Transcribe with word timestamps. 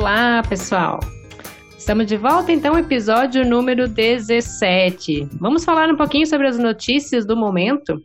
Olá, 0.00 0.42
pessoal! 0.48 0.98
Estamos 1.76 2.06
de 2.06 2.16
volta 2.16 2.50
então, 2.50 2.78
episódio 2.78 3.44
número 3.46 3.86
17. 3.86 5.28
Vamos 5.38 5.62
falar 5.62 5.90
um 5.90 5.96
pouquinho 5.96 6.26
sobre 6.26 6.46
as 6.46 6.58
notícias 6.58 7.26
do 7.26 7.36
momento. 7.36 8.00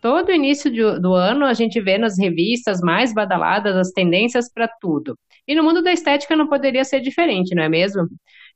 Todo 0.00 0.30
início 0.30 0.70
de, 0.70 0.80
do 1.00 1.12
ano 1.12 1.44
a 1.44 1.52
gente 1.52 1.80
vê 1.80 1.98
nas 1.98 2.16
revistas 2.16 2.80
mais 2.80 3.12
badaladas 3.12 3.76
as 3.76 3.90
tendências 3.90 4.48
para 4.48 4.68
tudo. 4.80 5.18
E 5.44 5.56
no 5.56 5.64
mundo 5.64 5.82
da 5.82 5.92
estética 5.92 6.36
não 6.36 6.46
poderia 6.46 6.84
ser 6.84 7.00
diferente, 7.00 7.52
não 7.52 7.64
é 7.64 7.68
mesmo? 7.68 8.06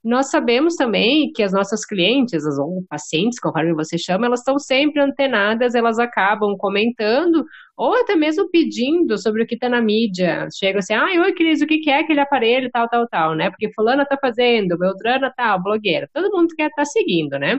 Nós 0.04 0.30
sabemos 0.30 0.76
também 0.76 1.32
que 1.32 1.42
as 1.42 1.50
nossas 1.50 1.86
clientes, 1.86 2.44
as, 2.44 2.56
pacientes, 2.90 3.40
conforme 3.40 3.72
você 3.72 3.96
chama, 3.96 4.26
elas 4.26 4.40
estão 4.40 4.58
sempre 4.58 5.00
antenadas, 5.00 5.74
elas 5.74 5.98
acabam 5.98 6.54
comentando 6.58 7.44
ou 7.74 7.94
até 7.94 8.14
mesmo 8.14 8.50
pedindo 8.50 9.16
sobre 9.16 9.42
o 9.42 9.46
que 9.46 9.54
está 9.54 9.68
na 9.68 9.80
mídia. 9.80 10.46
Chega 10.54 10.80
assim, 10.80 10.92
ah, 10.92 11.06
oi, 11.06 11.32
Cris, 11.32 11.62
o 11.62 11.66
que 11.66 11.88
é 11.88 12.00
aquele 12.00 12.20
aparelho, 12.20 12.70
tal, 12.70 12.86
tal, 12.86 13.08
tal, 13.08 13.34
né? 13.34 13.48
Porque 13.48 13.72
fulana 13.72 14.02
está 14.02 14.18
fazendo, 14.20 14.78
Beltrana 14.78 15.32
tal, 15.34 15.62
blogueira. 15.62 16.06
Todo 16.12 16.30
mundo 16.36 16.54
quer 16.54 16.66
estar 16.68 16.82
tá 16.82 16.84
seguindo, 16.84 17.38
né? 17.38 17.58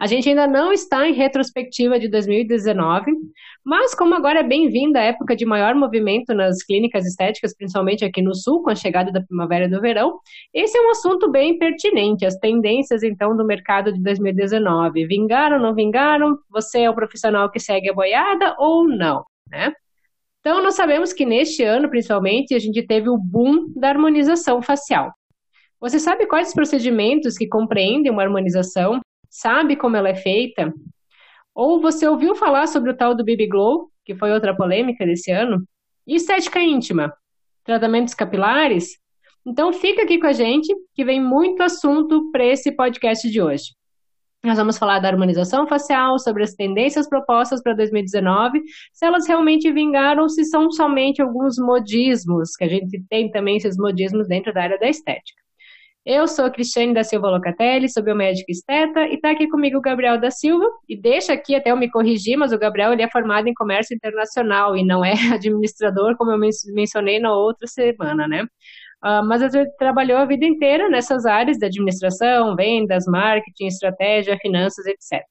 A 0.00 0.06
gente 0.06 0.30
ainda 0.30 0.46
não 0.46 0.72
está 0.72 1.06
em 1.06 1.12
retrospectiva 1.12 2.00
de 2.00 2.08
2019, 2.08 3.12
mas 3.62 3.94
como 3.94 4.14
agora 4.14 4.40
é 4.40 4.42
bem-vinda 4.42 4.98
a 4.98 5.02
época 5.02 5.36
de 5.36 5.44
maior 5.44 5.74
movimento 5.74 6.32
nas 6.32 6.62
clínicas 6.62 7.04
estéticas, 7.04 7.54
principalmente 7.54 8.02
aqui 8.02 8.22
no 8.22 8.34
sul, 8.34 8.62
com 8.62 8.70
a 8.70 8.74
chegada 8.74 9.12
da 9.12 9.20
primavera 9.20 9.66
e 9.66 9.68
do 9.68 9.78
verão, 9.78 10.18
esse 10.54 10.78
é 10.78 10.80
um 10.80 10.88
assunto 10.88 11.30
bem 11.30 11.58
pertinente. 11.58 12.24
As 12.24 12.34
tendências, 12.36 13.02
então, 13.02 13.36
do 13.36 13.44
mercado 13.44 13.92
de 13.92 14.02
2019. 14.02 15.06
Vingaram, 15.06 15.60
não 15.60 15.74
vingaram? 15.74 16.38
Você 16.48 16.80
é 16.80 16.88
o 16.88 16.94
profissional 16.94 17.50
que 17.50 17.60
segue 17.60 17.90
a 17.90 17.94
boiada 17.94 18.56
ou 18.58 18.88
não, 18.88 19.22
né? 19.50 19.70
Então, 20.40 20.62
nós 20.62 20.76
sabemos 20.76 21.12
que 21.12 21.26
neste 21.26 21.62
ano, 21.62 21.90
principalmente, 21.90 22.54
a 22.54 22.58
gente 22.58 22.82
teve 22.86 23.10
o 23.10 23.18
boom 23.18 23.70
da 23.76 23.90
harmonização 23.90 24.62
facial. 24.62 25.12
Você 25.78 25.98
sabe 25.98 26.24
quais 26.24 26.48
os 26.48 26.54
procedimentos 26.54 27.36
que 27.36 27.46
compreendem 27.46 28.10
uma 28.10 28.22
harmonização 28.22 28.98
sabe 29.30 29.76
como 29.76 29.96
ela 29.96 30.08
é 30.08 30.14
feita? 30.14 30.74
Ou 31.54 31.80
você 31.80 32.06
ouviu 32.06 32.34
falar 32.34 32.66
sobre 32.66 32.90
o 32.90 32.96
tal 32.96 33.14
do 33.14 33.24
BB 33.24 33.46
Glow, 33.46 33.90
que 34.04 34.14
foi 34.14 34.32
outra 34.32 34.54
polêmica 34.54 35.06
desse 35.06 35.30
ano? 35.30 35.64
E 36.06 36.16
estética 36.16 36.60
íntima? 36.60 37.12
Tratamentos 37.64 38.14
capilares? 38.14 38.98
Então 39.46 39.72
fica 39.72 40.02
aqui 40.02 40.18
com 40.18 40.26
a 40.26 40.32
gente, 40.32 40.74
que 40.94 41.04
vem 41.04 41.22
muito 41.22 41.62
assunto 41.62 42.30
para 42.30 42.44
esse 42.44 42.72
podcast 42.72 43.30
de 43.30 43.40
hoje. 43.40 43.74
Nós 44.42 44.56
vamos 44.56 44.78
falar 44.78 45.00
da 45.00 45.08
harmonização 45.08 45.66
facial, 45.66 46.18
sobre 46.18 46.42
as 46.42 46.54
tendências 46.54 47.06
propostas 47.08 47.62
para 47.62 47.74
2019, 47.74 48.62
se 48.92 49.04
elas 49.04 49.26
realmente 49.28 49.70
vingaram 49.70 50.22
ou 50.22 50.28
se 50.30 50.44
são 50.44 50.70
somente 50.72 51.20
alguns 51.20 51.56
modismos, 51.58 52.56
que 52.56 52.64
a 52.64 52.68
gente 52.68 53.02
tem 53.10 53.30
também 53.30 53.58
esses 53.58 53.76
modismos 53.76 54.26
dentro 54.26 54.52
da 54.52 54.62
área 54.62 54.78
da 54.78 54.88
estética. 54.88 55.40
Eu 56.12 56.26
sou 56.26 56.46
a 56.46 56.50
Cristiane 56.50 56.92
da 56.92 57.04
Silva 57.04 57.30
Locatelli, 57.30 57.88
sou 57.88 58.02
biomédica 58.02 58.50
esteta, 58.50 59.06
e 59.06 59.14
está 59.14 59.30
aqui 59.30 59.46
comigo 59.48 59.78
o 59.78 59.80
Gabriel 59.80 60.20
da 60.20 60.28
Silva. 60.28 60.68
E 60.88 61.00
deixa 61.00 61.32
aqui 61.32 61.54
até 61.54 61.70
eu 61.70 61.76
me 61.76 61.88
corrigir, 61.88 62.36
mas 62.36 62.52
o 62.52 62.58
Gabriel 62.58 62.92
ele 62.92 63.02
é 63.02 63.08
formado 63.08 63.46
em 63.46 63.54
comércio 63.54 63.94
internacional 63.94 64.76
e 64.76 64.84
não 64.84 65.04
é 65.04 65.12
administrador, 65.32 66.16
como 66.16 66.32
eu 66.32 66.38
mencionei 66.74 67.20
na 67.20 67.32
outra 67.32 67.64
semana, 67.68 68.26
né? 68.26 68.42
Uh, 69.04 69.24
mas 69.24 69.40
ele 69.54 69.70
trabalhou 69.78 70.18
a 70.18 70.24
vida 70.24 70.44
inteira 70.44 70.88
nessas 70.88 71.24
áreas 71.24 71.58
de 71.58 71.66
administração, 71.66 72.56
vendas, 72.56 73.04
marketing, 73.06 73.66
estratégia, 73.66 74.36
finanças, 74.42 74.84
etc. 74.86 75.24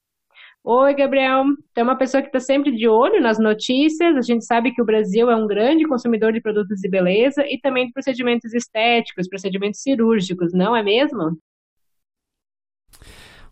Oi, 0.62 0.94
Gabriel. 0.94 1.44
Tem 1.74 1.82
uma 1.82 1.96
pessoa 1.96 2.22
que 2.22 2.28
está 2.28 2.38
sempre 2.38 2.70
de 2.70 2.86
olho 2.86 3.20
nas 3.20 3.38
notícias. 3.38 4.14
A 4.16 4.20
gente 4.20 4.44
sabe 4.44 4.72
que 4.72 4.82
o 4.82 4.84
Brasil 4.84 5.30
é 5.30 5.36
um 5.36 5.46
grande 5.46 5.86
consumidor 5.88 6.32
de 6.32 6.40
produtos 6.40 6.80
de 6.80 6.88
beleza 6.88 7.42
e 7.46 7.58
também 7.58 7.86
de 7.86 7.92
procedimentos 7.92 8.52
estéticos, 8.52 9.28
procedimentos 9.28 9.80
cirúrgicos, 9.80 10.52
não 10.52 10.76
é 10.76 10.82
mesmo? 10.82 11.38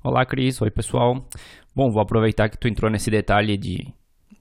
Olá, 0.04 0.24
Cris. 0.26 0.60
Oi, 0.60 0.70
pessoal. 0.70 1.26
Bom, 1.74 1.90
vou 1.90 2.02
aproveitar 2.02 2.48
que 2.50 2.58
tu 2.58 2.68
entrou 2.68 2.90
nesse 2.90 3.10
detalhe 3.10 3.56
de, 3.56 3.92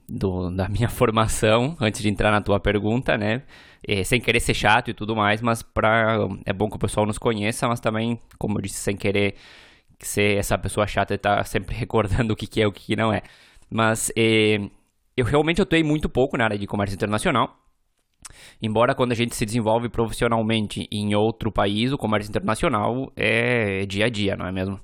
do, 0.06 0.50
da 0.50 0.68
minha 0.68 0.88
formação 0.90 1.74
antes 1.80 2.02
de 2.02 2.08
entrar 2.08 2.30
na 2.30 2.42
tua 2.42 2.60
pergunta, 2.60 3.16
né? 3.16 3.42
É, 3.86 4.04
sem 4.04 4.20
querer 4.20 4.40
ser 4.40 4.54
chato 4.54 4.90
e 4.90 4.94
tudo 4.94 5.16
mais, 5.16 5.40
mas 5.40 5.62
pra, 5.62 6.18
é 6.44 6.52
bom 6.52 6.68
que 6.68 6.76
o 6.76 6.78
pessoal 6.78 7.06
nos 7.06 7.16
conheça, 7.16 7.66
mas 7.66 7.80
também, 7.80 8.20
como 8.38 8.58
eu 8.58 8.62
disse, 8.62 8.78
sem 8.78 8.96
querer 8.96 9.36
ser 10.00 10.38
essa 10.38 10.56
pessoa 10.56 10.86
chata 10.86 11.14
e 11.14 11.18
tá 11.18 11.42
sempre 11.44 11.74
recordando 11.76 12.32
o 12.32 12.36
que, 12.36 12.46
que 12.46 12.60
é 12.60 12.66
o 12.66 12.72
que, 12.72 12.84
que 12.86 12.96
não 12.96 13.12
é. 13.12 13.22
Mas 13.70 14.10
eh, 14.16 14.60
eu 15.16 15.24
realmente 15.24 15.60
atuei 15.60 15.82
muito 15.82 16.08
pouco 16.08 16.36
na 16.36 16.44
área 16.44 16.58
de 16.58 16.66
comércio 16.66 16.94
internacional. 16.94 17.58
Embora 18.60 18.94
quando 18.94 19.12
a 19.12 19.14
gente 19.14 19.34
se 19.34 19.44
desenvolve 19.44 19.88
profissionalmente 19.88 20.88
em 20.90 21.14
outro 21.14 21.50
país, 21.50 21.92
o 21.92 21.98
comércio 21.98 22.30
internacional 22.30 23.12
é 23.16 23.86
dia 23.86 24.06
a 24.06 24.08
dia, 24.08 24.36
não 24.36 24.46
é 24.46 24.52
mesmo? 24.52 24.80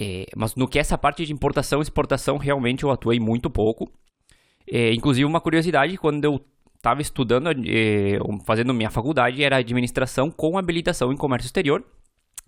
É, 0.00 0.26
mas 0.36 0.54
no 0.54 0.66
que 0.66 0.78
é 0.78 0.80
essa 0.80 0.98
parte 0.98 1.24
de 1.24 1.32
importação 1.32 1.80
e 1.80 1.82
exportação, 1.82 2.36
realmente 2.36 2.84
eu 2.84 2.90
atuei 2.90 3.20
muito 3.20 3.48
pouco. 3.48 3.90
É, 4.70 4.92
inclusive, 4.92 5.24
uma 5.24 5.40
curiosidade, 5.40 5.96
quando 5.96 6.24
eu 6.24 6.44
estava 6.76 7.00
estudando, 7.00 7.48
é, 7.50 8.18
fazendo 8.44 8.74
minha 8.74 8.90
faculdade, 8.90 9.42
era 9.42 9.56
administração 9.56 10.30
com 10.30 10.58
habilitação 10.58 11.12
em 11.12 11.16
comércio 11.16 11.46
exterior. 11.46 11.84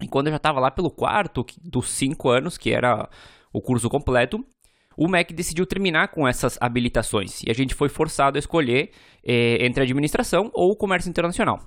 E 0.00 0.06
quando 0.06 0.26
eu 0.26 0.32
já 0.32 0.36
estava 0.36 0.60
lá 0.60 0.70
pelo 0.70 0.90
quarto 0.90 1.44
dos 1.62 1.90
cinco 1.90 2.28
anos, 2.28 2.58
que 2.58 2.72
era 2.72 3.08
o 3.52 3.60
curso 3.60 3.88
completo, 3.88 4.44
o 4.96 5.08
MEC 5.08 5.34
decidiu 5.34 5.66
terminar 5.66 6.08
com 6.08 6.26
essas 6.26 6.56
habilitações 6.60 7.42
e 7.42 7.50
a 7.50 7.54
gente 7.54 7.74
foi 7.74 7.88
forçado 7.88 8.38
a 8.38 8.40
escolher 8.40 8.90
eh, 9.22 9.58
entre 9.64 9.82
administração 9.82 10.50
ou 10.54 10.76
comércio 10.76 11.08
internacional. 11.08 11.60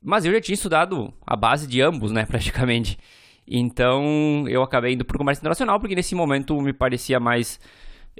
Mas 0.00 0.24
eu 0.24 0.32
já 0.32 0.40
tinha 0.40 0.54
estudado 0.54 1.12
a 1.24 1.36
base 1.36 1.66
de 1.66 1.80
ambos, 1.80 2.10
né, 2.10 2.24
praticamente. 2.26 2.98
Então 3.46 4.44
eu 4.48 4.62
acabei 4.62 4.94
indo 4.94 5.04
para 5.04 5.14
o 5.14 5.18
comércio 5.18 5.42
internacional 5.42 5.78
porque 5.78 5.94
nesse 5.94 6.14
momento 6.14 6.60
me 6.60 6.72
parecia 6.72 7.20
mais 7.20 7.60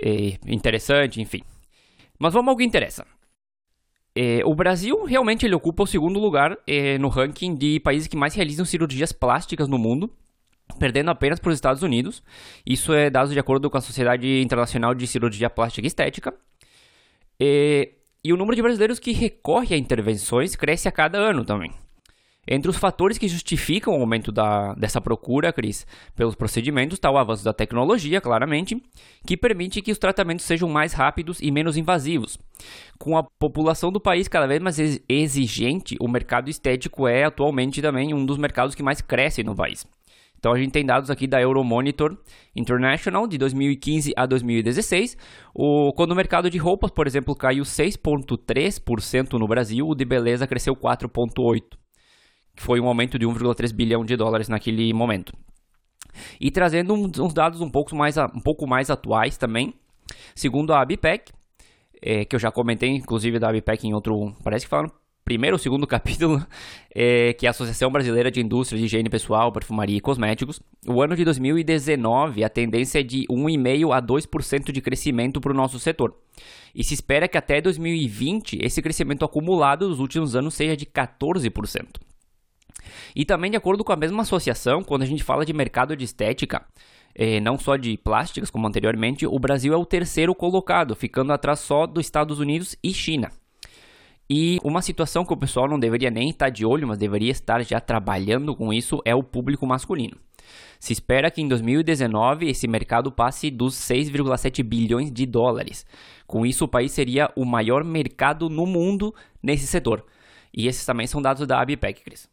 eh, 0.01 0.39
interessante, 0.47 1.21
enfim. 1.21 1.43
Mas 2.19 2.33
vamos 2.33 2.51
ao 2.51 2.57
que 2.57 2.65
interessa. 2.65 3.05
É, 4.15 4.41
o 4.45 4.55
Brasil 4.55 5.05
realmente 5.05 5.47
ele 5.47 5.55
ocupa 5.55 5.85
o 5.85 5.87
segundo 5.87 6.21
lugar 6.21 6.57
é, 6.67 6.99
no 6.99 7.09
ranking 7.09 7.55
de 7.55 7.81
países 7.81 8.07
que 8.07 8.17
mais 8.17 8.35
realizam 8.35 8.65
cirurgias 8.65 9.11
plásticas 9.11 9.69
no 9.69 9.79
mundo, 9.79 10.11
perdendo 10.79 11.11
apenas 11.11 11.41
para 11.41 11.49
os 11.49 11.55
Estados 11.55 11.83
Unidos. 11.83 12.23
Isso 12.65 12.93
é 12.93 13.09
dado 13.09 13.33
de 13.33 13.39
acordo 13.39 13.71
com 13.71 13.79
a 13.79 13.81
Sociedade 13.81 14.41
Internacional 14.43 14.95
de 14.95 15.07
Cirurgia 15.07 15.49
Plástica 15.49 15.87
e 15.87 15.89
Estética. 15.89 16.35
É, 17.41 17.91
e 18.23 18.33
o 18.33 18.37
número 18.37 18.55
de 18.55 18.63
brasileiros 18.63 18.99
que 18.99 19.13
recorre 19.13 19.75
a 19.75 19.79
intervenções 19.79 20.55
cresce 20.55 20.89
a 20.89 20.93
cada 20.93 21.19
ano 21.19 21.45
também. 21.45 21.73
Entre 22.47 22.69
os 22.69 22.77
fatores 22.77 23.19
que 23.19 23.29
justificam 23.29 23.95
o 23.95 24.01
aumento 24.01 24.33
da, 24.33 24.75
dessa 24.75 25.01
procura, 25.01 25.53
Cris, 25.53 25.87
pelos 26.17 26.35
procedimentos, 26.35 26.97
está 26.97 27.09
o 27.09 27.17
avanço 27.17 27.45
da 27.45 27.53
tecnologia, 27.53 28.21
claramente, 28.21 28.83
que 29.25 29.37
permite 29.37 29.81
que 29.81 29.93
os 29.93 29.99
tratamentos 29.99 30.45
sejam 30.45 30.69
mais 30.69 30.93
rápidos 30.93 31.39
e 31.41 31.53
menos 31.53 31.77
invasivos. 31.77 32.37
Com 32.99 33.17
a 33.17 33.23
população 33.23 33.93
do 33.93 34.01
país 34.01 34.27
cada 34.27 34.49
vez 34.49 34.61
mais 34.61 34.77
exigente, 35.09 35.97
o 36.01 36.09
mercado 36.09 36.51
estético 36.51 37.07
é 37.07 37.23
atualmente 37.23 37.81
também 37.81 38.13
um 38.13 38.27
dos 38.27 38.39
mercados 38.39 38.75
que 38.75 38.83
mais 38.83 39.01
cresce 39.01 39.45
no 39.45 39.55
país. 39.55 39.87
Então 40.37 40.53
a 40.53 40.59
gente 40.59 40.73
tem 40.73 40.85
dados 40.85 41.09
aqui 41.09 41.29
da 41.29 41.41
Euromonitor 41.41 42.19
International 42.57 43.29
de 43.29 43.39
2015 43.39 44.13
a 44.17 44.27
2016. 44.27 45.17
O, 45.55 45.93
quando 45.93 46.11
o 46.11 46.17
mercado 46.17 46.51
de 46.51 46.59
roupas, 46.59 46.91
por 46.91 47.07
exemplo, 47.07 47.37
caiu 47.37 47.63
6,3% 47.63 49.39
no 49.39 49.47
Brasil, 49.47 49.87
o 49.87 49.95
de 49.95 50.05
beleza 50.05 50.45
cresceu 50.45 50.75
4,8% 50.75 51.82
que 52.55 52.63
foi 52.63 52.81
um 52.81 52.87
aumento 52.87 53.19
de 53.19 53.27
1,3 53.27 53.73
bilhão 53.73 54.05
de 54.05 54.17
dólares 54.17 54.49
naquele 54.49 54.93
momento. 54.93 55.33
E 56.41 56.51
trazendo 56.51 56.95
uns 56.95 57.33
dados 57.33 57.61
um 57.61 57.71
pouco 57.71 57.95
mais, 57.97 58.17
um 58.17 58.41
pouco 58.41 58.67
mais 58.67 58.91
atuais 58.91 59.37
também, 59.37 59.75
segundo 60.35 60.73
a 60.73 60.81
ABPEC, 60.81 61.33
é, 62.01 62.25
que 62.25 62.35
eu 62.35 62.41
já 62.41 62.51
comentei 62.51 62.91
inclusive 62.91 63.39
da 63.39 63.49
ABPEC 63.49 63.87
em 63.87 63.95
outro, 63.95 64.35
parece 64.43 64.67
que 64.67 64.71
falaram 64.71 64.91
primeiro 65.25 65.55
ou 65.55 65.59
segundo 65.59 65.87
capítulo, 65.89 66.45
é, 66.95 67.33
que 67.33 67.47
é 67.47 67.49
a 67.49 67.51
Associação 67.51 67.91
Brasileira 67.91 68.31
de 68.31 68.41
Indústria 68.41 68.79
de 68.79 68.87
Higiene 68.87 69.09
Pessoal, 69.09 69.53
Perfumaria 69.53 69.97
e 69.97 70.01
Cosméticos. 70.01 70.61
O 70.87 71.01
ano 71.01 71.17
de 71.17 71.25
2019, 71.25 72.45
a 72.45 72.49
tendência 72.49 73.01
é 73.01 73.03
de 73.03 73.25
1,5% 73.31 73.97
a 73.97 74.03
2% 74.03 74.73
de 74.73 74.81
crescimento 74.81 75.41
para 75.41 75.53
o 75.53 75.57
nosso 75.57 75.79
setor. 75.79 76.15
E 76.75 76.83
se 76.83 76.95
espera 76.95 77.29
que 77.29 77.39
até 77.39 77.61
2020 77.61 78.59
esse 78.61 78.83
crescimento 78.83 79.25
acumulado 79.25 79.89
dos 79.89 80.01
últimos 80.01 80.35
anos 80.35 80.55
seja 80.55 80.77
de 80.77 80.87
14%. 80.87 82.12
E 83.15 83.25
também, 83.25 83.51
de 83.51 83.57
acordo 83.57 83.85
com 83.85 83.93
a 83.93 83.97
mesma 83.97 84.23
associação, 84.23 84.83
quando 84.83 85.03
a 85.03 85.07
gente 85.07 85.23
fala 85.23 85.45
de 85.45 85.53
mercado 85.53 85.97
de 85.97 86.05
estética, 86.05 86.65
eh, 87.15 87.41
não 87.41 87.59
só 87.59 87.77
de 87.77 87.97
plásticas, 87.97 88.51
como 88.51 88.67
anteriormente, 88.67 89.27
o 89.27 89.39
Brasil 89.39 89.73
é 89.73 89.77
o 89.77 89.87
terceiro 89.87 90.35
colocado, 90.35 90.95
ficando 90.95 91.33
atrás 91.33 91.61
só 91.61 91.87
dos 91.87 92.05
Estados 92.05 92.39
Unidos 92.39 92.77
e 92.83 92.93
China. 92.93 93.31
E 94.31 94.59
uma 94.65 94.81
situação 94.81 95.25
que 95.25 95.33
o 95.33 95.37
pessoal 95.37 95.69
não 95.69 95.79
deveria 95.79 96.11
nem 96.11 96.31
estar 96.31 96.49
de 96.49 96.65
olho, 96.65 96.89
mas 96.89 96.97
deveria 96.97 97.31
estar 97.31 97.63
já 97.63 97.81
trabalhando 97.81 98.57
com 98.57 98.73
isso, 98.73 99.03
é 99.05 99.15
o 99.15 99.23
público 99.23 99.67
masculino. 99.67 100.17
Se 100.81 100.93
espera 100.93 101.31
que 101.31 101.41
em 101.41 101.49
2019 101.49 102.49
esse 102.49 102.67
mercado 102.67 103.13
passe 103.13 103.51
dos 103.51 103.75
6,7 103.75 104.63
bilhões 104.63 105.13
de 105.13 105.27
dólares. 105.27 105.87
Com 106.27 106.47
isso, 106.47 106.65
o 106.65 106.69
país 106.69 106.93
seria 106.93 107.31
o 107.37 107.45
maior 107.45 107.85
mercado 107.85 108.49
no 108.49 108.67
mundo 108.67 109.15
nesse 109.43 109.67
setor. 109.67 110.05
E 110.53 110.67
esses 110.67 110.85
também 110.85 111.07
são 111.07 111.23
dados 111.23 111.47
da 111.47 111.61
ABPEC, 111.61 112.03
Cris. 112.03 112.32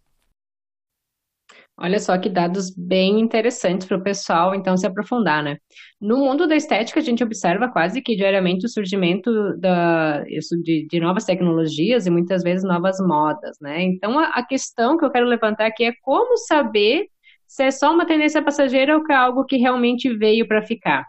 Olha 1.82 1.98
só 1.98 2.18
que 2.18 2.28
dados 2.28 2.70
bem 2.76 3.22
interessantes 3.22 3.88
para 3.88 3.96
o 3.96 4.04
pessoal, 4.04 4.54
então, 4.54 4.76
se 4.76 4.86
aprofundar, 4.86 5.42
né? 5.42 5.58
No 6.02 6.18
mundo 6.18 6.46
da 6.46 6.56
estética, 6.56 7.00
a 7.00 7.04
gente 7.04 7.24
observa 7.24 7.70
quase 7.72 8.02
que 8.02 8.18
diariamente 8.18 8.66
o 8.66 8.70
surgimento 8.70 9.32
da, 9.58 10.24
isso, 10.28 10.62
de, 10.62 10.86
de 10.88 11.00
novas 11.00 11.24
tecnologias 11.24 12.06
e 12.06 12.10
muitas 12.10 12.44
vezes 12.44 12.66
novas 12.66 12.98
modas, 13.00 13.58
né? 13.62 13.82
Então, 13.82 14.20
a, 14.20 14.26
a 14.26 14.46
questão 14.46 14.98
que 14.98 15.06
eu 15.06 15.10
quero 15.10 15.26
levantar 15.26 15.68
aqui 15.68 15.86
é 15.86 15.94
como 16.02 16.36
saber 16.38 17.08
se 17.48 17.64
é 17.64 17.72
só 17.72 17.94
uma 17.94 18.06
tendência 18.06 18.42
passageira 18.42 18.98
ou 18.98 19.04
que 19.04 19.14
é 19.14 19.16
algo 19.16 19.46
que 19.46 19.56
realmente 19.56 20.14
veio 20.18 20.46
para 20.48 20.62
ficar. 20.62 21.06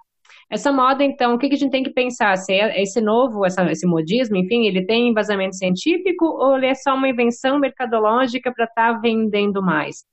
Essa 0.49 0.71
moda, 0.73 1.03
então, 1.03 1.35
o 1.35 1.39
que, 1.39 1.47
a 1.47 1.57
gente 1.57 1.71
tem 1.71 1.83
que 1.83 1.93
pensar? 1.93 2.37
Se 2.37 2.53
é 2.53 2.81
esse 2.81 3.01
novo, 3.01 3.45
essa, 3.45 3.69
esse 3.71 3.87
modismo, 3.87 4.37
enfim, 4.37 4.67
ele 4.67 4.87
tem 4.87 5.09
embasamento 5.09 5.57
científico 5.57 6.27
ou 6.27 6.57
ele 6.57 6.67
é 6.67 6.75
só 6.77 6.95
uma 6.95 7.09
invenção 7.09 7.59
mercadológica 7.59 8.53
para 8.53 8.67
estar 8.67 8.95
tá 8.95 9.01
vendendo 9.01 9.61
mais? 9.61 10.05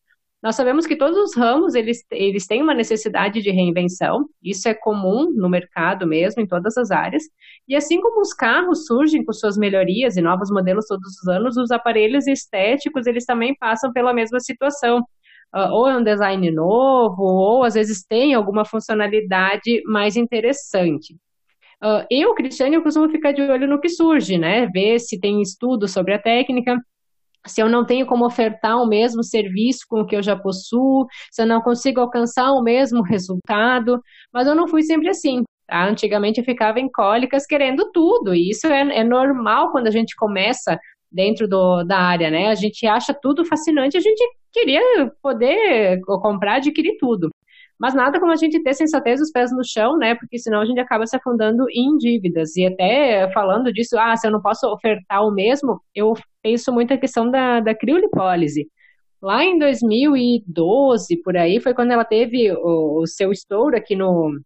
Nós 0.47 0.55
sabemos 0.55 0.87
que 0.87 0.95
todos 0.95 1.17
os 1.17 1.35
ramos 1.35 1.75
eles, 1.75 2.05
eles 2.09 2.47
têm 2.47 2.63
uma 2.63 2.73
necessidade 2.73 3.41
de 3.41 3.51
reinvenção, 3.51 4.29
isso 4.41 4.69
é 4.69 4.73
comum 4.73 5.29
no 5.29 5.49
mercado 5.49 6.07
mesmo, 6.07 6.41
em 6.41 6.47
todas 6.47 6.77
as 6.77 6.89
áreas. 6.89 7.23
E 7.67 7.75
assim 7.75 7.99
como 7.99 8.21
os 8.21 8.33
carros 8.33 8.85
surgem 8.85 9.25
com 9.25 9.33
suas 9.33 9.57
melhorias 9.57 10.15
e 10.15 10.21
novos 10.21 10.49
modelos 10.49 10.85
todos 10.87 11.17
os 11.17 11.27
anos, 11.27 11.57
os 11.57 11.69
aparelhos 11.69 12.27
estéticos 12.27 13.05
eles 13.07 13.25
também 13.25 13.57
passam 13.59 13.91
pela 13.91 14.13
mesma 14.13 14.39
situação. 14.39 14.99
Uh, 15.53 15.69
ou 15.69 15.89
é 15.89 15.97
um 15.97 16.03
design 16.03 16.49
novo, 16.49 17.23
ou 17.23 17.65
às 17.65 17.73
vezes 17.73 18.05
tem 18.07 18.33
alguma 18.33 18.63
funcionalidade 18.63 19.83
mais 19.85 20.15
interessante. 20.15 21.13
Uh, 21.83 22.07
eu, 22.09 22.33
Cristiane, 22.35 22.77
eu 22.77 22.83
costumo 22.83 23.09
ficar 23.09 23.33
de 23.33 23.41
olho 23.41 23.67
no 23.67 23.81
que 23.81 23.89
surge, 23.89 24.37
né? 24.37 24.65
Ver 24.67 24.97
se 24.99 25.19
tem 25.19 25.41
estudo 25.41 25.89
sobre 25.89 26.13
a 26.13 26.19
técnica, 26.19 26.77
se 27.47 27.61
eu 27.61 27.69
não 27.69 27.85
tenho 27.85 28.05
como 28.05 28.25
ofertar 28.25 28.77
o 28.81 28.87
mesmo 28.87 29.23
serviço 29.23 29.81
com 29.89 30.01
o 30.01 30.05
que 30.05 30.15
eu 30.15 30.23
já 30.23 30.35
possuo, 30.35 31.07
se 31.31 31.41
eu 31.41 31.47
não 31.47 31.61
consigo 31.61 32.01
alcançar 32.01 32.51
o 32.51 32.61
mesmo 32.61 33.01
resultado, 33.07 34.01
mas 34.33 34.47
eu 34.47 34.55
não 34.55 34.67
fui 34.67 34.83
sempre 34.83 35.09
assim. 35.09 35.43
Tá? 35.67 35.85
Antigamente 35.87 36.39
eu 36.39 36.45
ficava 36.45 36.79
em 36.79 36.89
cólicas 36.89 37.45
querendo 37.45 37.91
tudo, 37.91 38.33
e 38.33 38.49
isso 38.49 38.67
é, 38.67 38.99
é 38.99 39.03
normal 39.03 39.71
quando 39.71 39.87
a 39.87 39.91
gente 39.91 40.15
começa 40.15 40.79
dentro 41.11 41.47
do, 41.47 41.83
da 41.83 41.97
área, 41.99 42.29
né? 42.29 42.47
A 42.47 42.55
gente 42.55 42.85
acha 42.85 43.13
tudo 43.13 43.45
fascinante, 43.45 43.97
a 43.97 44.01
gente 44.01 44.23
queria 44.51 44.81
poder 45.21 45.99
comprar, 46.21 46.55
adquirir 46.55 46.97
tudo. 46.99 47.29
Mas 47.79 47.93
nada 47.93 48.19
como 48.19 48.31
a 48.31 48.35
gente 48.35 48.61
ter 48.63 48.73
sensatez 48.73 49.21
os 49.21 49.31
pés 49.31 49.51
no 49.51 49.63
chão, 49.63 49.97
né? 49.97 50.15
Porque 50.15 50.39
senão 50.39 50.61
a 50.61 50.65
gente 50.65 50.79
acaba 50.79 51.05
se 51.05 51.15
afundando 51.15 51.65
em 51.69 51.95
dívidas. 51.97 52.55
E 52.55 52.65
até 52.65 53.31
falando 53.31 53.71
disso, 53.71 53.97
ah, 53.99 54.15
se 54.15 54.27
eu 54.27 54.31
não 54.31 54.41
posso 54.41 54.67
ofertar 54.67 55.23
o 55.23 55.31
mesmo, 55.31 55.79
eu 55.93 56.13
penso 56.41 56.71
muito 56.71 56.93
a 56.93 56.97
questão 56.97 57.29
da, 57.29 57.59
da 57.59 57.75
criolipólise. 57.75 58.67
Lá 59.21 59.43
em 59.43 59.57
2012, 59.57 61.17
por 61.23 61.37
aí, 61.37 61.59
foi 61.59 61.73
quando 61.73 61.91
ela 61.91 62.05
teve 62.05 62.51
o, 62.51 63.01
o 63.01 63.07
seu 63.07 63.31
estouro 63.31 63.75
aqui 63.75 63.95
no, 63.95 64.39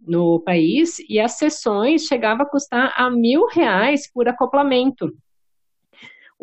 no 0.00 0.40
país 0.40 0.98
e 1.08 1.18
as 1.18 1.32
sessões 1.32 2.02
chegavam 2.04 2.44
a 2.46 2.48
custar 2.48 2.92
a 2.96 3.10
mil 3.10 3.46
reais 3.46 4.10
por 4.12 4.28
acoplamento. 4.28 5.10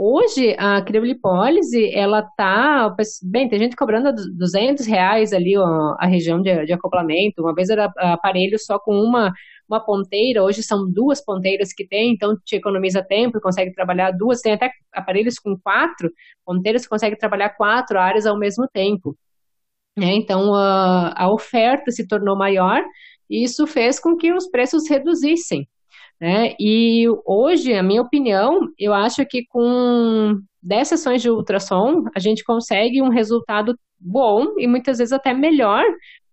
Hoje, 0.04 0.56
a 0.58 0.82
criolipólise, 0.82 1.94
ela 1.94 2.24
tá, 2.36 2.92
bem, 3.22 3.48
tem 3.48 3.60
gente 3.60 3.76
cobrando 3.76 4.12
200 4.36 4.88
reais 4.88 5.32
ali 5.32 5.56
ó, 5.56 5.96
a 6.00 6.08
região 6.08 6.42
de, 6.42 6.66
de, 6.66 6.74
acoplamento, 6.74 7.44
uma 7.44 7.54
vez 7.54 7.70
era 7.70 7.86
aparelho 8.00 8.58
só 8.58 8.80
com 8.80 8.96
uma, 8.96 9.32
uma 9.70 9.80
ponteira, 9.80 10.42
hoje 10.42 10.64
são 10.64 10.92
duas 10.92 11.24
ponteiras 11.24 11.72
que 11.72 11.88
tem, 11.88 12.14
então 12.14 12.36
te 12.44 12.56
economiza 12.56 13.04
tempo 13.04 13.38
e 13.38 13.42
consegue 13.42 13.76
trabalhar 13.76 14.10
duas, 14.10 14.42
tem 14.42 14.54
até 14.54 14.72
aparelhos 14.92 15.38
com 15.38 15.56
quatro 15.56 16.10
ponteiras 16.44 16.88
consegue 16.88 17.16
trabalhar 17.16 17.52
quatro 17.52 18.00
áreas 18.00 18.26
ao 18.26 18.40
mesmo 18.40 18.68
tempo. 18.74 19.16
Né? 19.96 20.16
Então, 20.16 20.56
a, 20.56 21.14
a 21.16 21.32
oferta 21.32 21.92
se 21.92 22.08
tornou 22.08 22.36
maior 22.36 22.82
e 23.30 23.44
isso 23.44 23.68
fez 23.68 24.00
com 24.00 24.18
que 24.18 24.34
os 24.34 24.50
preços 24.50 24.90
reduzissem. 24.90 25.68
Né? 26.22 26.54
E 26.60 27.08
hoje, 27.26 27.74
a 27.74 27.82
minha 27.82 28.04
opinião, 28.04 28.70
eu 28.78 28.94
acho 28.94 29.26
que 29.26 29.44
com 29.48 30.40
10 30.62 30.88
sessões 30.88 31.20
de 31.20 31.32
ultrassom, 31.32 32.04
a 32.16 32.20
gente 32.20 32.44
consegue 32.44 33.02
um 33.02 33.10
resultado 33.10 33.76
bom 34.00 34.54
e 34.60 34.68
muitas 34.68 35.00
vezes 35.00 35.12
até 35.12 35.34
melhor 35.34 35.84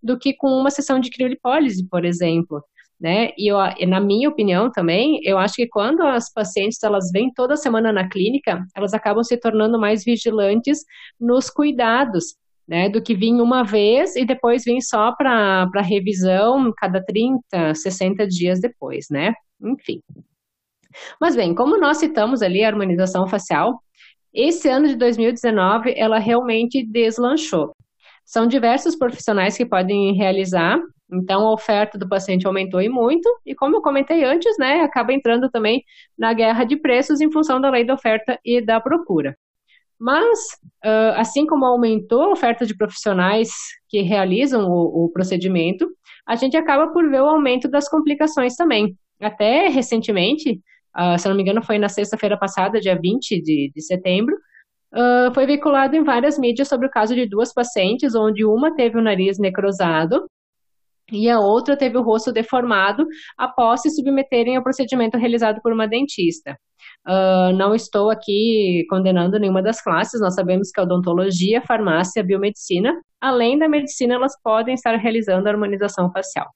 do 0.01 0.17
que 0.17 0.35
com 0.35 0.47
uma 0.47 0.69
sessão 0.69 0.99
de 0.99 1.09
criolipólise, 1.09 1.87
por 1.89 2.05
exemplo. 2.05 2.63
Né? 3.01 3.31
E 3.35 3.51
eu, 3.51 3.57
na 3.87 3.99
minha 3.99 4.29
opinião 4.29 4.71
também, 4.71 5.21
eu 5.23 5.39
acho 5.39 5.55
que 5.55 5.67
quando 5.67 6.01
as 6.01 6.31
pacientes 6.31 6.83
elas 6.83 7.09
vêm 7.11 7.31
toda 7.33 7.57
semana 7.57 7.91
na 7.91 8.07
clínica, 8.07 8.63
elas 8.75 8.93
acabam 8.93 9.23
se 9.23 9.37
tornando 9.37 9.79
mais 9.79 10.03
vigilantes 10.03 10.83
nos 11.19 11.49
cuidados, 11.49 12.35
né, 12.67 12.87
do 12.89 13.01
que 13.01 13.15
vir 13.15 13.33
uma 13.41 13.63
vez 13.63 14.15
e 14.15 14.23
depois 14.23 14.63
vir 14.63 14.79
só 14.81 15.11
para 15.13 15.81
revisão 15.81 16.71
cada 16.77 17.03
30, 17.03 17.73
60 17.73 18.27
dias 18.27 18.61
depois, 18.61 19.07
né? 19.09 19.33
Enfim. 19.61 20.01
Mas 21.19 21.35
bem, 21.35 21.53
como 21.53 21.77
nós 21.77 21.97
citamos 21.97 22.41
ali 22.41 22.63
a 22.63 22.67
harmonização 22.67 23.27
facial, 23.27 23.81
esse 24.33 24.67
ano 24.69 24.87
de 24.87 24.95
2019 24.95 25.93
ela 25.97 26.19
realmente 26.19 26.85
deslanchou. 26.85 27.75
São 28.25 28.47
diversos 28.47 28.95
profissionais 28.95 29.57
que 29.57 29.65
podem 29.65 30.13
realizar, 30.13 30.79
então 31.11 31.47
a 31.47 31.53
oferta 31.53 31.97
do 31.97 32.07
paciente 32.07 32.45
aumentou 32.45 32.79
e 32.81 32.87
muito, 32.87 33.27
e 33.45 33.55
como 33.55 33.77
eu 33.77 33.81
comentei 33.81 34.23
antes, 34.23 34.55
né, 34.59 34.81
acaba 34.81 35.13
entrando 35.13 35.49
também 35.49 35.83
na 36.17 36.33
guerra 36.33 36.63
de 36.63 36.77
preços 36.77 37.21
em 37.21 37.31
função 37.31 37.59
da 37.59 37.71
lei 37.71 37.83
da 37.83 37.95
oferta 37.95 38.39
e 38.45 38.63
da 38.63 38.79
procura. 38.79 39.35
Mas, 39.99 40.39
assim 41.17 41.45
como 41.45 41.65
aumentou 41.65 42.23
a 42.23 42.31
oferta 42.31 42.65
de 42.65 42.77
profissionais 42.77 43.49
que 43.89 44.01
realizam 44.01 44.69
o, 44.69 45.05
o 45.05 45.09
procedimento, 45.11 45.89
a 46.25 46.35
gente 46.35 46.55
acaba 46.55 46.93
por 46.93 47.09
ver 47.09 47.21
o 47.21 47.27
aumento 47.27 47.67
das 47.67 47.89
complicações 47.89 48.55
também 48.55 48.95
até 49.21 49.67
recentemente, 49.67 50.59
uh, 50.97 51.17
se 51.17 51.27
não 51.27 51.35
me 51.35 51.41
engano, 51.41 51.63
foi 51.63 51.77
na 51.77 51.89
sexta-feira 51.89 52.37
passada, 52.37 52.79
dia 52.79 52.97
20 52.99 53.41
de, 53.41 53.71
de 53.73 53.81
setembro, 53.81 54.35
uh, 54.93 55.33
foi 55.33 55.45
veiculado 55.45 55.95
em 55.95 56.03
várias 56.03 56.37
mídias 56.37 56.67
sobre 56.67 56.87
o 56.87 56.91
caso 56.91 57.15
de 57.15 57.27
duas 57.27 57.53
pacientes, 57.53 58.15
onde 58.15 58.45
uma 58.45 58.75
teve 58.75 58.97
o 58.97 59.01
nariz 59.01 59.37
necrosado 59.39 60.25
e 61.11 61.29
a 61.29 61.39
outra 61.39 61.75
teve 61.75 61.97
o 61.97 62.03
rosto 62.03 62.31
deformado 62.31 63.05
após 63.37 63.81
se 63.81 63.89
submeterem 63.89 64.55
ao 64.55 64.63
procedimento 64.63 65.17
realizado 65.17 65.59
por 65.61 65.73
uma 65.73 65.87
dentista. 65.87 66.55
Uh, 67.07 67.55
não 67.55 67.73
estou 67.73 68.09
aqui 68.09 68.85
condenando 68.89 69.39
nenhuma 69.39 69.61
das 69.61 69.81
classes, 69.81 70.21
nós 70.21 70.35
sabemos 70.35 70.69
que 70.71 70.79
a 70.79 70.83
odontologia, 70.83 71.61
farmácia, 71.61 72.23
biomedicina, 72.23 72.93
além 73.19 73.57
da 73.57 73.67
medicina, 73.67 74.15
elas 74.15 74.33
podem 74.43 74.75
estar 74.75 74.95
realizando 74.97 75.47
a 75.47 75.51
harmonização 75.51 76.11
facial. 76.11 76.47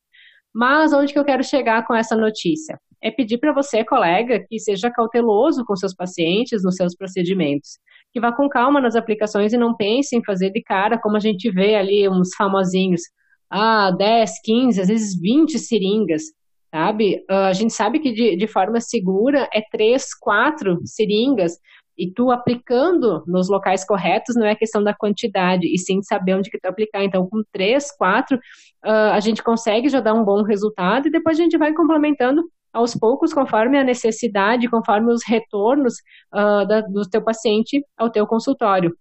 Mas 0.53 0.93
onde 0.93 1.11
que 1.11 1.19
eu 1.19 1.25
quero 1.25 1.43
chegar 1.43 1.85
com 1.85 1.95
essa 1.95 2.15
notícia? 2.15 2.79
É 3.01 3.09
pedir 3.09 3.37
para 3.37 3.53
você, 3.53 3.83
colega, 3.83 4.45
que 4.47 4.59
seja 4.59 4.91
cauteloso 4.91 5.65
com 5.65 5.75
seus 5.75 5.93
pacientes 5.93 6.63
nos 6.63 6.75
seus 6.75 6.95
procedimentos, 6.95 7.79
que 8.13 8.19
vá 8.19 8.31
com 8.31 8.47
calma 8.47 8.79
nas 8.79 8.95
aplicações 8.95 9.51
e 9.51 9.57
não 9.57 9.75
pense 9.75 10.15
em 10.15 10.23
fazer 10.23 10.51
de 10.51 10.61
cara 10.61 10.97
como 10.97 11.17
a 11.17 11.19
gente 11.19 11.51
vê 11.51 11.75
ali 11.75 12.07
uns 12.07 12.35
famosinhos, 12.35 13.01
ah, 13.49 13.91
10, 13.91 14.41
15, 14.43 14.81
às 14.81 14.87
vezes 14.87 15.19
20 15.19 15.59
seringas, 15.59 16.23
sabe? 16.73 17.23
Uh, 17.29 17.45
a 17.49 17.53
gente 17.53 17.71
sabe 17.71 17.99
que 17.99 18.11
de, 18.11 18.35
de 18.35 18.47
forma 18.47 18.79
segura 18.79 19.47
é 19.53 19.61
3, 19.71 20.03
4 20.19 20.79
seringas, 20.85 21.53
e 21.97 22.11
tu 22.11 22.31
aplicando 22.31 23.23
nos 23.27 23.49
locais 23.49 23.85
corretos 23.85 24.35
não 24.35 24.45
é 24.45 24.55
questão 24.55 24.83
da 24.83 24.93
quantidade, 24.93 25.67
e 25.67 25.77
sim 25.77 26.01
saber 26.01 26.35
onde 26.35 26.49
que 26.49 26.59
tu 26.59 26.65
aplicar. 26.65 27.03
Então, 27.03 27.27
com 27.27 27.43
três, 27.51 27.91
quatro, 27.95 28.37
uh, 28.37 29.11
a 29.13 29.19
gente 29.19 29.43
consegue 29.43 29.89
já 29.89 29.99
dar 29.99 30.13
um 30.13 30.23
bom 30.23 30.43
resultado 30.43 31.07
e 31.07 31.11
depois 31.11 31.39
a 31.39 31.43
gente 31.43 31.57
vai 31.57 31.73
complementando 31.73 32.43
aos 32.73 32.95
poucos, 32.95 33.33
conforme 33.33 33.77
a 33.77 33.83
necessidade, 33.83 34.67
conforme 34.67 35.11
os 35.11 35.21
retornos 35.25 35.93
uh, 36.33 36.67
da, 36.67 36.81
do 36.81 37.07
teu 37.07 37.23
paciente 37.23 37.85
ao 37.95 38.09
teu 38.09 38.25
consultório. 38.25 38.91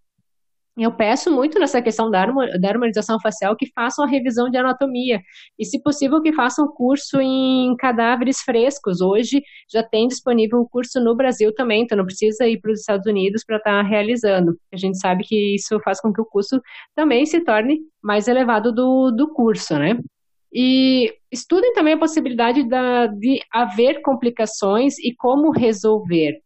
Eu 0.77 0.91
peço 0.91 1.31
muito 1.31 1.59
nessa 1.59 1.83
questão 1.83 2.11
da, 2.11 2.25
da 2.25 2.69
harmonização 2.69 3.21
facial 3.21 3.55
que 3.55 3.71
façam 3.75 4.05
a 4.05 4.09
revisão 4.09 4.49
de 4.49 4.57
anatomia 4.57 5.21
e, 5.59 5.67
se 5.67 5.83
possível, 5.83 6.23
que 6.23 6.33
façam 6.33 6.67
curso 6.67 7.21
em 7.21 7.77
cadáveres 7.77 8.41
frescos. 8.41 9.03
Hoje 9.03 9.43
já 9.71 9.83
tem 9.83 10.09
disponível 10.09 10.61
um 10.61 10.67
curso 10.67 10.99
no 10.99 11.15
Brasil 11.15 11.55
também, 11.55 11.83
então 11.83 11.99
não 11.99 12.07
precisa 12.07 12.47
ir 12.47 12.59
para 12.59 12.73
os 12.73 12.81
Estados 12.81 13.07
Unidos 13.07 13.45
para 13.45 13.59
estar 13.59 13.83
tá 13.83 13.89
realizando. 13.89 14.57
A 14.73 14.77
gente 14.79 14.99
sabe 14.99 15.25
que 15.25 15.57
isso 15.57 15.79
faz 15.81 16.01
com 16.01 16.11
que 16.11 16.23
o 16.23 16.27
custo 16.27 16.59
também 16.95 17.27
se 17.27 17.41
torne 17.45 17.81
mais 18.03 18.27
elevado 18.27 18.73
do, 18.73 19.11
do 19.11 19.29
curso, 19.29 19.79
né? 19.79 19.99
E 20.55 21.13
estudem 21.31 21.73
também 21.75 21.95
a 21.95 21.99
possibilidade 21.99 22.67
da, 22.67 23.07
de 23.07 23.41
haver 23.53 24.01
complicações 24.01 24.99
e 24.99 25.15
como 25.15 25.51
resolver 25.51 26.41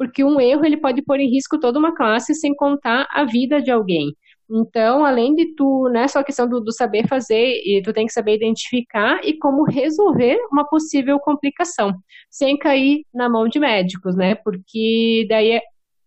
porque 0.00 0.24
um 0.24 0.40
erro 0.40 0.64
ele 0.64 0.78
pode 0.78 1.02
pôr 1.02 1.20
em 1.20 1.28
risco 1.30 1.60
toda 1.60 1.78
uma 1.78 1.94
classe 1.94 2.34
sem 2.34 2.54
contar 2.54 3.06
a 3.10 3.26
vida 3.26 3.60
de 3.60 3.70
alguém. 3.70 4.16
Então, 4.50 5.04
além 5.04 5.34
de 5.34 5.54
tu, 5.54 5.90
né, 5.92 6.08
só 6.08 6.20
a 6.20 6.24
questão 6.24 6.48
do, 6.48 6.58
do, 6.58 6.72
saber 6.72 7.06
fazer, 7.06 7.60
e 7.66 7.82
tu 7.84 7.92
tem 7.92 8.06
que 8.06 8.12
saber 8.14 8.34
identificar 8.34 9.20
e 9.22 9.36
como 9.36 9.62
resolver 9.62 10.38
uma 10.50 10.66
possível 10.66 11.20
complicação, 11.20 11.92
sem 12.30 12.56
cair 12.56 13.04
na 13.12 13.28
mão 13.28 13.46
de 13.46 13.60
médicos, 13.60 14.16
né? 14.16 14.34
Porque 14.36 15.26
daí 15.28 15.50
é, 15.50 15.60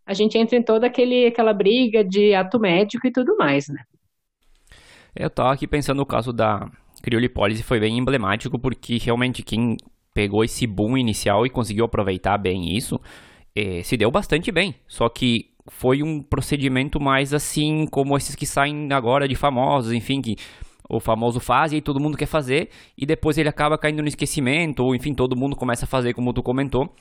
a 0.08 0.14
gente 0.16 0.40
entra 0.40 0.58
em 0.58 0.64
toda 0.64 0.88
aquele, 0.88 1.28
aquela 1.28 1.54
briga 1.54 2.04
de 2.04 2.34
ato 2.34 2.60
médico 2.60 3.06
e 3.06 3.12
tudo 3.12 3.38
mais, 3.38 3.68
né? 3.68 3.84
Eu 5.16 5.30
tava 5.30 5.54
aqui 5.54 5.68
pensando 5.68 5.98
no 5.98 6.06
caso 6.06 6.34
da 6.34 6.68
criolipólise, 7.04 7.62
foi 7.62 7.80
bem 7.80 8.00
emblemático, 8.00 8.58
porque 8.58 8.98
realmente 8.98 9.44
quem 9.44 9.78
pegou 10.16 10.44
esse 10.44 10.66
boom 10.66 10.98
inicial 10.98 11.46
e 11.46 11.50
conseguiu 11.52 11.86
aproveitar 11.86 12.40
bem 12.40 12.76
isso, 12.76 13.00
eh, 13.56 13.84
se 13.84 13.98
deu 13.98 14.12
bastante 14.12 14.52
bem. 14.52 14.76
Só 14.88 15.10
que 15.10 15.54
foi 15.68 16.04
um 16.04 16.22
procedimento 16.22 17.00
mais 17.00 17.34
assim, 17.34 17.86
como 17.90 18.18
esses 18.18 18.36
que 18.36 18.46
saem 18.46 18.92
agora 18.92 19.28
de 19.28 19.36
famosos, 19.36 19.94
enfim, 19.94 20.22
que 20.22 20.36
o 20.90 21.00
famoso 21.00 21.40
faz 21.40 21.72
e 21.72 21.76
aí 21.76 21.82
todo 21.82 22.00
mundo 22.00 22.18
quer 22.18 22.26
fazer 22.26 22.70
e 22.98 23.06
depois 23.06 23.38
ele 23.38 23.50
acaba 23.50 23.78
caindo 23.78 24.02
no 24.02 24.08
esquecimento, 24.08 24.84
ou 24.84 24.96
enfim, 24.96 25.14
todo 25.14 25.36
mundo 25.36 25.56
começa 25.56 25.86
a 25.86 25.88
fazer 25.88 26.14
como 26.14 26.34
tu 26.34 26.44
comentou 26.44 26.94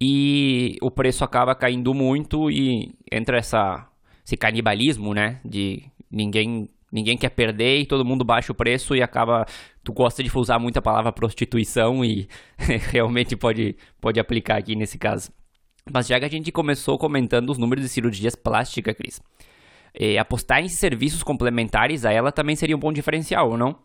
e 0.00 0.76
o 0.82 0.90
preço 0.90 1.24
acaba 1.24 1.54
caindo 1.54 1.94
muito 1.94 2.50
e 2.50 2.92
entra 3.10 3.38
essa 3.38 3.88
esse 4.24 4.36
canibalismo, 4.36 5.14
né, 5.14 5.40
de 5.44 5.84
ninguém 6.10 6.68
ninguém 6.92 7.16
quer 7.16 7.30
perder 7.30 7.80
e 7.80 7.86
todo 7.86 8.04
mundo 8.04 8.24
baixa 8.24 8.52
o 8.52 8.54
preço 8.54 8.94
e 8.94 9.02
acaba 9.02 9.46
tu 9.82 9.92
gosta 9.92 10.22
de 10.22 10.30
usar 10.36 10.58
muito 10.58 10.76
a 10.76 10.82
palavra 10.82 11.10
prostituição 11.12 12.04
e 12.04 12.28
realmente 12.90 13.36
pode 13.36 13.76
pode 14.00 14.20
aplicar 14.20 14.58
aqui 14.58 14.76
nesse 14.76 14.98
caso. 14.98 15.32
Mas 15.90 16.06
já 16.06 16.18
que 16.18 16.24
a 16.24 16.30
gente 16.30 16.52
começou 16.52 16.98
comentando 16.98 17.50
os 17.50 17.58
números 17.58 17.84
de 17.84 17.88
cirurgias 17.88 18.34
plásticas, 18.34 18.94
Cris, 18.94 19.20
é, 19.94 20.18
apostar 20.18 20.62
em 20.62 20.68
serviços 20.68 21.22
complementares 21.22 22.04
a 22.04 22.12
ela 22.12 22.32
também 22.32 22.56
seria 22.56 22.76
um 22.76 22.80
bom 22.80 22.92
diferencial, 22.92 23.50
ou 23.50 23.58
não? 23.58 23.76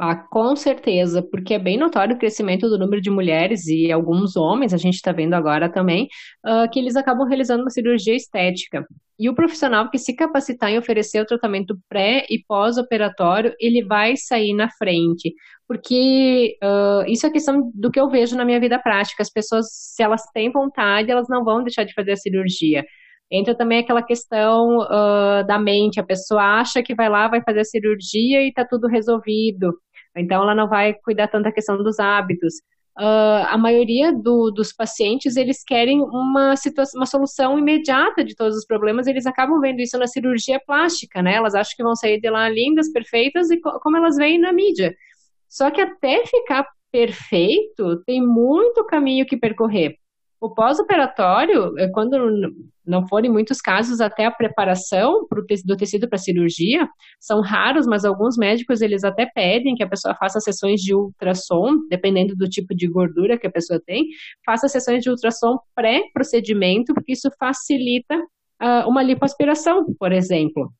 Ah, 0.00 0.16
com 0.16 0.56
certeza, 0.56 1.22
porque 1.22 1.54
é 1.54 1.58
bem 1.58 1.76
notório 1.78 2.16
o 2.16 2.18
crescimento 2.18 2.68
do 2.68 2.78
número 2.78 3.00
de 3.00 3.10
mulheres 3.10 3.66
e 3.66 3.92
alguns 3.92 4.36
homens, 4.36 4.72
a 4.72 4.78
gente 4.78 4.94
está 4.94 5.12
vendo 5.12 5.34
agora 5.34 5.70
também, 5.70 6.08
uh, 6.46 6.68
que 6.72 6.78
eles 6.78 6.96
acabam 6.96 7.28
realizando 7.28 7.62
uma 7.62 7.70
cirurgia 7.70 8.16
estética. 8.16 8.86
E 9.18 9.28
o 9.28 9.34
profissional 9.34 9.90
que 9.90 9.98
se 9.98 10.16
capacitar 10.16 10.70
em 10.70 10.78
oferecer 10.78 11.20
o 11.20 11.26
tratamento 11.26 11.78
pré 11.88 12.26
e 12.30 12.42
pós-operatório, 12.46 13.54
ele 13.60 13.84
vai 13.84 14.16
sair 14.16 14.54
na 14.54 14.70
frente. 14.70 15.34
Porque 15.68 16.56
uh, 16.62 17.08
isso 17.10 17.26
é 17.26 17.30
questão 17.30 17.70
do 17.74 17.90
que 17.90 18.00
eu 18.00 18.08
vejo 18.08 18.36
na 18.36 18.44
minha 18.44 18.58
vida 18.58 18.78
prática. 18.78 19.22
As 19.22 19.30
pessoas, 19.30 19.66
se 19.70 20.02
elas 20.02 20.22
têm 20.34 20.50
vontade, 20.50 21.10
elas 21.10 21.28
não 21.28 21.44
vão 21.44 21.62
deixar 21.62 21.84
de 21.84 21.94
fazer 21.94 22.12
a 22.12 22.16
cirurgia. 22.16 22.84
Entra 23.30 23.56
também 23.56 23.78
aquela 23.78 24.02
questão 24.02 24.78
uh, 24.78 25.46
da 25.46 25.58
mente, 25.58 25.98
a 25.98 26.04
pessoa 26.04 26.60
acha 26.60 26.82
que 26.82 26.94
vai 26.94 27.08
lá, 27.08 27.28
vai 27.28 27.42
fazer 27.42 27.60
a 27.60 27.64
cirurgia 27.64 28.42
e 28.42 28.48
está 28.48 28.64
tudo 28.64 28.86
resolvido. 28.88 29.72
Então 30.16 30.42
ela 30.42 30.54
não 30.54 30.68
vai 30.68 30.94
cuidar 31.02 31.28
tanto 31.28 31.44
da 31.44 31.52
questão 31.52 31.82
dos 31.82 31.98
hábitos. 31.98 32.54
Uh, 32.98 33.48
a 33.48 33.56
maioria 33.56 34.12
do, 34.12 34.50
dos 34.50 34.70
pacientes 34.70 35.36
eles 35.36 35.64
querem 35.64 36.02
uma 36.02 36.54
uma 36.94 37.06
solução 37.06 37.58
imediata 37.58 38.22
de 38.22 38.34
todos 38.34 38.56
os 38.56 38.66
problemas. 38.66 39.06
Eles 39.06 39.26
acabam 39.26 39.60
vendo 39.60 39.80
isso 39.80 39.98
na 39.98 40.06
cirurgia 40.06 40.60
plástica, 40.66 41.22
né? 41.22 41.34
Elas 41.34 41.54
acham 41.54 41.72
que 41.76 41.82
vão 41.82 41.96
sair 41.96 42.20
de 42.20 42.28
lá 42.28 42.48
lindas, 42.48 42.92
perfeitas 42.92 43.50
e 43.50 43.58
co 43.60 43.80
como 43.80 43.96
elas 43.96 44.16
veem 44.16 44.38
na 44.38 44.52
mídia. 44.52 44.94
Só 45.48 45.70
que 45.70 45.80
até 45.80 46.24
ficar 46.26 46.66
perfeito 46.90 48.02
tem 48.04 48.20
muito 48.20 48.84
caminho 48.84 49.24
que 49.26 49.36
percorrer. 49.38 49.96
O 50.42 50.50
pós-operatório, 50.50 51.78
é 51.78 51.88
quando 51.88 52.18
não 52.84 53.06
for 53.06 53.24
em 53.24 53.30
muitos 53.30 53.60
casos 53.60 54.00
até 54.00 54.24
a 54.24 54.30
preparação 54.30 55.24
do 55.64 55.76
tecido 55.76 56.08
para 56.08 56.18
cirurgia, 56.18 56.88
são 57.20 57.40
raros, 57.40 57.86
mas 57.86 58.04
alguns 58.04 58.36
médicos 58.36 58.82
eles 58.82 59.04
até 59.04 59.24
pedem 59.24 59.76
que 59.76 59.84
a 59.84 59.88
pessoa 59.88 60.16
faça 60.16 60.40
sessões 60.40 60.80
de 60.80 60.92
ultrassom, 60.96 61.86
dependendo 61.88 62.34
do 62.34 62.48
tipo 62.48 62.74
de 62.74 62.88
gordura 62.88 63.38
que 63.38 63.46
a 63.46 63.52
pessoa 63.52 63.80
tem, 63.86 64.08
faça 64.44 64.66
sessões 64.66 65.04
de 65.04 65.10
ultrassom 65.10 65.60
pré-procedimento, 65.76 66.92
porque 66.92 67.12
isso 67.12 67.30
facilita 67.38 68.16
uh, 68.16 68.88
uma 68.88 69.00
lipoaspiração, 69.00 69.94
por 69.96 70.10
exemplo. 70.10 70.72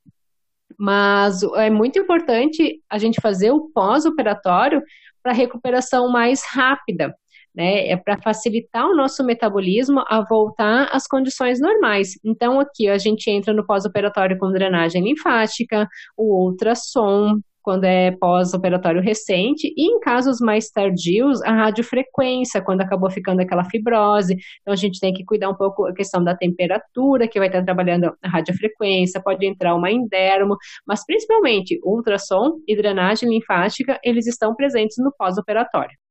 Mas 0.76 1.40
é 1.54 1.70
muito 1.70 2.00
importante 2.00 2.80
a 2.90 2.98
gente 2.98 3.20
fazer 3.20 3.52
o 3.52 3.70
pós-operatório 3.72 4.82
para 5.22 5.32
recuperação 5.32 6.10
mais 6.10 6.42
rápida 6.44 7.14
né? 7.54 7.88
É 7.88 7.96
para 7.96 8.20
facilitar 8.20 8.86
o 8.86 8.96
nosso 8.96 9.24
metabolismo 9.24 10.02
a 10.08 10.24
voltar 10.28 10.88
às 10.92 11.06
condições 11.06 11.60
normais. 11.60 12.10
Então, 12.24 12.60
aqui 12.60 12.88
a 12.88 12.98
gente 12.98 13.30
entra 13.30 13.52
no 13.52 13.66
pós-operatório 13.66 14.38
com 14.38 14.50
drenagem 14.50 15.02
linfática, 15.02 15.86
o 16.16 16.46
ultrassom, 16.46 17.40
quando 17.62 17.84
é 17.84 18.10
pós-operatório 18.10 19.00
recente, 19.00 19.72
e 19.76 19.94
em 19.94 20.00
casos 20.00 20.40
mais 20.40 20.68
tardios, 20.68 21.40
a 21.42 21.52
radiofrequência, 21.52 22.60
quando 22.60 22.80
acabou 22.80 23.10
ficando 23.10 23.40
aquela 23.40 23.64
fibrose. 23.64 24.34
Então, 24.60 24.72
a 24.72 24.76
gente 24.76 24.98
tem 24.98 25.12
que 25.12 25.24
cuidar 25.24 25.48
um 25.48 25.54
pouco 25.54 25.86
a 25.86 25.94
questão 25.94 26.22
da 26.24 26.36
temperatura, 26.36 27.28
que 27.28 27.38
vai 27.38 27.48
estar 27.48 27.64
trabalhando 27.64 28.12
a 28.22 28.28
radiofrequência, 28.28 29.22
pode 29.22 29.46
entrar 29.46 29.74
uma 29.74 29.90
endermo, 29.90 30.56
mas 30.86 31.04
principalmente 31.06 31.78
ultrassom 31.84 32.58
e 32.66 32.76
drenagem 32.76 33.28
linfática, 33.28 33.98
eles 34.02 34.26
estão 34.26 34.54
presentes 34.54 34.96
no 34.98 35.12
pós-operatório. 35.16 36.01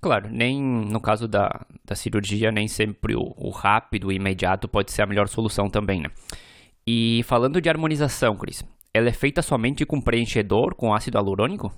Claro, 0.00 0.28
nem 0.30 0.62
no 0.62 1.00
caso 1.00 1.26
da, 1.26 1.66
da 1.84 1.94
cirurgia, 1.94 2.52
nem 2.52 2.68
sempre 2.68 3.14
o, 3.16 3.34
o 3.36 3.50
rápido 3.50 4.12
e 4.12 4.16
imediato 4.16 4.68
pode 4.68 4.92
ser 4.92 5.02
a 5.02 5.06
melhor 5.06 5.28
solução 5.28 5.68
também, 5.68 6.00
né? 6.00 6.10
E 6.86 7.22
falando 7.24 7.60
de 7.60 7.68
harmonização, 7.68 8.36
Cris, 8.36 8.64
ela 8.94 9.08
é 9.08 9.12
feita 9.12 9.42
somente 9.42 9.84
com 9.84 10.00
preenchedor 10.00 10.74
com 10.74 10.94
ácido 10.94 11.18
hialurônico? 11.18 11.72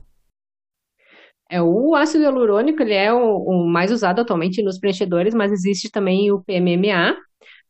É, 1.51 1.63
o 1.63 1.95
ácido 1.95 2.25
hialurônico 2.25 2.83
ele 2.83 2.93
é 2.93 3.13
o, 3.13 3.39
o, 3.39 3.67
mais 3.67 3.91
usado 3.91 4.21
atualmente 4.21 4.63
nos 4.63 4.79
preenchedores, 4.79 5.35
mas 5.35 5.51
existe 5.51 5.91
também 5.91 6.31
o 6.31 6.43
PMMA, 6.43 7.17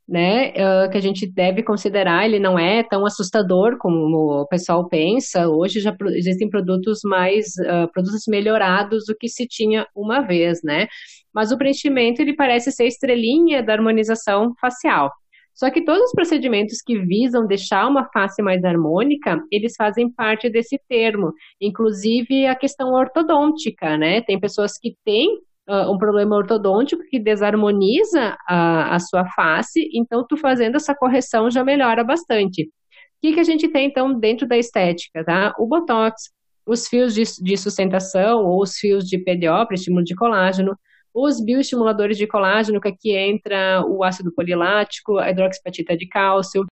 né, 0.09 0.53
que 0.89 0.97
a 0.97 1.01
gente 1.01 1.31
deve 1.31 1.63
considerar, 1.63 2.25
ele 2.25 2.39
não 2.39 2.59
é 2.59 2.83
tão 2.83 3.05
assustador 3.05 3.77
como 3.79 4.41
o 4.43 4.49
pessoal 4.49 4.89
pensa. 4.89 5.47
Hoje 5.49 5.81
já 5.81 5.95
existem 6.17 6.49
produtos 6.49 7.01
mais, 7.05 7.49
uh, 7.59 7.93
produtos 7.93 8.23
melhorados 8.27 9.05
do 9.07 9.15
que 9.15 9.29
se 9.29 9.47
tinha 9.47 9.87
uma 9.95 10.23
vez, 10.23 10.61
né? 10.65 10.87
Mas 11.35 11.53
o 11.53 11.59
preenchimento, 11.59 12.23
ele 12.23 12.35
parece 12.35 12.73
ser 12.73 12.87
estrelinha 12.87 13.63
da 13.63 13.75
harmonização 13.75 14.55
facial. 14.59 15.13
Só 15.55 15.71
que 15.71 15.85
todos 15.85 16.05
os 16.05 16.13
procedimentos 16.13 16.81
que 16.81 16.99
visam 17.01 17.47
deixar 17.47 17.87
uma 17.87 18.09
face 18.13 18.41
mais 18.41 18.65
harmônica, 18.65 19.43
eles 19.51 19.75
fazem 19.77 20.09
parte 20.11 20.49
desse 20.49 20.81
termo, 20.89 21.33
inclusive 21.61 22.47
a 22.47 22.55
questão 22.55 22.93
ortodôntica, 22.93 23.99
né? 23.99 24.23
Tem 24.23 24.39
pessoas 24.41 24.79
que 24.79 24.95
têm 25.05 25.29
uh, 25.69 25.93
um 25.93 25.99
problema 25.99 26.37
ortodôntico 26.37 27.03
que 27.05 27.19
desarmoniza 27.19 28.37
a, 28.49 28.95
a 28.95 28.99
sua 28.99 29.27
face, 29.27 29.89
então 29.93 30.27
tu 30.27 30.37
fazendo 30.37 30.77
essa 30.77 30.95
correção 30.95 31.51
já 31.51 31.63
melhora 31.63 32.03
bastante. 32.03 32.63
O 32.65 33.21
que, 33.21 33.35
que 33.35 33.41
a 33.41 33.45
gente 33.45 33.69
tem, 33.69 33.89
então, 33.89 34.19
dentro 34.19 34.47
da 34.47 34.57
estética, 34.57 35.25
tá? 35.25 35.55
O 35.59 35.67
Botox, 35.67 36.31
os 36.67 36.87
fios 36.87 37.15
de, 37.15 37.23
de 37.43 37.57
sustentação 37.57 38.45
ou 38.45 38.63
os 38.63 38.77
fios 38.77 39.05
de 39.05 39.19
PDO, 39.19 39.67
para 39.67 39.75
estímulo 39.75 40.05
de 40.05 40.15
colágeno, 40.15 40.77
os 41.13 41.41
bioestimuladores 41.41 42.17
de 42.17 42.27
colágeno, 42.27 42.81
que 42.81 42.89
aqui 42.89 43.17
entra 43.17 43.83
o 43.87 44.05
ácido 44.05 44.33
polilático, 44.33 45.19
a 45.19 45.31
hidroxipatita 45.31 45.97
de 45.97 46.07
cálcio, 46.07 46.65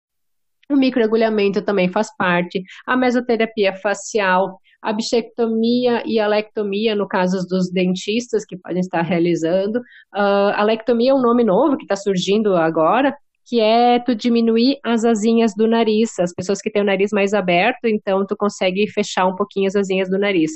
o 0.70 0.76
microagulhamento 0.76 1.62
também 1.62 1.88
faz 1.88 2.14
parte, 2.16 2.62
a 2.86 2.96
mesoterapia 2.96 3.74
facial, 3.76 4.60
a 4.84 4.92
bichectomia 4.92 6.02
e 6.04 6.20
a 6.20 6.26
lectomia, 6.26 6.94
no 6.94 7.08
caso 7.08 7.46
dos 7.48 7.70
dentistas 7.70 8.44
que 8.44 8.54
podem 8.54 8.80
estar 8.80 9.00
realizando. 9.00 9.78
Uh, 10.14 10.52
a 10.54 10.62
lectomia 10.62 11.12
é 11.12 11.14
um 11.14 11.22
nome 11.22 11.42
novo 11.42 11.78
que 11.78 11.84
está 11.84 11.96
surgindo 11.96 12.54
agora, 12.54 13.16
que 13.46 13.60
é 13.60 13.98
tu 13.98 14.14
diminuir 14.14 14.78
as 14.84 15.02
asinhas 15.06 15.54
do 15.56 15.66
nariz. 15.66 16.18
As 16.18 16.34
pessoas 16.34 16.60
que 16.60 16.70
têm 16.70 16.82
o 16.82 16.84
nariz 16.84 17.12
mais 17.12 17.32
aberto, 17.32 17.86
então 17.86 18.26
tu 18.26 18.36
consegue 18.36 18.86
fechar 18.90 19.26
um 19.26 19.34
pouquinho 19.34 19.68
as 19.68 19.74
asinhas 19.74 20.10
do 20.10 20.18
nariz. 20.18 20.52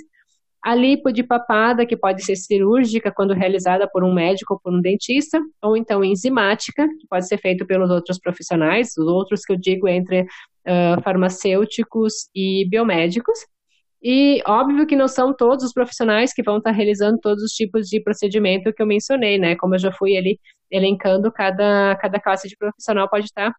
A 0.62 0.74
lipo 0.74 1.10
de 1.10 1.22
papada, 1.22 1.86
que 1.86 1.96
pode 1.96 2.22
ser 2.22 2.36
cirúrgica 2.36 3.10
quando 3.10 3.32
realizada 3.32 3.88
por 3.90 4.04
um 4.04 4.12
médico 4.12 4.54
ou 4.54 4.60
por 4.60 4.74
um 4.74 4.82
dentista, 4.82 5.40
ou 5.62 5.74
então 5.74 6.04
enzimática, 6.04 6.86
que 6.86 7.06
pode 7.08 7.26
ser 7.26 7.38
feito 7.38 7.64
pelos 7.64 7.88
outros 7.90 8.18
profissionais, 8.18 8.88
os 8.98 9.06
outros 9.06 9.40
que 9.42 9.54
eu 9.54 9.56
digo 9.56 9.88
entre 9.88 10.22
uh, 10.22 11.00
farmacêuticos 11.02 12.28
e 12.34 12.68
biomédicos. 12.68 13.38
E 14.02 14.42
óbvio 14.46 14.86
que 14.86 14.96
não 14.96 15.08
são 15.08 15.34
todos 15.34 15.64
os 15.64 15.72
profissionais 15.72 16.32
que 16.32 16.42
vão 16.42 16.58
estar 16.58 16.70
realizando 16.70 17.18
todos 17.20 17.42
os 17.42 17.52
tipos 17.52 17.88
de 17.88 18.00
procedimento 18.00 18.72
que 18.72 18.82
eu 18.82 18.86
mencionei, 18.86 19.38
né? 19.38 19.56
Como 19.56 19.74
eu 19.74 19.78
já 19.78 19.92
fui 19.92 20.16
ali 20.16 20.38
elencando, 20.70 21.32
cada, 21.32 21.96
cada 21.96 22.20
classe 22.20 22.48
de 22.48 22.56
profissional 22.56 23.08
pode 23.08 23.26
estar 23.26 23.52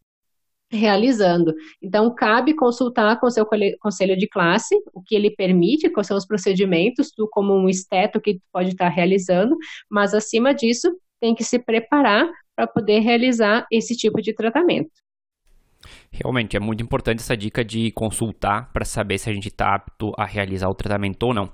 realizando. 0.71 1.53
Então, 1.81 2.13
cabe 2.13 2.55
consultar 2.55 3.19
com 3.19 3.27
o 3.27 3.31
seu 3.31 3.45
conselho 3.79 4.15
de 4.15 4.27
classe 4.27 4.75
o 4.93 5.01
que 5.01 5.15
ele 5.15 5.31
permite, 5.31 5.89
quais 5.89 6.07
são 6.07 6.17
os 6.17 6.25
procedimentos, 6.27 7.11
tu 7.11 7.27
como 7.31 7.53
um 7.55 7.67
esteto 7.67 8.21
que 8.21 8.39
pode 8.53 8.69
estar 8.69 8.87
realizando, 8.89 9.57
mas 9.89 10.13
acima 10.13 10.53
disso, 10.53 10.89
tem 11.19 11.33
que 11.33 11.43
se 11.43 11.59
preparar 11.59 12.29
para 12.55 12.67
poder 12.67 12.99
realizar 12.99 13.65
esse 13.71 13.95
tipo 13.95 14.21
de 14.21 14.33
tratamento. 14.33 14.91
Realmente 16.11 16.57
é 16.57 16.59
muito 16.59 16.83
importante 16.83 17.19
essa 17.19 17.37
dica 17.37 17.63
de 17.63 17.91
consultar 17.91 18.71
para 18.73 18.83
saber 18.83 19.17
se 19.17 19.29
a 19.29 19.33
gente 19.33 19.47
está 19.47 19.75
apto 19.75 20.11
a 20.17 20.25
realizar 20.25 20.67
o 20.67 20.75
tratamento 20.75 21.23
ou 21.23 21.33
não. 21.33 21.49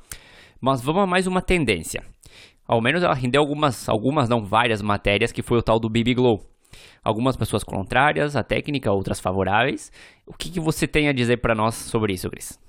Mas 0.59 0.81
vamos 0.81 1.03
a 1.03 1.07
mais 1.07 1.27
uma 1.27 1.41
tendência. 1.41 2.01
Ao 2.67 2.81
menos 2.81 3.03
ela 3.03 3.13
rendeu 3.13 3.41
algumas, 3.41 3.87
algumas 3.87 4.27
não 4.27 4.43
várias 4.43 4.81
matérias 4.81 5.31
que 5.31 5.43
foi 5.43 5.57
o 5.57 5.63
tal 5.63 5.79
do 5.79 5.89
BB 5.89 6.15
Glow. 6.15 6.41
algumas 7.03 7.37
pessoas 7.37 7.63
contrárias 7.63 8.35
à 8.35 8.43
técnica, 8.43 8.91
outras 8.91 9.19
favoráveis. 9.19 9.91
O 10.25 10.33
que, 10.33 10.51
que 10.51 10.59
você 10.59 10.87
tem 10.87 11.07
a 11.07 11.13
dizer 11.13 11.37
para 11.37 11.53
nós 11.53 11.75
sobre 11.75 12.13
isso, 12.13 12.29
Cris? 12.29 12.59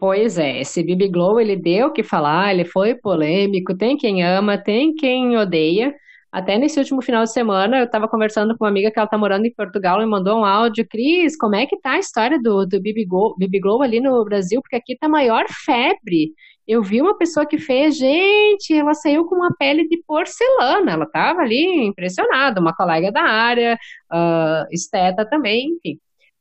Pois 0.00 0.38
é, 0.38 0.60
esse 0.60 0.82
BB 0.82 1.08
Glow 1.08 1.40
ele 1.40 1.56
deu 1.56 1.88
o 1.88 1.92
que 1.92 2.02
falar, 2.02 2.54
ele 2.54 2.64
foi 2.64 2.94
polêmico, 2.94 3.76
tem 3.76 3.96
quem 3.96 4.22
ama, 4.24 4.56
tem 4.56 4.94
quem 4.94 5.36
odeia. 5.36 5.92
Até 6.30 6.58
nesse 6.58 6.78
último 6.78 7.00
final 7.00 7.24
de 7.24 7.32
semana, 7.32 7.78
eu 7.78 7.84
estava 7.84 8.06
conversando 8.06 8.56
com 8.56 8.64
uma 8.64 8.70
amiga 8.70 8.90
que 8.90 8.98
ela 8.98 9.06
está 9.06 9.16
morando 9.16 9.46
em 9.46 9.54
Portugal 9.54 10.02
e 10.02 10.06
mandou 10.06 10.40
um 10.40 10.44
áudio, 10.44 10.86
Cris, 10.86 11.36
como 11.38 11.56
é 11.56 11.64
que 11.66 11.80
tá 11.80 11.92
a 11.92 11.98
história 11.98 12.38
do, 12.40 12.66
do 12.66 12.80
BB, 12.80 13.06
Glow, 13.06 13.34
BB 13.38 13.60
Glow 13.60 13.82
ali 13.82 13.98
no 13.98 14.22
Brasil? 14.24 14.60
Porque 14.60 14.76
aqui 14.76 14.96
tá 14.98 15.08
maior 15.08 15.46
febre. 15.64 16.34
Eu 16.66 16.82
vi 16.82 17.00
uma 17.00 17.16
pessoa 17.16 17.46
que 17.46 17.58
fez, 17.58 17.96
gente, 17.96 18.74
ela 18.74 18.92
saiu 18.92 19.24
com 19.24 19.36
uma 19.36 19.54
pele 19.58 19.88
de 19.88 20.02
porcelana, 20.06 20.92
ela 20.92 21.04
estava 21.04 21.40
ali 21.40 21.86
impressionada, 21.86 22.60
uma 22.60 22.74
colega 22.74 23.10
da 23.10 23.22
área, 23.22 23.78
uh, 24.12 24.66
esteta 24.70 25.24
também, 25.24 25.76
enfim. 25.76 25.98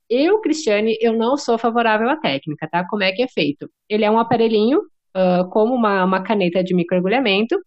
Eu, 0.10 0.42
Cristiane, 0.42 0.98
eu 1.02 1.14
não 1.14 1.38
sou 1.38 1.58
favorável 1.58 2.10
à 2.10 2.18
técnica, 2.18 2.68
tá? 2.70 2.86
Como 2.90 3.04
é 3.04 3.12
que 3.14 3.24
é 3.24 3.28
feito? 3.28 3.70
Ele 3.90 4.04
é 4.04 4.12
um 4.12 4.20
aparelhinho, 4.20 4.80
uh, 4.80 5.50
como 5.50 5.74
uma, 5.74 6.04
uma 6.04 6.22
caneta 6.22 6.62
de 6.62 6.74
microagulhamento, 6.76 7.58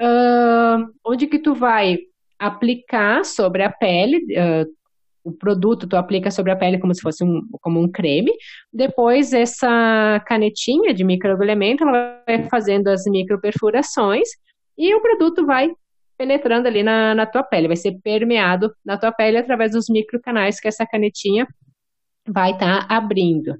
uh, 0.00 0.86
onde 1.04 1.26
que 1.26 1.38
tu 1.38 1.54
vai 1.54 1.98
aplicar 2.38 3.24
sobre 3.24 3.62
a 3.62 3.70
pele, 3.70 4.18
uh, 4.18 4.76
o 5.24 5.32
produto 5.32 5.88
tu 5.88 5.96
aplica 5.96 6.30
sobre 6.30 6.52
a 6.52 6.56
pele 6.56 6.78
como 6.78 6.94
se 6.94 7.00
fosse 7.00 7.24
um, 7.24 7.42
como 7.60 7.80
um 7.80 7.90
creme, 7.90 8.32
depois 8.72 9.32
essa 9.32 10.22
canetinha 10.26 10.94
de 10.94 11.02
microagulhamento, 11.02 11.82
ela 11.82 12.22
vai 12.26 12.44
fazendo 12.48 12.88
as 12.88 13.04
microperfurações, 13.06 14.28
e 14.78 14.94
o 14.94 15.00
produto 15.00 15.44
vai 15.44 15.70
penetrando 16.16 16.68
ali 16.68 16.82
na, 16.82 17.14
na 17.14 17.26
tua 17.26 17.42
pele, 17.42 17.66
vai 17.66 17.76
ser 17.76 17.98
permeado 18.02 18.72
na 18.84 18.96
tua 18.96 19.12
pele 19.12 19.36
através 19.36 19.72
dos 19.72 19.86
microcanais 19.88 20.60
que 20.60 20.68
essa 20.68 20.86
canetinha 20.86 21.46
vai 22.28 22.52
estar 22.52 22.86
tá 22.86 22.96
abrindo, 22.96 23.56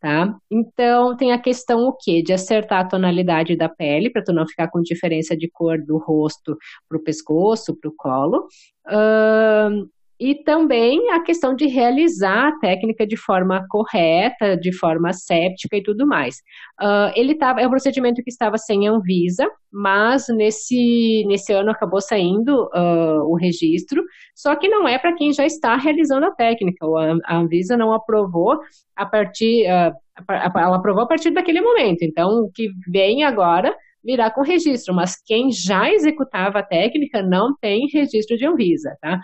tá? 0.00 0.36
Então, 0.50 1.16
tem 1.16 1.32
a 1.32 1.40
questão 1.40 1.80
o 1.86 1.92
quê? 1.92 2.22
De 2.22 2.32
acertar 2.32 2.80
a 2.80 2.88
tonalidade 2.88 3.56
da 3.56 3.68
pele, 3.68 4.10
para 4.10 4.22
tu 4.22 4.32
não 4.32 4.46
ficar 4.46 4.68
com 4.68 4.80
diferença 4.82 5.36
de 5.36 5.48
cor 5.50 5.78
do 5.78 5.98
rosto 5.98 6.56
para 6.88 6.98
o 6.98 7.02
pescoço, 7.02 7.76
para 7.76 7.90
o 7.90 7.94
colo. 7.96 8.46
Uh, 8.86 9.88
e 10.20 10.34
também 10.42 11.10
a 11.10 11.22
questão 11.22 11.54
de 11.54 11.66
realizar 11.66 12.48
a 12.48 12.58
técnica 12.58 13.06
de 13.06 13.16
forma 13.16 13.64
correta, 13.68 14.56
de 14.56 14.76
forma 14.76 15.12
séptica 15.12 15.76
e 15.76 15.82
tudo 15.82 16.06
mais. 16.06 16.36
Uh, 16.80 17.12
ele 17.14 17.36
tava, 17.36 17.60
é 17.60 17.66
um 17.66 17.70
procedimento 17.70 18.22
que 18.22 18.30
estava 18.30 18.58
sem 18.58 18.88
Anvisa, 18.88 19.48
mas 19.72 20.26
nesse, 20.28 21.24
nesse 21.28 21.52
ano 21.52 21.70
acabou 21.70 22.00
saindo 22.00 22.64
uh, 22.74 23.22
o 23.30 23.36
registro, 23.36 24.02
só 24.34 24.56
que 24.56 24.68
não 24.68 24.88
é 24.88 24.98
para 24.98 25.14
quem 25.14 25.32
já 25.32 25.46
está 25.46 25.76
realizando 25.76 26.26
a 26.26 26.34
técnica. 26.34 26.84
A, 27.24 27.36
Anvisa 27.36 27.76
não 27.76 27.92
aprovou 27.92 28.58
a 28.96 29.06
partir, 29.06 29.66
uh, 29.66 29.94
ela 30.28 30.76
aprovou 30.76 31.04
a 31.04 31.08
partir 31.08 31.30
daquele 31.30 31.60
momento. 31.60 32.02
Então, 32.02 32.42
o 32.42 32.50
que 32.50 32.68
vem 32.90 33.22
agora 33.22 33.74
virá 34.04 34.30
com 34.30 34.42
registro, 34.42 34.94
mas 34.94 35.20
quem 35.24 35.50
já 35.50 35.92
executava 35.92 36.60
a 36.60 36.62
técnica 36.62 37.22
não 37.22 37.54
tem 37.60 37.86
registro 37.92 38.36
de 38.36 38.46
Anvisa, 38.46 38.96
tá? 39.00 39.20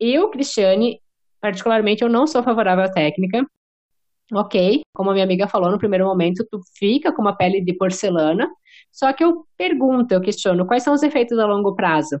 Eu, 0.00 0.30
Cristiane, 0.30 0.98
particularmente, 1.40 2.02
eu 2.02 2.08
não 2.08 2.26
sou 2.26 2.42
favorável 2.42 2.84
à 2.84 2.88
técnica. 2.90 3.46
Ok, 4.32 4.82
como 4.94 5.10
a 5.10 5.12
minha 5.12 5.24
amiga 5.24 5.48
falou 5.48 5.70
no 5.70 5.78
primeiro 5.78 6.06
momento, 6.06 6.46
tu 6.50 6.60
fica 6.78 7.12
com 7.12 7.20
uma 7.20 7.36
pele 7.36 7.60
de 7.60 7.74
porcelana. 7.74 8.48
Só 8.92 9.12
que 9.12 9.22
eu 9.22 9.44
pergunto, 9.56 10.12
eu 10.12 10.20
questiono, 10.20 10.66
quais 10.66 10.82
são 10.82 10.94
os 10.94 11.02
efeitos 11.02 11.38
a 11.38 11.46
longo 11.46 11.74
prazo? 11.74 12.20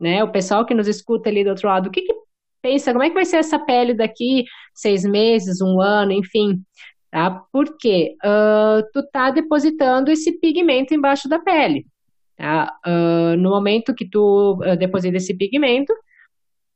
Né? 0.00 0.24
O 0.24 0.32
pessoal 0.32 0.66
que 0.66 0.74
nos 0.74 0.88
escuta 0.88 1.28
ali 1.28 1.44
do 1.44 1.50
outro 1.50 1.68
lado, 1.68 1.88
o 1.88 1.90
que, 1.90 2.02
que 2.02 2.14
pensa, 2.62 2.92
como 2.92 3.04
é 3.04 3.08
que 3.08 3.14
vai 3.14 3.24
ser 3.24 3.36
essa 3.36 3.58
pele 3.58 3.94
daqui 3.94 4.44
seis 4.74 5.04
meses, 5.04 5.60
um 5.60 5.80
ano, 5.80 6.12
enfim, 6.12 6.62
tá? 7.10 7.42
Porque 7.52 8.14
uh, 8.24 8.82
tu 8.92 9.06
tá 9.12 9.30
depositando 9.30 10.10
esse 10.10 10.38
pigmento 10.40 10.94
embaixo 10.94 11.28
da 11.28 11.38
pele, 11.38 11.86
tá? 12.36 12.72
Uh, 12.86 13.36
no 13.36 13.50
momento 13.50 13.94
que 13.94 14.08
tu 14.08 14.58
uh, 14.64 14.76
deposita 14.76 15.16
esse 15.18 15.36
pigmento, 15.36 15.92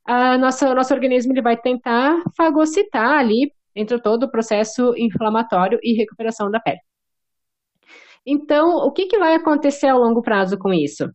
a 0.07 0.37
nossa, 0.37 0.71
o 0.71 0.73
nosso 0.73 0.93
organismo 0.93 1.33
ele 1.33 1.41
vai 1.41 1.57
tentar 1.57 2.23
fagocitar 2.35 3.19
ali 3.19 3.51
entre 3.75 4.01
todo 4.01 4.23
o 4.23 4.31
processo 4.31 4.93
inflamatório 4.97 5.77
e 5.83 5.93
recuperação 5.93 6.49
da 6.49 6.59
pele. 6.61 6.79
Então, 8.25 8.77
o 8.77 8.91
que, 8.91 9.05
que 9.05 9.17
vai 9.17 9.35
acontecer 9.35 9.87
ao 9.87 9.99
longo 9.99 10.21
prazo 10.21 10.57
com 10.57 10.73
isso? 10.73 11.09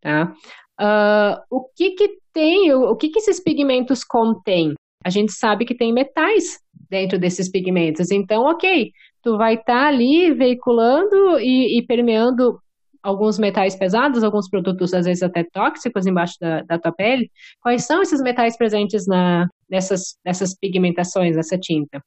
Tá? 0.00 0.32
Uh, 0.80 1.40
o 1.50 1.68
que, 1.74 1.92
que 1.92 2.18
tem, 2.32 2.72
o, 2.72 2.90
o 2.90 2.96
que, 2.96 3.08
que 3.08 3.18
esses 3.18 3.40
pigmentos 3.42 4.04
contêm? 4.04 4.74
A 5.04 5.10
gente 5.10 5.32
sabe 5.32 5.64
que 5.64 5.74
tem 5.74 5.92
metais 5.92 6.58
dentro 6.88 7.18
desses 7.18 7.50
pigmentos. 7.50 8.10
Então, 8.10 8.42
ok, 8.42 8.90
tu 9.22 9.36
vai 9.38 9.54
estar 9.54 9.84
tá 9.84 9.88
ali 9.88 10.32
veiculando 10.32 11.38
e, 11.38 11.78
e 11.78 11.86
permeando 11.86 12.58
alguns 13.04 13.38
metais 13.38 13.76
pesados, 13.76 14.24
alguns 14.24 14.48
produtos 14.48 14.94
às 14.94 15.04
vezes 15.04 15.22
até 15.22 15.44
tóxicos 15.44 16.06
embaixo 16.06 16.36
da, 16.40 16.62
da 16.62 16.78
tua 16.78 16.90
pele. 16.90 17.30
Quais 17.60 17.84
são 17.84 18.00
esses 18.00 18.20
metais 18.22 18.56
presentes 18.56 19.06
na, 19.06 19.46
nessas, 19.68 20.16
nessas 20.24 20.56
pigmentações, 20.58 21.36
nessa 21.36 21.58
tinta? 21.58 22.02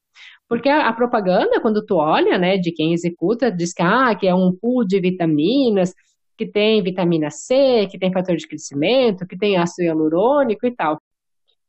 Porque 0.48 0.68
a, 0.68 0.88
a, 0.88 0.92
propaganda, 0.92 1.60
quando 1.60 1.86
tu 1.86 1.94
olha, 1.94 2.36
né, 2.36 2.58
de 2.58 2.72
quem 2.72 2.92
executa, 2.92 3.50
diz 3.50 3.72
que, 3.72 3.82
ah, 3.82 4.12
que 4.16 4.26
é 4.26 4.34
um 4.34 4.52
pool 4.52 4.84
de 4.84 5.00
vitaminas, 5.00 5.94
que 6.36 6.46
tem 6.46 6.82
vitamina 6.82 7.30
C, 7.30 7.86
que 7.88 7.98
tem 7.98 8.12
fator 8.12 8.36
de 8.36 8.46
crescimento, 8.46 9.26
que 9.26 9.38
tem 9.38 9.56
ácido 9.56 9.86
hialurônico 9.86 10.66
e 10.66 10.74
tal. 10.74 11.00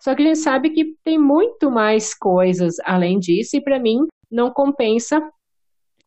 Só 0.01 0.15
que 0.15 0.23
a 0.23 0.25
gente 0.25 0.39
sabe 0.39 0.71
que 0.71 0.95
tem 1.03 1.19
muito 1.19 1.69
mais 1.69 2.15
coisas 2.15 2.77
além 2.83 3.19
disso, 3.19 3.57
e 3.57 3.61
para 3.61 3.79
mim 3.79 4.07
não 4.31 4.49
compensa 4.51 5.21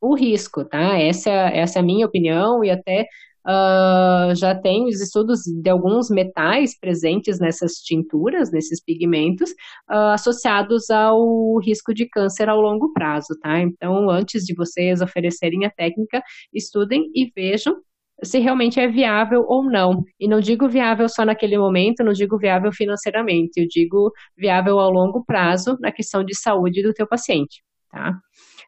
o 0.03 0.15
risco, 0.15 0.65
tá? 0.65 0.99
Essa, 0.99 1.31
essa 1.31 1.79
é 1.79 1.81
a 1.81 1.85
minha 1.85 2.05
opinião 2.05 2.65
e 2.65 2.71
até 2.71 3.07
uh, 3.47 4.35
já 4.35 4.55
tem 4.55 4.87
os 4.87 5.01
estudos 5.01 5.43
de 5.45 5.71
alguns 5.71 6.11
metais 6.11 6.79
presentes 6.79 7.39
nessas 7.39 7.75
tinturas, 7.75 8.51
nesses 8.51 8.83
pigmentos, 8.83 9.51
uh, 9.89 10.13
associados 10.13 10.91
ao 10.91 11.57
risco 11.59 11.95
de 11.95 12.07
câncer 12.09 12.49
ao 12.49 12.61
longo 12.61 12.93
prazo, 12.93 13.39
tá? 13.41 13.61
Então, 13.61 14.11
antes 14.11 14.45
de 14.45 14.55
vocês 14.55 15.01
oferecerem 15.01 15.65
a 15.65 15.71
técnica, 15.71 16.21
estudem 16.53 17.11
e 17.15 17.31
vejam 17.35 17.77
se 18.25 18.39
realmente 18.39 18.79
é 18.79 18.87
viável 18.89 19.45
ou 19.49 19.65
não. 19.65 20.05
E 20.19 20.29
não 20.29 20.41
digo 20.41 20.69
viável 20.69 21.09
só 21.09 21.25
naquele 21.25 21.59
momento, 21.59 22.05
não 22.05 22.13
digo 22.13 22.39
viável 22.39 22.73
financeiramente, 22.73 23.61
eu 23.61 23.67
digo 23.69 24.13
viável 24.37 24.79
ao 24.79 24.91
longo 24.91 25.25
prazo 25.25 25.77
na 25.81 25.91
questão 25.93 26.25
de 26.25 26.37
saúde 26.37 26.83
do 26.83 26.93
teu 26.93 27.07
paciente, 27.07 27.63
tá? 27.91 28.17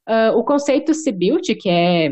Uh, 0.09 0.37
o 0.37 0.45
conceito 0.45 0.93
C-Built, 0.93 1.55
que 1.59 1.69
é 1.69 2.11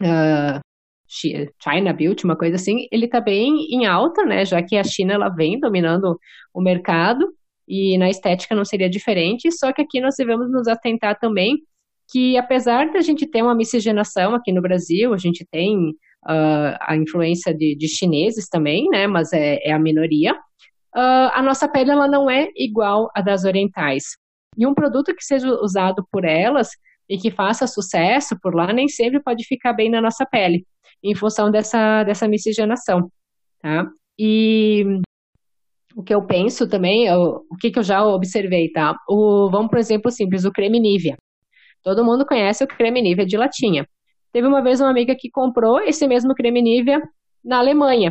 uh, 0.00 0.60
China 1.08 1.92
Built, 1.92 2.24
uma 2.24 2.36
coisa 2.36 2.56
assim, 2.56 2.86
ele 2.90 3.06
está 3.06 3.20
bem 3.20 3.66
em 3.70 3.86
alta, 3.86 4.24
né? 4.24 4.44
Já 4.44 4.62
que 4.62 4.76
a 4.76 4.84
China 4.84 5.12
ela 5.14 5.28
vem 5.28 5.60
dominando 5.60 6.18
o 6.54 6.62
mercado 6.62 7.34
e 7.68 7.98
na 7.98 8.08
estética 8.08 8.54
não 8.54 8.64
seria 8.64 8.88
diferente. 8.88 9.50
Só 9.52 9.72
que 9.72 9.82
aqui 9.82 10.00
nós 10.00 10.14
devemos 10.16 10.50
nos 10.50 10.68
atentar 10.68 11.18
também 11.18 11.58
que 12.10 12.36
apesar 12.36 12.90
da 12.92 13.00
gente 13.00 13.26
ter 13.26 13.42
uma 13.42 13.54
miscigenação 13.54 14.34
aqui 14.34 14.52
no 14.52 14.60
Brasil, 14.60 15.14
a 15.14 15.18
gente 15.18 15.46
tem 15.50 15.90
uh, 16.24 16.76
a 16.80 16.96
influência 16.96 17.54
de, 17.54 17.74
de, 17.74 17.88
chineses 17.88 18.48
também, 18.48 18.88
né? 18.88 19.06
Mas 19.06 19.32
é, 19.32 19.58
é 19.62 19.72
a 19.72 19.78
minoria. 19.78 20.34
Uh, 20.94 21.30
a 21.32 21.42
nossa 21.42 21.68
pele 21.68 21.90
ela 21.90 22.06
não 22.06 22.30
é 22.30 22.48
igual 22.54 23.10
à 23.14 23.22
das 23.22 23.44
orientais. 23.44 24.04
E 24.56 24.66
um 24.66 24.74
produto 24.74 25.14
que 25.14 25.24
seja 25.24 25.48
usado 25.60 26.06
por 26.10 26.24
elas 26.24 26.70
e 27.08 27.18
que 27.18 27.30
faça 27.30 27.66
sucesso 27.66 28.36
por 28.40 28.54
lá, 28.54 28.72
nem 28.72 28.88
sempre 28.88 29.22
pode 29.22 29.44
ficar 29.44 29.72
bem 29.72 29.90
na 29.90 30.00
nossa 30.00 30.24
pele, 30.26 30.66
em 31.02 31.14
função 31.14 31.50
dessa, 31.50 32.04
dessa 32.04 32.28
miscigenação, 32.28 33.10
tá? 33.60 33.86
E 34.18 34.84
o 35.96 36.02
que 36.02 36.14
eu 36.14 36.26
penso 36.26 36.68
também, 36.68 37.06
eu, 37.06 37.44
o 37.50 37.56
que, 37.56 37.70
que 37.70 37.78
eu 37.78 37.82
já 37.82 38.04
observei, 38.04 38.70
tá? 38.70 38.96
O, 39.08 39.48
vamos 39.50 39.68
por 39.70 39.78
exemplo 39.78 40.10
simples, 40.10 40.44
o 40.44 40.52
creme 40.52 40.80
Nivea. 40.80 41.16
Todo 41.82 42.04
mundo 42.04 42.24
conhece 42.24 42.62
o 42.64 42.66
creme 42.66 43.02
Nivea 43.02 43.26
de 43.26 43.36
latinha. 43.36 43.86
Teve 44.32 44.46
uma 44.46 44.62
vez 44.62 44.80
uma 44.80 44.90
amiga 44.90 45.14
que 45.18 45.30
comprou 45.30 45.80
esse 45.80 46.06
mesmo 46.06 46.34
creme 46.34 46.62
Nivea 46.62 47.02
na 47.44 47.58
Alemanha. 47.58 48.10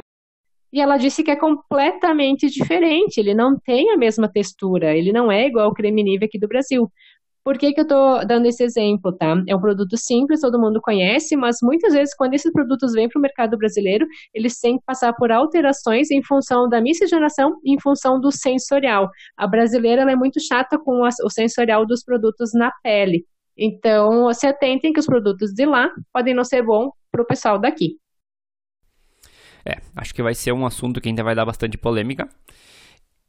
E 0.73 0.80
ela 0.80 0.97
disse 0.97 1.23
que 1.23 1.32
é 1.32 1.36
completamente 1.36 2.47
diferente, 2.49 3.17
ele 3.17 3.34
não 3.34 3.58
tem 3.60 3.91
a 3.91 3.97
mesma 3.97 4.32
textura, 4.32 4.95
ele 4.95 5.12
não 5.12 5.30
é 5.30 5.47
igual 5.47 5.65
ao 5.65 5.73
creme 5.73 6.01
Nivea 6.01 6.27
aqui 6.27 6.39
do 6.39 6.47
Brasil. 6.47 6.89
Por 7.43 7.58
que, 7.58 7.73
que 7.73 7.80
eu 7.80 7.84
estou 7.84 8.25
dando 8.25 8.45
esse 8.45 8.63
exemplo, 8.63 9.12
tá? 9.12 9.36
É 9.47 9.56
um 9.56 9.60
produto 9.60 9.97
simples, 9.97 10.41
todo 10.41 10.60
mundo 10.60 10.80
conhece, 10.80 11.36
mas 11.36 11.58
muitas 11.63 11.93
vezes, 11.93 12.13
quando 12.15 12.36
esses 12.36 12.51
produtos 12.51 12.93
vêm 12.93 13.10
para 13.10 13.17
o 13.17 13.21
mercado 13.21 13.58
brasileiro, 13.58 14.06
eles 14.34 14.60
têm 14.60 14.77
que 14.77 14.86
passar 14.86 15.13
por 15.13 15.32
alterações 15.32 16.12
em 16.12 16.23
função 16.23 16.69
da 16.69 16.80
miscigenação 16.80 17.60
e 17.63 17.73
em 17.73 17.80
função 17.80 18.19
do 18.19 18.32
sensorial. 18.32 19.10
A 19.36 19.47
brasileira 19.47 20.04
é 20.04 20.15
muito 20.15 20.39
chata 20.39 20.77
com 20.77 21.01
o 21.01 21.30
sensorial 21.30 21.86
dos 21.86 22.04
produtos 22.04 22.51
na 22.54 22.71
pele. 22.84 23.25
Então, 23.58 24.32
se 24.34 24.45
atentem 24.45 24.93
que 24.93 24.99
os 24.99 25.06
produtos 25.08 25.51
de 25.51 25.65
lá 25.65 25.89
podem 26.13 26.34
não 26.36 26.43
ser 26.43 26.63
bons 26.63 26.91
para 27.12 27.21
o 27.21 27.25
pessoal 27.25 27.60
daqui. 27.60 27.97
É, 29.65 29.77
acho 29.95 30.13
que 30.13 30.23
vai 30.23 30.34
ser 30.34 30.51
um 30.51 30.65
assunto 30.65 31.01
que 31.01 31.10
ainda 31.10 31.23
vai 31.23 31.36
dar 31.36 31.45
bastante 31.45 31.77
polêmica. 31.77 32.30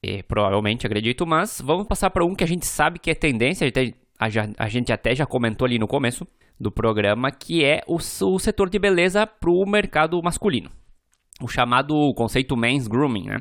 é, 0.03 0.23
provavelmente, 0.23 0.87
acredito, 0.87 1.27
mas 1.27 1.61
vamos 1.61 1.87
passar 1.87 2.11
para 2.11 2.25
um 2.25 2.35
que 2.35 2.43
a 2.43 2.47
gente 2.47 2.67
sabe 2.67 2.99
que 2.99 3.11
é 3.11 3.15
tendência, 3.15 3.65
a 3.65 3.69
gente, 3.69 3.95
a 4.59 4.69
gente 4.69 4.93
até 4.93 5.15
já 5.15 5.27
comentou 5.27 5.67
ali 5.67 5.79
no 5.79 5.87
começo 5.87 6.27
do 6.59 6.71
programa, 6.71 7.31
que 7.31 7.65
é 7.65 7.83
o, 7.87 7.97
o 7.97 8.39
setor 8.39 8.71
de 8.71 8.79
beleza 8.79 9.27
para 9.27 9.51
o 9.51 9.65
mercado 9.69 10.21
masculino. 10.23 10.71
O 11.41 11.49
chamado 11.49 11.95
conceito 12.15 12.57
men's 12.57 12.87
grooming, 12.87 13.27
né? 13.27 13.39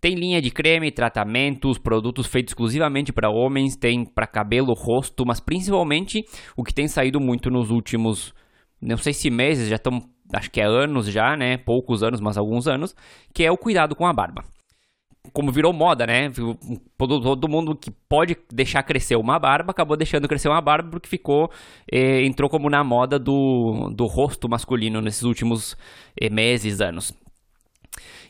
Tem 0.00 0.14
linha 0.14 0.42
de 0.42 0.50
creme, 0.50 0.90
tratamentos, 0.90 1.78
produtos 1.78 2.26
feitos 2.26 2.52
exclusivamente 2.52 3.12
para 3.12 3.30
homens, 3.30 3.76
tem 3.76 4.04
para 4.04 4.26
cabelo, 4.26 4.74
rosto, 4.74 5.24
mas 5.26 5.40
principalmente 5.40 6.24
o 6.56 6.62
que 6.62 6.74
tem 6.74 6.86
saído 6.86 7.18
muito 7.18 7.50
nos 7.50 7.70
últimos, 7.70 8.34
não 8.80 8.96
sei 8.96 9.12
se 9.12 9.30
meses, 9.30 9.68
já 9.68 9.76
estão, 9.76 10.02
acho 10.34 10.50
que 10.50 10.60
é 10.60 10.66
anos 10.66 11.06
já, 11.06 11.36
né? 11.36 11.56
Poucos 11.56 12.02
anos, 12.02 12.20
mas 12.20 12.36
alguns 12.36 12.68
anos, 12.68 12.94
que 13.32 13.44
é 13.44 13.50
o 13.50 13.56
cuidado 13.56 13.96
com 13.96 14.06
a 14.06 14.12
barba. 14.12 14.44
Como 15.32 15.52
virou 15.52 15.72
moda, 15.72 16.06
né? 16.06 16.30
Todo, 16.98 17.48
mundo 17.48 17.74
que 17.74 17.90
pode 17.90 18.36
deixar 18.52 18.82
crescer 18.82 19.16
uma 19.16 19.38
barba 19.38 19.70
acabou 19.70 19.96
deixando 19.96 20.28
crescer 20.28 20.48
uma 20.48 20.60
barba 20.60 20.90
porque 20.90 21.08
ficou 21.08 21.50
eh, 21.90 22.24
entrou 22.24 22.48
como 22.48 22.70
na 22.70 22.82
moda 22.82 23.18
do, 23.18 23.90
do 23.94 24.06
rosto 24.06 24.48
masculino 24.48 25.00
nesses 25.00 25.22
últimos 25.22 25.76
eh, 26.20 26.30
meses, 26.30 26.80
anos. 26.80 27.12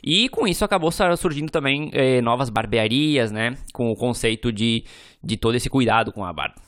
E 0.03 0.29
com 0.29 0.47
isso 0.47 0.63
acabou 0.63 0.91
surgindo 0.91 1.51
também 1.51 1.89
eh, 1.93 2.21
novas 2.21 2.49
barbearias, 2.49 3.31
né? 3.31 3.57
Com 3.73 3.91
o 3.91 3.95
conceito 3.95 4.51
de, 4.51 4.83
de 5.23 5.37
todo 5.37 5.55
esse 5.55 5.69
cuidado 5.69 6.11
com 6.11 6.23
a 6.23 6.31
barba. 6.31 6.61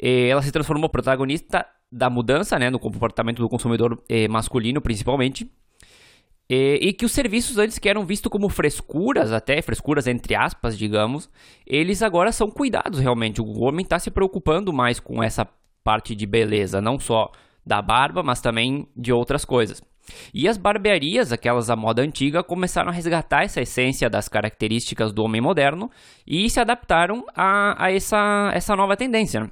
Eh, 0.00 0.28
ela 0.28 0.42
se 0.42 0.52
transformou 0.52 0.88
protagonista 0.88 1.66
da 1.90 2.08
mudança, 2.08 2.58
né? 2.58 2.70
No 2.70 2.78
comportamento 2.78 3.38
do 3.38 3.48
consumidor 3.48 4.02
eh, 4.08 4.28
masculino, 4.28 4.80
principalmente. 4.80 5.50
E 6.50 6.94
que 6.94 7.04
os 7.04 7.12
serviços 7.12 7.58
antes 7.58 7.78
que 7.78 7.88
eram 7.88 8.06
vistos 8.06 8.30
como 8.30 8.48
frescuras, 8.48 9.32
até 9.32 9.60
frescuras 9.60 10.06
entre 10.06 10.34
aspas, 10.34 10.78
digamos, 10.78 11.28
eles 11.66 12.02
agora 12.02 12.32
são 12.32 12.50
cuidados 12.50 13.00
realmente. 13.00 13.40
O 13.40 13.60
homem 13.60 13.82
está 13.82 13.98
se 13.98 14.10
preocupando 14.10 14.72
mais 14.72 14.98
com 14.98 15.22
essa 15.22 15.46
parte 15.84 16.14
de 16.14 16.26
beleza, 16.26 16.80
não 16.80 16.98
só 16.98 17.30
da 17.66 17.82
barba, 17.82 18.22
mas 18.22 18.40
também 18.40 18.88
de 18.96 19.12
outras 19.12 19.44
coisas. 19.44 19.82
E 20.32 20.48
as 20.48 20.56
barbearias, 20.56 21.32
aquelas 21.32 21.66
da 21.66 21.76
moda 21.76 22.00
antiga, 22.00 22.42
começaram 22.42 22.88
a 22.88 22.92
resgatar 22.92 23.44
essa 23.44 23.60
essência 23.60 24.08
das 24.08 24.26
características 24.26 25.12
do 25.12 25.22
homem 25.22 25.40
moderno 25.40 25.90
e 26.26 26.48
se 26.48 26.58
adaptaram 26.58 27.26
a, 27.34 27.84
a 27.84 27.92
essa, 27.92 28.50
essa 28.54 28.74
nova 28.74 28.96
tendência. 28.96 29.40
Né? 29.40 29.50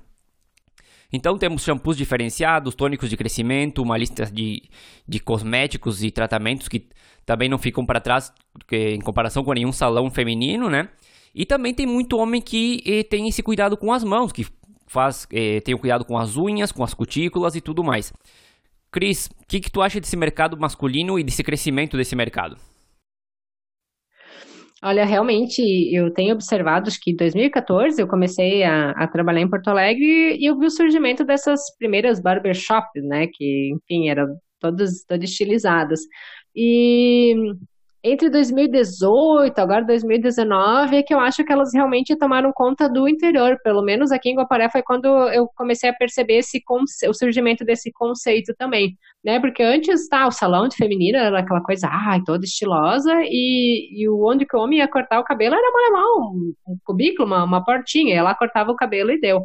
Então 1.16 1.38
temos 1.38 1.64
shampoos 1.64 1.96
diferenciados, 1.96 2.74
tônicos 2.74 3.08
de 3.08 3.16
crescimento, 3.16 3.82
uma 3.82 3.96
lista 3.96 4.26
de, 4.26 4.62
de 5.08 5.18
cosméticos 5.18 6.04
e 6.04 6.10
tratamentos 6.10 6.68
que 6.68 6.86
também 7.24 7.48
não 7.48 7.56
ficam 7.56 7.86
para 7.86 8.00
trás 8.00 8.30
em 8.70 9.00
comparação 9.00 9.42
com 9.42 9.52
nenhum 9.54 9.72
salão 9.72 10.10
feminino, 10.10 10.68
né? 10.68 10.90
E 11.34 11.46
também 11.46 11.72
tem 11.72 11.86
muito 11.86 12.18
homem 12.18 12.40
que 12.40 12.82
eh, 12.86 13.02
tem 13.02 13.26
esse 13.28 13.42
cuidado 13.42 13.78
com 13.78 13.92
as 13.92 14.04
mãos, 14.04 14.30
que 14.30 14.46
faz 14.86 15.26
eh, 15.32 15.60
tem 15.62 15.74
o 15.74 15.78
cuidado 15.78 16.04
com 16.04 16.18
as 16.18 16.36
unhas, 16.36 16.70
com 16.70 16.84
as 16.84 16.92
cutículas 16.92 17.56
e 17.56 17.62
tudo 17.62 17.82
mais. 17.82 18.12
Cris, 18.90 19.30
o 19.40 19.46
que, 19.48 19.60
que 19.60 19.70
tu 19.70 19.80
acha 19.80 19.98
desse 19.98 20.16
mercado 20.16 20.56
masculino 20.58 21.18
e 21.18 21.24
desse 21.24 21.42
crescimento 21.42 21.96
desse 21.96 22.14
mercado? 22.14 22.58
Olha, 24.82 25.04
realmente, 25.06 25.62
eu 25.94 26.12
tenho 26.12 26.34
observado 26.34 26.90
que 27.00 27.10
em 27.12 27.16
2014 27.16 28.00
eu 28.00 28.06
comecei 28.06 28.62
a, 28.62 28.90
a, 28.90 29.08
trabalhar 29.08 29.40
em 29.40 29.48
Porto 29.48 29.68
Alegre 29.68 30.36
e 30.38 30.44
eu 30.44 30.58
vi 30.58 30.66
o 30.66 30.70
surgimento 30.70 31.24
dessas 31.24 31.60
primeiras 31.78 32.20
barbershops, 32.20 33.02
né, 33.02 33.26
que, 33.32 33.72
enfim, 33.72 34.08
eram 34.08 34.26
todas 34.60 35.04
estilizadas. 35.22 36.00
E 36.54 37.34
entre 38.02 38.30
2018 38.30 39.58
agora 39.58 39.84
2019 39.84 40.96
é 40.96 41.02
que 41.02 41.12
eu 41.12 41.18
acho 41.18 41.44
que 41.44 41.52
elas 41.52 41.72
realmente 41.74 42.16
tomaram 42.16 42.52
conta 42.52 42.88
do 42.88 43.08
interior, 43.08 43.58
pelo 43.62 43.82
menos 43.82 44.12
aqui 44.12 44.30
em 44.30 44.36
Guaparé 44.36 44.70
foi 44.70 44.82
quando 44.82 45.06
eu 45.30 45.48
comecei 45.56 45.90
a 45.90 45.94
perceber 45.94 46.38
esse 46.38 46.62
o 47.08 47.12
surgimento 47.14 47.64
desse 47.64 47.90
conceito 47.92 48.54
também, 48.56 48.96
né? 49.24 49.40
Porque 49.40 49.62
antes 49.62 50.08
tá 50.08 50.26
o 50.26 50.30
salão 50.30 50.68
de 50.68 50.76
feminina 50.76 51.18
era 51.18 51.40
aquela 51.40 51.62
coisa, 51.62 51.88
ai, 51.90 52.22
toda 52.24 52.44
estilosa 52.44 53.12
e, 53.22 54.02
e 54.02 54.08
onde 54.08 54.46
que 54.46 54.56
o 54.56 54.60
homem 54.60 54.78
ia 54.78 54.88
cortar 54.88 55.18
o 55.18 55.24
cabelo 55.24 55.54
era 55.54 55.92
mal, 55.92 56.32
um, 56.32 56.54
um 56.68 56.78
cubículo, 56.84 57.26
uma, 57.26 57.44
uma 57.44 57.64
portinha, 57.64 58.16
ela 58.16 58.34
cortava 58.34 58.70
o 58.70 58.76
cabelo 58.76 59.10
e 59.10 59.20
deu, 59.20 59.42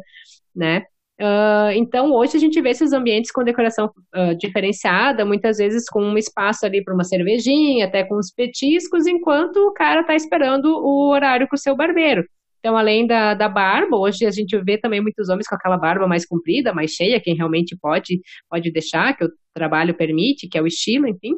né? 0.54 0.84
Uh, 1.20 1.70
então, 1.74 2.10
hoje 2.12 2.36
a 2.36 2.40
gente 2.40 2.60
vê 2.60 2.70
esses 2.70 2.92
ambientes 2.92 3.30
com 3.30 3.44
decoração 3.44 3.90
uh, 4.14 4.36
diferenciada, 4.36 5.24
muitas 5.24 5.58
vezes 5.58 5.88
com 5.88 6.02
um 6.02 6.18
espaço 6.18 6.66
ali 6.66 6.82
para 6.82 6.94
uma 6.94 7.04
cervejinha, 7.04 7.86
até 7.86 8.02
com 8.02 8.18
uns 8.18 8.32
petiscos, 8.32 9.06
enquanto 9.06 9.56
o 9.58 9.72
cara 9.72 10.00
está 10.00 10.14
esperando 10.14 10.66
o 10.66 11.10
horário 11.10 11.46
com 11.48 11.54
o 11.54 11.58
seu 11.58 11.76
barbeiro. 11.76 12.24
Então, 12.58 12.76
além 12.76 13.06
da, 13.06 13.34
da 13.34 13.48
barba, 13.48 13.96
hoje 13.96 14.24
a 14.24 14.30
gente 14.30 14.56
vê 14.62 14.78
também 14.78 15.00
muitos 15.00 15.28
homens 15.28 15.46
com 15.46 15.54
aquela 15.54 15.76
barba 15.76 16.06
mais 16.06 16.24
comprida, 16.24 16.72
mais 16.72 16.92
cheia, 16.92 17.20
quem 17.20 17.36
realmente 17.36 17.76
pode, 17.80 18.20
pode 18.48 18.72
deixar, 18.72 19.16
que 19.16 19.24
o 19.24 19.30
trabalho 19.54 19.94
permite, 19.94 20.48
que 20.48 20.56
é 20.56 20.62
o 20.62 20.66
estilo, 20.66 21.06
enfim 21.06 21.34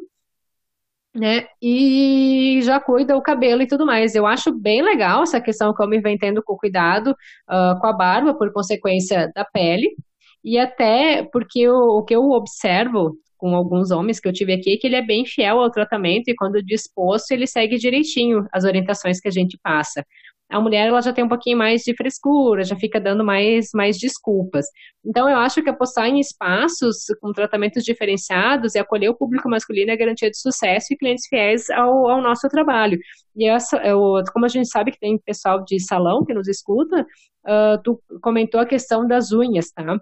né? 1.15 1.47
E 1.61 2.59
já 2.63 2.79
cuida 2.79 3.15
o 3.15 3.21
cabelo 3.21 3.61
e 3.61 3.67
tudo 3.67 3.85
mais. 3.85 4.15
Eu 4.15 4.27
acho 4.27 4.51
bem 4.53 4.81
legal 4.81 5.23
essa 5.23 5.39
questão 5.41 5.73
que 5.73 5.81
eu 5.81 5.87
me 5.87 6.01
vem 6.01 6.17
tendo 6.17 6.43
com 6.43 6.57
cuidado 6.57 7.11
uh, 7.11 7.79
com 7.79 7.87
a 7.87 7.93
barba, 7.93 8.33
por 8.33 8.51
consequência 8.51 9.31
da 9.33 9.45
pele, 9.45 9.95
e 10.43 10.59
até 10.59 11.23
porque 11.31 11.67
o, 11.69 11.99
o 11.99 12.03
que 12.03 12.15
eu 12.15 12.29
observo 12.29 13.17
com 13.37 13.55
alguns 13.55 13.91
homens 13.91 14.19
que 14.19 14.27
eu 14.27 14.33
tive 14.33 14.53
aqui, 14.53 14.73
é 14.73 14.77
que 14.77 14.87
ele 14.87 14.95
é 14.95 15.05
bem 15.05 15.25
fiel 15.25 15.59
ao 15.59 15.69
tratamento 15.69 16.29
e 16.29 16.35
quando 16.35 16.63
disposto, 16.63 17.31
ele 17.31 17.45
segue 17.45 17.77
direitinho 17.77 18.47
as 18.51 18.63
orientações 18.63 19.19
que 19.19 19.27
a 19.27 19.31
gente 19.31 19.57
passa 19.61 20.05
a 20.49 20.61
mulher 20.61 20.87
ela 20.87 21.01
já 21.01 21.11
tem 21.11 21.23
um 21.23 21.29
pouquinho 21.29 21.57
mais 21.57 21.81
de 21.81 21.95
frescura, 21.95 22.63
já 22.63 22.75
fica 22.75 22.99
dando 22.99 23.23
mais, 23.23 23.69
mais 23.73 23.97
desculpas. 23.97 24.65
Então, 25.03 25.29
eu 25.29 25.37
acho 25.37 25.61
que 25.61 25.69
apostar 25.69 26.07
em 26.07 26.19
espaços 26.19 27.05
com 27.19 27.31
tratamentos 27.31 27.83
diferenciados 27.83 28.75
e 28.75 28.79
acolher 28.79 29.09
o 29.09 29.15
público 29.15 29.49
masculino 29.49 29.91
é 29.91 29.97
garantia 29.97 30.29
de 30.29 30.39
sucesso 30.39 30.93
e 30.93 30.97
clientes 30.97 31.27
fiéis 31.27 31.69
ao, 31.69 32.09
ao 32.09 32.21
nosso 32.21 32.47
trabalho. 32.47 32.97
E 33.35 33.47
essa, 33.47 33.77
eu, 33.77 34.23
como 34.31 34.45
a 34.45 34.49
gente 34.49 34.69
sabe 34.69 34.91
que 34.91 34.99
tem 34.99 35.17
pessoal 35.17 35.63
de 35.63 35.79
salão 35.79 36.23
que 36.23 36.33
nos 36.33 36.47
escuta, 36.47 37.01
uh, 37.01 37.81
tu 37.83 38.01
comentou 38.21 38.59
a 38.59 38.65
questão 38.65 39.07
das 39.07 39.31
unhas, 39.31 39.71
tá? 39.71 39.99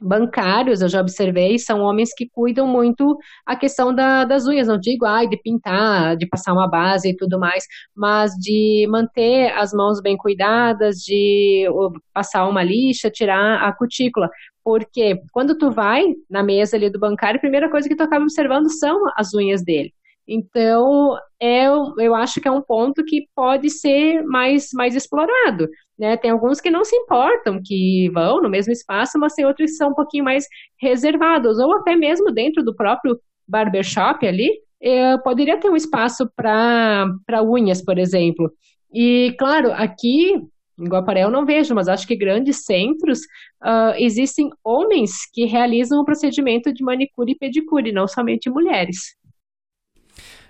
Bancários, 0.00 0.82
eu 0.82 0.88
já 0.88 1.00
observei, 1.00 1.58
são 1.58 1.80
homens 1.80 2.12
que 2.14 2.28
cuidam 2.28 2.66
muito 2.66 3.16
a 3.46 3.56
questão 3.56 3.94
da, 3.94 4.24
das 4.24 4.46
unhas, 4.46 4.68
não 4.68 4.78
digo 4.78 5.04
ai, 5.06 5.28
de 5.28 5.36
pintar, 5.36 6.16
de 6.16 6.26
passar 6.26 6.52
uma 6.52 6.68
base 6.68 7.10
e 7.10 7.16
tudo 7.16 7.38
mais, 7.38 7.64
mas 7.94 8.32
de 8.32 8.86
manter 8.90 9.52
as 9.56 9.72
mãos 9.72 10.00
bem 10.02 10.16
cuidadas, 10.16 10.96
de 10.96 11.66
passar 12.12 12.48
uma 12.48 12.62
lixa, 12.62 13.10
tirar 13.10 13.62
a 13.62 13.72
cutícula. 13.72 14.28
Porque 14.64 15.20
quando 15.32 15.56
tu 15.56 15.70
vai 15.70 16.04
na 16.28 16.42
mesa 16.42 16.76
ali 16.76 16.90
do 16.90 16.98
bancário, 16.98 17.38
a 17.38 17.40
primeira 17.40 17.70
coisa 17.70 17.88
que 17.88 17.96
tu 17.96 18.02
acaba 18.02 18.24
observando 18.24 18.70
são 18.70 18.98
as 19.16 19.34
unhas 19.34 19.62
dele. 19.62 19.92
Então, 20.26 21.18
é, 21.40 21.66
eu 21.66 22.14
acho 22.14 22.40
que 22.40 22.48
é 22.48 22.50
um 22.50 22.62
ponto 22.62 23.04
que 23.04 23.26
pode 23.34 23.68
ser 23.70 24.22
mais, 24.22 24.68
mais 24.72 24.94
explorado. 24.94 25.68
Né? 25.98 26.16
Tem 26.16 26.30
alguns 26.30 26.60
que 26.60 26.70
não 26.70 26.84
se 26.84 26.96
importam, 26.96 27.60
que 27.64 28.10
vão 28.12 28.42
no 28.42 28.50
mesmo 28.50 28.72
espaço, 28.72 29.18
mas 29.18 29.34
tem 29.34 29.44
outros 29.44 29.70
que 29.70 29.76
são 29.76 29.90
um 29.90 29.94
pouquinho 29.94 30.24
mais 30.24 30.46
reservados, 30.80 31.58
ou 31.58 31.76
até 31.76 31.94
mesmo 31.94 32.32
dentro 32.32 32.64
do 32.64 32.74
próprio 32.74 33.18
barbershop 33.46 34.26
ali, 34.26 34.50
é, 34.80 35.16
poderia 35.18 35.58
ter 35.58 35.70
um 35.70 35.76
espaço 35.76 36.28
para 36.36 37.42
unhas, 37.42 37.82
por 37.82 37.98
exemplo. 37.98 38.50
E, 38.92 39.34
claro, 39.38 39.72
aqui 39.72 40.34
em 40.78 40.88
Guaparé 40.88 41.22
eu 41.22 41.30
não 41.30 41.46
vejo, 41.46 41.74
mas 41.74 41.88
acho 41.88 42.06
que 42.06 42.16
grandes 42.16 42.64
centros 42.64 43.20
uh, 43.62 43.94
existem 43.96 44.50
homens 44.62 45.12
que 45.32 45.44
realizam 45.46 46.00
o 46.00 46.04
procedimento 46.04 46.72
de 46.72 46.82
manicure 46.82 47.32
e 47.32 47.38
pedicure, 47.38 47.92
não 47.92 48.08
somente 48.08 48.50
mulheres. 48.50 49.16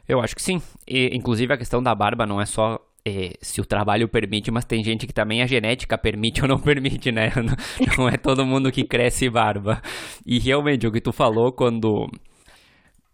Eu 0.08 0.20
acho 0.20 0.34
que 0.34 0.42
sim. 0.42 0.60
E, 0.88 1.14
inclusive 1.14 1.52
a 1.52 1.58
questão 1.58 1.82
da 1.82 1.94
barba 1.94 2.26
não 2.26 2.40
é 2.40 2.46
só 2.46 2.80
é, 3.06 3.34
se 3.40 3.60
o 3.60 3.66
trabalho 3.66 4.08
permite, 4.08 4.50
mas 4.50 4.64
tem 4.64 4.82
gente 4.82 5.06
que 5.06 5.12
também 5.12 5.42
a 5.42 5.46
genética 5.46 5.98
permite 5.98 6.40
ou 6.40 6.48
não 6.48 6.58
permite, 6.60 7.12
né? 7.12 7.30
Não 7.98 8.08
é 8.08 8.16
todo 8.16 8.46
mundo 8.46 8.72
que 8.72 8.84
cresce 8.84 9.28
barba. 9.28 9.82
E 10.24 10.38
realmente, 10.38 10.86
o 10.86 10.92
que 10.92 11.00
tu 11.00 11.12
falou 11.12 11.52
quando 11.52 12.10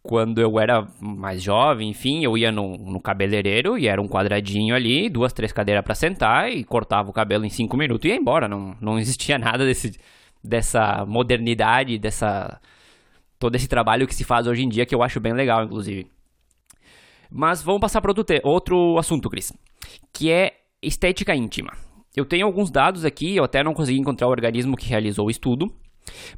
quando 0.03 0.41
eu 0.41 0.59
era 0.59 0.87
mais 0.99 1.43
jovem, 1.43 1.91
enfim, 1.91 2.25
eu 2.25 2.37
ia 2.37 2.51
no, 2.51 2.77
no 2.79 3.01
cabeleireiro 3.01 3.77
e 3.77 3.87
era 3.87 4.01
um 4.01 4.09
quadradinho 4.09 4.75
ali, 4.75 5.11
duas, 5.11 5.33
três 5.33 5.53
cadeiras 5.53 5.85
para 5.85 5.95
sentar 5.95 6.51
e 6.51 6.65
cortava 6.65 7.11
o 7.11 7.13
cabelo 7.13 7.45
em 7.45 7.51
cinco 7.51 7.77
minutos 7.77 8.07
e 8.07 8.09
ia 8.09 8.17
embora. 8.17 8.49
Não, 8.49 8.75
não 8.81 8.99
existia 8.99 9.39
nada 9.39 9.65
desse, 9.67 9.99
dessa 10.43 11.05
modernidade, 11.07 11.99
dessa 11.99 12.61
todo 13.39 13.57
esse 13.57 13.69
trabalho 13.69 14.07
que 14.07 14.15
se 14.15 14.25
faz 14.25 14.47
hoje 14.47 14.63
em 14.63 14.69
dia 14.69 14.87
que 14.87 14.95
eu 14.95 15.03
acho 15.03 15.21
bem 15.21 15.33
legal, 15.33 15.65
inclusive. 15.65 16.07
Mas 17.31 17.63
vamos 17.63 17.81
passar 17.81 18.01
para 18.01 18.11
outro, 18.11 18.41
outro 18.43 18.99
assunto, 18.99 19.31
Cris, 19.31 19.53
que 20.13 20.31
é 20.31 20.55
estética 20.83 21.35
íntima. 21.35 21.73
Eu 22.17 22.25
tenho 22.25 22.45
alguns 22.45 22.71
dados 22.71 23.05
aqui, 23.05 23.37
eu 23.37 23.45
até 23.45 23.63
não 23.63 23.73
consegui 23.73 23.99
encontrar 23.99 24.27
o 24.27 24.31
organismo 24.31 24.77
que 24.77 24.89
realizou 24.89 25.27
o 25.27 25.31
estudo, 25.31 25.73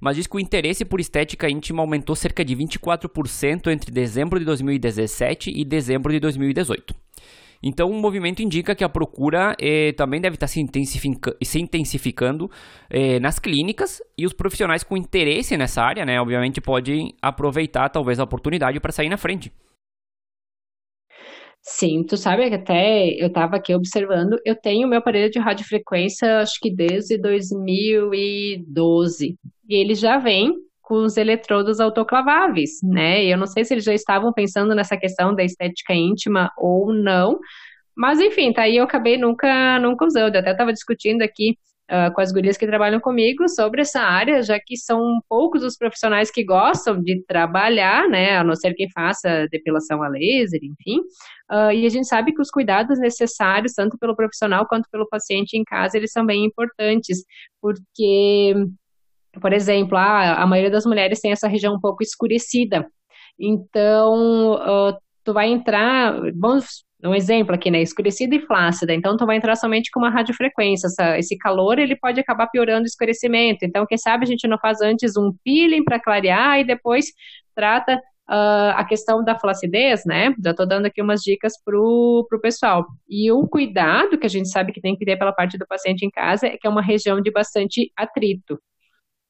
mas 0.00 0.16
diz 0.16 0.26
que 0.26 0.36
o 0.36 0.40
interesse 0.40 0.84
por 0.84 1.00
estética 1.00 1.48
íntima 1.48 1.82
aumentou 1.82 2.14
cerca 2.14 2.44
de 2.44 2.54
24% 2.54 3.68
entre 3.72 3.90
dezembro 3.90 4.38
de 4.38 4.44
2017 4.44 5.50
e 5.54 5.64
dezembro 5.64 6.12
de 6.12 6.20
2018. 6.20 6.94
Então, 7.62 7.88
o 7.88 7.94
movimento 7.94 8.42
indica 8.42 8.74
que 8.74 8.82
a 8.82 8.88
procura 8.88 9.54
eh, 9.60 9.92
também 9.92 10.20
deve 10.20 10.34
estar 10.34 10.48
se, 10.48 10.60
intensifica 10.60 11.36
se 11.40 11.60
intensificando 11.60 12.50
eh, 12.90 13.20
nas 13.20 13.38
clínicas 13.38 14.02
e 14.18 14.26
os 14.26 14.32
profissionais 14.32 14.82
com 14.82 14.96
interesse 14.96 15.56
nessa 15.56 15.80
área, 15.80 16.04
né, 16.04 16.20
obviamente, 16.20 16.60
podem 16.60 17.14
aproveitar 17.22 17.88
talvez 17.88 18.18
a 18.18 18.24
oportunidade 18.24 18.80
para 18.80 18.90
sair 18.90 19.08
na 19.08 19.16
frente. 19.16 19.52
Sim, 21.64 22.02
tu 22.04 22.16
sabe 22.16 22.42
até 22.52 23.08
eu 23.22 23.28
estava 23.28 23.54
aqui 23.56 23.72
observando, 23.72 24.36
eu 24.44 24.56
tenho 24.56 24.88
meu 24.88 24.98
aparelho 24.98 25.30
de 25.30 25.38
radiofrequência 25.38 26.40
acho 26.40 26.58
que 26.60 26.74
desde 26.74 27.16
2012. 27.16 29.38
E 29.68 29.74
ele 29.76 29.94
já 29.94 30.18
vem 30.18 30.54
com 30.82 31.04
os 31.04 31.16
eletrodos 31.16 31.78
autoclaváveis, 31.78 32.80
né? 32.82 33.24
Eu 33.24 33.38
não 33.38 33.46
sei 33.46 33.64
se 33.64 33.72
eles 33.74 33.84
já 33.84 33.94
estavam 33.94 34.32
pensando 34.32 34.74
nessa 34.74 34.96
questão 34.96 35.34
da 35.34 35.44
estética 35.44 35.94
íntima 35.94 36.50
ou 36.58 36.92
não, 36.92 37.38
mas 37.96 38.20
enfim, 38.20 38.52
tá 38.52 38.62
aí 38.62 38.78
eu 38.78 38.84
acabei 38.84 39.16
nunca, 39.16 39.78
nunca 39.78 40.04
usando. 40.04 40.34
Eu 40.34 40.40
até 40.40 40.50
estava 40.52 40.72
discutindo 40.72 41.22
aqui 41.22 41.56
uh, 41.90 42.12
com 42.14 42.20
as 42.20 42.32
gurias 42.32 42.56
que 42.56 42.66
trabalham 42.66 43.00
comigo 43.00 43.48
sobre 43.48 43.82
essa 43.82 44.00
área, 44.00 44.42
já 44.42 44.58
que 44.58 44.76
são 44.76 45.20
poucos 45.28 45.62
os 45.64 45.76
profissionais 45.76 46.30
que 46.30 46.44
gostam 46.44 47.00
de 47.00 47.22
trabalhar, 47.26 48.08
né? 48.08 48.36
A 48.36 48.44
não 48.44 48.54
ser 48.54 48.74
quem 48.74 48.90
faça 48.90 49.46
depilação 49.50 50.02
a 50.02 50.08
laser, 50.08 50.60
enfim. 50.62 51.00
Uh, 51.50 51.72
e 51.72 51.86
a 51.86 51.88
gente 51.88 52.06
sabe 52.06 52.32
que 52.32 52.40
os 52.40 52.50
cuidados 52.50 52.98
necessários, 52.98 53.72
tanto 53.72 53.98
pelo 53.98 54.16
profissional 54.16 54.66
quanto 54.66 54.88
pelo 54.90 55.08
paciente 55.08 55.54
em 55.56 55.64
casa, 55.64 55.96
eles 55.96 56.12
são 56.12 56.24
bem 56.24 56.44
importantes, 56.44 57.24
porque 57.60 58.54
por 59.40 59.52
exemplo, 59.52 59.96
a, 59.96 60.42
a 60.42 60.46
maioria 60.46 60.70
das 60.70 60.84
mulheres 60.84 61.20
tem 61.20 61.32
essa 61.32 61.48
região 61.48 61.74
um 61.74 61.80
pouco 61.80 62.02
escurecida. 62.02 62.86
Então, 63.38 64.54
uh, 64.54 64.96
tu 65.24 65.32
vai 65.32 65.48
entrar, 65.48 66.20
vamos 66.34 66.84
um 67.04 67.14
exemplo 67.14 67.54
aqui, 67.54 67.70
né, 67.70 67.82
escurecida 67.82 68.34
e 68.34 68.46
flácida, 68.46 68.94
então 68.94 69.16
tu 69.16 69.26
vai 69.26 69.36
entrar 69.36 69.56
somente 69.56 69.90
com 69.90 70.00
uma 70.00 70.10
radiofrequência, 70.10 70.86
essa, 70.86 71.18
esse 71.18 71.36
calor 71.36 71.78
ele 71.78 71.96
pode 71.96 72.20
acabar 72.20 72.46
piorando 72.48 72.82
o 72.82 72.86
escurecimento, 72.86 73.64
então 73.64 73.86
quem 73.86 73.98
sabe 73.98 74.24
a 74.24 74.26
gente 74.26 74.46
não 74.46 74.58
faz 74.58 74.80
antes 74.80 75.16
um 75.16 75.32
peeling 75.44 75.84
para 75.84 76.00
clarear 76.00 76.60
e 76.60 76.64
depois 76.64 77.06
trata 77.54 77.96
uh, 77.96 78.72
a 78.76 78.84
questão 78.84 79.24
da 79.24 79.38
flacidez, 79.38 80.04
né, 80.06 80.34
já 80.42 80.54
tô 80.54 80.64
dando 80.64 80.86
aqui 80.86 81.02
umas 81.02 81.20
dicas 81.20 81.54
pro, 81.64 82.26
pro 82.28 82.40
pessoal, 82.40 82.86
e 83.08 83.30
o 83.32 83.46
cuidado 83.48 84.18
que 84.18 84.26
a 84.26 84.30
gente 84.30 84.48
sabe 84.48 84.72
que 84.72 84.80
tem 84.80 84.96
que 84.96 85.04
ter 85.04 85.16
pela 85.16 85.32
parte 85.32 85.58
do 85.58 85.66
paciente 85.66 86.06
em 86.06 86.10
casa 86.10 86.46
é 86.46 86.56
que 86.56 86.66
é 86.66 86.70
uma 86.70 86.82
região 86.82 87.20
de 87.20 87.30
bastante 87.30 87.90
atrito, 87.96 88.58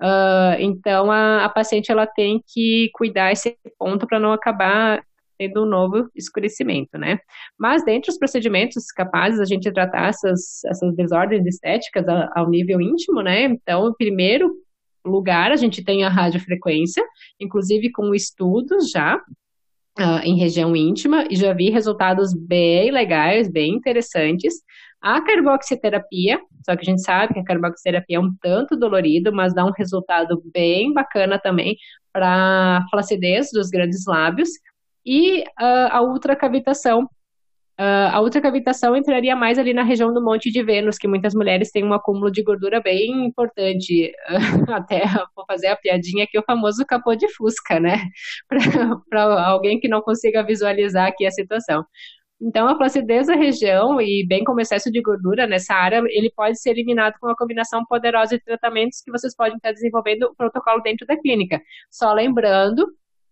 Uh, 0.03 0.59
então, 0.59 1.13
a, 1.13 1.45
a, 1.45 1.49
paciente 1.49 1.93
ela 1.93 2.09
tem 2.09 2.43
que 2.53 2.91
cuidar 2.93 3.31
esse 3.31 3.57
ponto 3.79 4.05
para 4.05 4.19
não 4.19 4.33
acabar 4.33 5.01
tendo 5.49 5.65
um 5.65 5.69
novo 5.69 6.09
escurecimento, 6.15 6.97
né? 6.99 7.19
Mas, 7.59 7.85
dentre 7.85 8.11
os 8.11 8.19
procedimentos 8.19 8.87
capazes 8.87 9.41
a 9.41 9.45
gente 9.45 9.73
tratar 9.73 10.09
essas, 10.09 10.65
essas 10.65 10.95
desordens 10.95 11.47
estéticas 11.47 12.05
ao, 12.35 12.49
nível 12.49 12.81
íntimo, 12.81 13.23
né? 13.23 13.45
Então, 13.45 13.95
primeiro 13.97 14.53
lugar, 15.05 15.51
a 15.51 15.57
gente 15.57 15.83
tem 15.83 16.05
a 16.05 16.09
radiofrequência, 16.09 17.03
inclusive 17.41 17.91
com 17.91 18.15
estudos 18.15 18.91
já 18.91 19.17
uh, 19.99 20.21
em 20.23 20.39
região 20.39 20.77
íntima, 20.77 21.25
e 21.29 21.35
já 21.35 21.53
vi 21.53 21.71
resultados 21.71 22.33
bem 22.33 22.91
legais, 22.91 23.51
bem 23.51 23.75
interessantes. 23.75 24.55
A 25.01 25.21
carboxiterapia, 25.21 26.41
só 26.65 26.77
que 26.77 26.83
a 26.83 26.85
gente 26.85 27.03
sabe 27.03 27.35
que 27.35 27.41
a 27.41 27.45
carboxiterapia 27.45 28.19
é 28.19 28.21
um 28.21 28.33
tanto 28.41 28.77
dolorido, 28.77 29.33
mas 29.33 29.53
dá 29.53 29.65
um 29.65 29.73
resultado 29.77 30.41
bem 30.53 30.93
bacana 30.93 31.41
também 31.41 31.77
para 32.13 32.79
a 32.79 32.87
flacidez 32.89 33.49
dos 33.53 33.69
grandes 33.69 34.05
lábios. 34.07 34.51
E 35.05 35.41
uh, 35.41 35.89
a 35.91 36.03
ultracavitação. 36.03 37.09
Uh, 37.81 38.13
a 38.13 38.21
ultracavitação 38.21 38.95
entraria 38.95 39.35
mais 39.35 39.59
ali 39.59 39.73
na 39.73 39.83
região 39.83 40.13
do 40.13 40.23
Monte 40.23 40.51
de 40.51 40.63
Vênus, 40.63 40.99
que 40.99 41.09
muitas 41.09 41.35
mulheres 41.35 41.71
têm 41.71 41.83
um 41.83 41.95
acúmulo 41.95 42.31
de 42.31 42.43
gordura 42.43 42.81
bem 42.81 43.27
importante. 43.27 44.13
Uh, 44.29 44.71
até 44.73 45.05
vou 45.35 45.45
fazer 45.47 45.69
a 45.69 45.77
piadinha 45.77 46.25
aqui, 46.25 46.39
o 46.39 46.45
famoso 46.45 46.85
capô 46.87 47.15
de 47.15 47.29
fusca, 47.35 47.81
né? 47.81 48.05
Para 49.09 49.47
alguém 49.47 49.81
que 49.81 49.89
não 49.89 50.03
consiga 50.03 50.45
visualizar 50.45 51.09
aqui 51.09 51.27
a 51.27 51.31
situação. 51.31 51.85
Então, 52.45 52.67
a 52.67 52.77
flacidez 52.77 53.29
da 53.29 53.37
região 53.37 54.01
e 54.01 54.27
bem 54.27 54.43
como 54.43 54.61
excesso 54.61 54.91
de 54.91 55.01
gordura 55.01 55.47
nessa 55.47 55.75
área, 55.75 56.03
ele 56.09 56.31
pode 56.35 56.61
ser 56.61 56.71
eliminado 56.71 57.15
com 57.21 57.29
uma 57.29 57.37
combinação 57.37 57.85
poderosa 57.87 58.37
de 58.37 58.43
tratamentos 58.43 59.01
que 59.01 59.13
vocês 59.13 59.35
podem 59.37 59.57
estar 59.57 59.71
desenvolvendo 59.71 60.25
o 60.25 60.35
protocolo 60.35 60.83
dentro 60.83 61.07
da 61.07 61.17
clínica. 61.17 61.63
Só 61.89 62.13
lembrando 62.13 62.85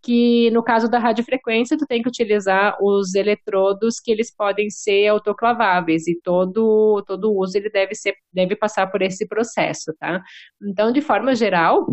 que 0.02 0.50
no 0.50 0.62
caso 0.62 0.88
da 0.88 0.98
radiofrequência, 0.98 1.76
tu 1.76 1.86
tem 1.86 2.02
que 2.02 2.08
utilizar 2.08 2.76
os 2.82 3.14
eletrodos 3.14 4.00
que 4.00 4.10
eles 4.10 4.34
podem 4.34 4.70
ser 4.70 5.08
autoclaváveis 5.08 6.06
e 6.08 6.18
todo 6.22 7.02
todo 7.06 7.32
uso 7.36 7.56
ele 7.56 7.70
deve 7.70 7.94
ser 7.94 8.14
deve 8.32 8.56
passar 8.56 8.86
por 8.88 9.02
esse 9.02 9.26
processo, 9.28 9.92
tá? 9.98 10.22
Então, 10.62 10.92
de 10.92 11.00
forma 11.00 11.34
geral, 11.34 11.86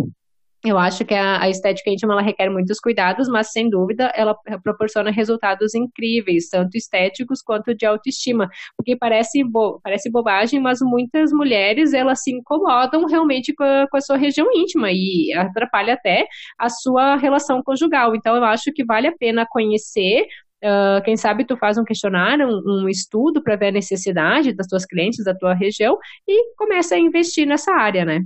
eu 0.66 0.78
acho 0.78 1.06
que 1.06 1.14
a, 1.14 1.42
a, 1.42 1.50
estética 1.50 1.90
íntima 1.90 2.14
ela 2.14 2.22
requer 2.22 2.50
muitos 2.50 2.80
cuidados, 2.80 3.30
mas 3.30 3.52
sem 3.52 3.70
dúvida 3.70 4.12
ela 4.16 4.36
proporciona 4.64 5.12
resultados 5.12 5.76
incríveis, 5.76 6.50
tanto 6.50 6.76
estéticos 6.76 7.42
quanto 7.42 7.76
de 7.76 7.86
autoestima, 7.86 8.50
porque 8.76 8.96
parece, 8.96 9.44
bo, 9.44 9.80
parece 9.84 10.10
bobagem, 10.10 10.60
mas 10.60 10.80
muitas 10.82 11.32
mulheres 11.32 11.94
elas 11.94 12.24
se 12.24 12.32
incomodam 12.32 13.06
realmente 13.06 13.54
com 13.54 13.64
a, 13.64 13.88
com 13.90 13.98
a 13.98 14.02
sua 14.02 14.18
região 14.18 14.48
íntima 14.54 14.90
e 14.92 15.32
atrapalha 15.34 15.94
até 15.94 16.26
a 16.58 16.70
sua 16.70 17.16
relação 17.16 17.62
conjugal. 17.64 18.16
Então 18.16 18.36
eu 18.36 18.44
acho 18.44 18.72
que 18.74 18.84
vale 18.84 19.08
a 19.08 19.16
pena 19.16 19.46
conhecer 19.50 20.26
Uh, 20.58 21.00
quem 21.04 21.16
sabe 21.16 21.46
tu 21.46 21.56
faz 21.56 21.78
um 21.78 21.84
questionário, 21.84 22.48
um, 22.48 22.86
um 22.86 22.90
estudo 22.90 23.44
para 23.44 23.56
ver 23.56 23.68
a 23.68 23.72
necessidade 23.72 24.52
das 24.54 24.66
tuas 24.66 24.88
clientes, 24.88 25.24
da 25.24 25.36
tua 25.36 25.54
região 25.54 25.96
e 26.28 26.56
começa 26.56 26.96
a 26.96 26.98
investir 26.98 27.46
nessa 27.46 27.72
área, 27.74 28.04
né? 28.04 28.22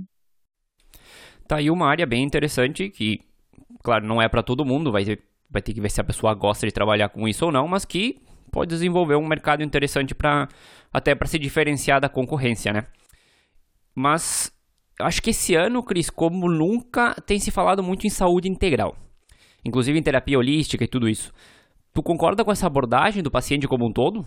Tá 1.52 1.58
aí 1.58 1.70
uma 1.70 1.86
área 1.86 2.06
bem 2.06 2.24
interessante 2.24 2.88
que, 2.88 3.20
claro, 3.82 4.06
não 4.06 4.22
é 4.22 4.26
para 4.26 4.42
todo 4.42 4.64
mundo, 4.64 4.90
vai, 4.90 5.04
vai 5.50 5.60
ter 5.60 5.74
que 5.74 5.82
ver 5.82 5.90
se 5.90 6.00
a 6.00 6.04
pessoa 6.04 6.32
gosta 6.32 6.66
de 6.66 6.72
trabalhar 6.72 7.10
com 7.10 7.28
isso 7.28 7.44
ou 7.44 7.52
não, 7.52 7.68
mas 7.68 7.84
que 7.84 8.22
pode 8.50 8.70
desenvolver 8.70 9.16
um 9.16 9.26
mercado 9.26 9.62
interessante 9.62 10.14
para 10.14 10.48
até 10.90 11.14
para 11.14 11.28
se 11.28 11.38
diferenciar 11.38 12.00
da 12.00 12.08
concorrência, 12.08 12.72
né? 12.72 12.86
Mas 13.94 14.50
acho 14.98 15.20
que 15.20 15.28
esse 15.28 15.54
ano, 15.54 15.82
Cris, 15.82 16.08
como 16.08 16.48
nunca 16.48 17.14
tem 17.26 17.38
se 17.38 17.50
falado 17.50 17.82
muito 17.82 18.06
em 18.06 18.10
saúde 18.10 18.48
integral, 18.48 18.96
inclusive 19.62 19.98
em 19.98 20.02
terapia 20.02 20.38
holística 20.38 20.82
e 20.82 20.88
tudo 20.88 21.06
isso. 21.06 21.34
Tu 21.92 22.02
concorda 22.02 22.42
com 22.46 22.50
essa 22.50 22.66
abordagem 22.66 23.22
do 23.22 23.30
paciente 23.30 23.68
como 23.68 23.84
um 23.84 23.92
todo? 23.92 24.26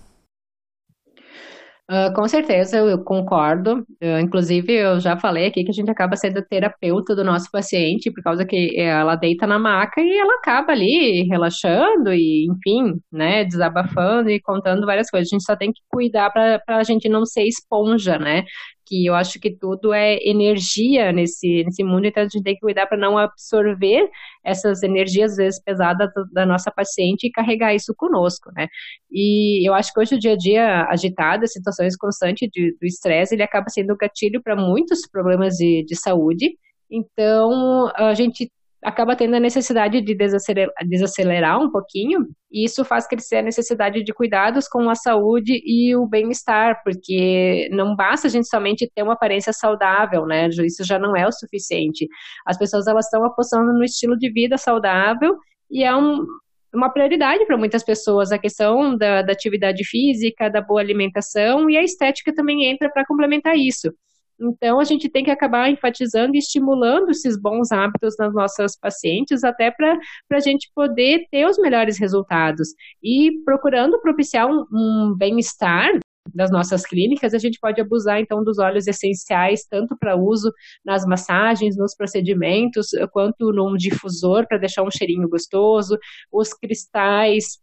Uh, 1.88 2.12
com 2.16 2.28
certeza, 2.28 2.78
eu 2.78 3.04
concordo. 3.04 3.86
Uh, 4.02 4.20
inclusive, 4.20 4.74
eu 4.74 5.00
já 5.00 5.16
falei 5.20 5.46
aqui 5.46 5.64
que 5.64 5.70
a 5.70 5.74
gente 5.74 5.92
acaba 5.92 6.16
sendo 6.16 6.42
terapeuta 6.44 7.16
do 7.16 7.24
nosso 7.24 7.48
paciente, 7.52 8.12
por 8.12 8.24
causa 8.24 8.44
que 8.44 8.76
ela 8.76 9.16
deita 9.16 9.46
na 9.46 9.60
maca 9.60 10.02
e 10.02 10.18
ela 10.18 10.34
acaba 10.40 10.72
ali 10.72 11.28
relaxando 11.30 12.12
e, 12.12 12.48
enfim, 12.50 13.00
né, 13.12 13.44
desabafando 13.46 14.32
e 14.32 14.42
contando 14.42 14.84
várias 14.84 15.12
coisas. 15.12 15.30
A 15.32 15.36
gente 15.36 15.46
só 15.46 15.56
tem 15.56 15.72
que 15.72 15.82
cuidar 15.88 16.32
para 16.32 16.60
a 16.70 16.84
gente 16.84 17.08
não 17.08 17.24
ser 17.24 17.44
esponja, 17.44 18.18
né? 18.18 18.44
Que 18.86 19.06
eu 19.06 19.16
acho 19.16 19.40
que 19.40 19.52
tudo 19.52 19.94
é 19.94 20.18
energia 20.22 21.12
nesse, 21.12 21.64
nesse 21.64 21.84
mundo, 21.84 22.06
então 22.06 22.24
a 22.24 22.28
gente 22.28 22.44
tem 22.44 22.54
que 22.54 22.62
cuidar 22.62 22.86
para 22.88 22.98
não 22.98 23.18
absorver 23.18 24.10
essas 24.44 24.84
energias, 24.84 25.32
às 25.32 25.38
vezes, 25.38 25.64
pesadas 25.64 26.10
da 26.32 26.46
nossa 26.46 26.72
paciente 26.72 27.26
e 27.28 27.32
carregar 27.32 27.74
isso 27.74 27.94
conosco, 27.96 28.52
né? 28.56 28.68
E 29.12 29.68
eu 29.68 29.74
acho 29.74 29.92
que 29.94 30.00
hoje 30.00 30.16
o 30.16 30.20
dia 30.20 30.34
a 30.34 30.38
dia 30.38 30.86
agitado, 30.86 31.48
situações 31.48 31.98
constantes 31.98 32.48
de, 32.52 32.76
do 32.80 32.86
estresse, 32.86 33.36
ele 33.36 33.44
acaba 33.44 33.70
sendo 33.70 33.98
gatilho 33.98 34.42
para 34.42 34.56
muitos 34.56 35.08
problemas 35.10 35.56
de, 35.56 35.84
de 35.86 35.96
saúde, 35.96 36.56
então, 36.90 37.92
a 37.96 38.14
gente 38.14 38.52
acaba 38.86 39.16
tendo 39.16 39.36
a 39.36 39.40
necessidade 39.40 40.00
de 40.00 40.14
desacelerar, 40.14 40.72
desacelerar 40.88 41.60
um 41.60 41.72
pouquinho, 41.72 42.28
e 42.52 42.64
isso 42.64 42.86
faz 42.86 43.08
crescer 43.08 43.38
a 43.38 43.42
necessidade 43.42 44.04
de 44.04 44.14
cuidados 44.14 44.68
com 44.68 44.88
a 44.90 44.94
saúde 44.94 45.60
e 45.66 45.96
o 45.96 46.06
bem-estar, 46.06 46.84
porque 46.84 47.68
não 47.72 47.96
basta 47.96 48.28
a 48.28 48.30
gente 48.30 48.48
somente 48.48 48.90
ter 48.94 49.02
uma 49.02 49.14
aparência 49.14 49.52
saudável, 49.52 50.28
né? 50.28 50.48
Isso 50.50 50.84
já 50.86 51.00
não 51.00 51.16
é 51.16 51.28
o 51.28 51.32
suficiente. 51.32 52.08
As 52.46 52.60
pessoas 52.60 52.86
elas 52.86 53.06
estão 53.06 53.26
apostando 53.26 53.74
no 53.74 53.84
estilo 53.84 54.16
de 54.16 54.32
vida 54.32 54.56
saudável 54.56 55.36
e 55.72 55.84
é 55.84 55.96
um, 55.96 56.24
uma 56.72 56.92
prioridade 56.92 57.44
para 57.48 57.58
muitas 57.58 57.84
pessoas 57.84 58.32
a 58.32 58.38
questão 58.38 58.96
da, 58.96 59.24
da 59.24 59.34
atividade 59.34 59.84
física, 59.84 60.48
da 60.48 60.62
boa 60.62 60.80
alimentação 60.80 61.68
e 61.72 61.76
a 61.76 61.84
estética 61.84 62.32
também 62.36 62.66
entra 62.70 62.88
para 62.92 63.04
complementar 63.04 63.58
isso. 63.58 63.92
Então, 64.40 64.80
a 64.80 64.84
gente 64.84 65.10
tem 65.10 65.24
que 65.24 65.32
acabar 65.32 65.70
enfatizando 65.70 66.36
e 66.36 66.40
estimulando 66.40 67.10
esses 67.10 67.40
bons 67.40 67.72
hábitos 67.72 68.16
nas 68.18 68.34
nossas 68.34 68.78
pacientes, 68.78 69.44
até 69.44 69.72
para 69.72 69.98
a 70.32 70.40
gente 70.40 70.70
poder 70.76 71.26
ter 71.32 71.46
os 71.46 71.58
melhores 71.58 71.98
resultados. 71.98 72.70
E 73.02 73.32
procurando 73.46 74.02
propiciar 74.02 74.48
um, 74.48 74.66
um 74.72 75.16
bem-estar 75.18 75.92
das 76.34 76.52
nossas 76.52 76.86
clínicas, 76.86 77.34
a 77.34 77.38
gente 77.38 77.60
pode 77.60 77.80
abusar 77.80 78.20
então 78.20 78.44
dos 78.44 78.58
óleos 78.58 78.88
essenciais, 78.88 79.66
tanto 79.70 79.96
para 79.98 80.16
uso 80.16 80.52
nas 80.84 81.06
massagens, 81.06 81.78
nos 81.78 81.96
procedimentos, 81.96 82.88
quanto 83.12 83.52
num 83.54 83.76
difusor 83.76 84.48
para 84.48 84.58
deixar 84.58 84.84
um 84.84 84.92
cheirinho 84.92 85.30
gostoso, 85.30 85.98
os 86.32 86.54
cristais 86.54 87.60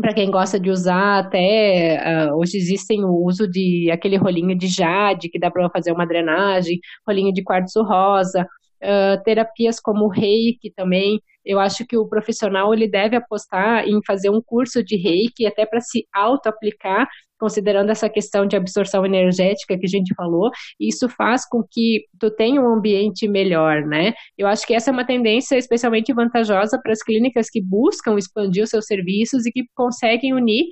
para 0.00 0.14
quem 0.14 0.30
gosta 0.30 0.58
de 0.58 0.70
usar, 0.70 1.20
até 1.20 2.28
uh, 2.28 2.36
hoje 2.36 2.56
existem 2.56 3.04
o 3.04 3.24
uso 3.24 3.48
de 3.48 3.90
aquele 3.90 4.16
rolinho 4.16 4.56
de 4.56 4.66
jade 4.66 5.28
que 5.28 5.38
dá 5.38 5.50
para 5.50 5.68
fazer 5.70 5.92
uma 5.92 6.06
drenagem, 6.06 6.78
rolinho 7.06 7.32
de 7.32 7.42
quartzo 7.42 7.82
rosa, 7.82 8.46
uh, 8.82 9.22
terapias 9.24 9.80
como 9.80 10.08
reiki 10.08 10.72
também. 10.74 11.20
Eu 11.48 11.58
acho 11.58 11.86
que 11.86 11.96
o 11.96 12.06
profissional 12.06 12.74
ele 12.74 12.86
deve 12.86 13.16
apostar 13.16 13.88
em 13.88 14.00
fazer 14.06 14.28
um 14.28 14.42
curso 14.42 14.84
de 14.84 14.96
reiki 14.96 15.46
até 15.46 15.64
para 15.64 15.80
se 15.80 16.06
auto-aplicar, 16.12 17.08
considerando 17.40 17.88
essa 17.88 18.06
questão 18.06 18.44
de 18.44 18.54
absorção 18.54 19.06
energética 19.06 19.78
que 19.78 19.86
a 19.86 19.88
gente 19.88 20.14
falou. 20.14 20.50
Isso 20.78 21.08
faz 21.08 21.48
com 21.48 21.64
que 21.68 22.04
tu 22.20 22.30
tenha 22.30 22.60
um 22.60 22.74
ambiente 22.74 23.26
melhor, 23.26 23.80
né? 23.86 24.12
Eu 24.36 24.46
acho 24.46 24.66
que 24.66 24.74
essa 24.74 24.90
é 24.90 24.92
uma 24.92 25.06
tendência 25.06 25.56
especialmente 25.56 26.12
vantajosa 26.12 26.78
para 26.82 26.92
as 26.92 27.02
clínicas 27.02 27.48
que 27.48 27.62
buscam 27.62 28.18
expandir 28.18 28.64
os 28.64 28.70
seus 28.70 28.84
serviços 28.84 29.46
e 29.46 29.50
que 29.50 29.64
conseguem 29.74 30.34
unir 30.34 30.66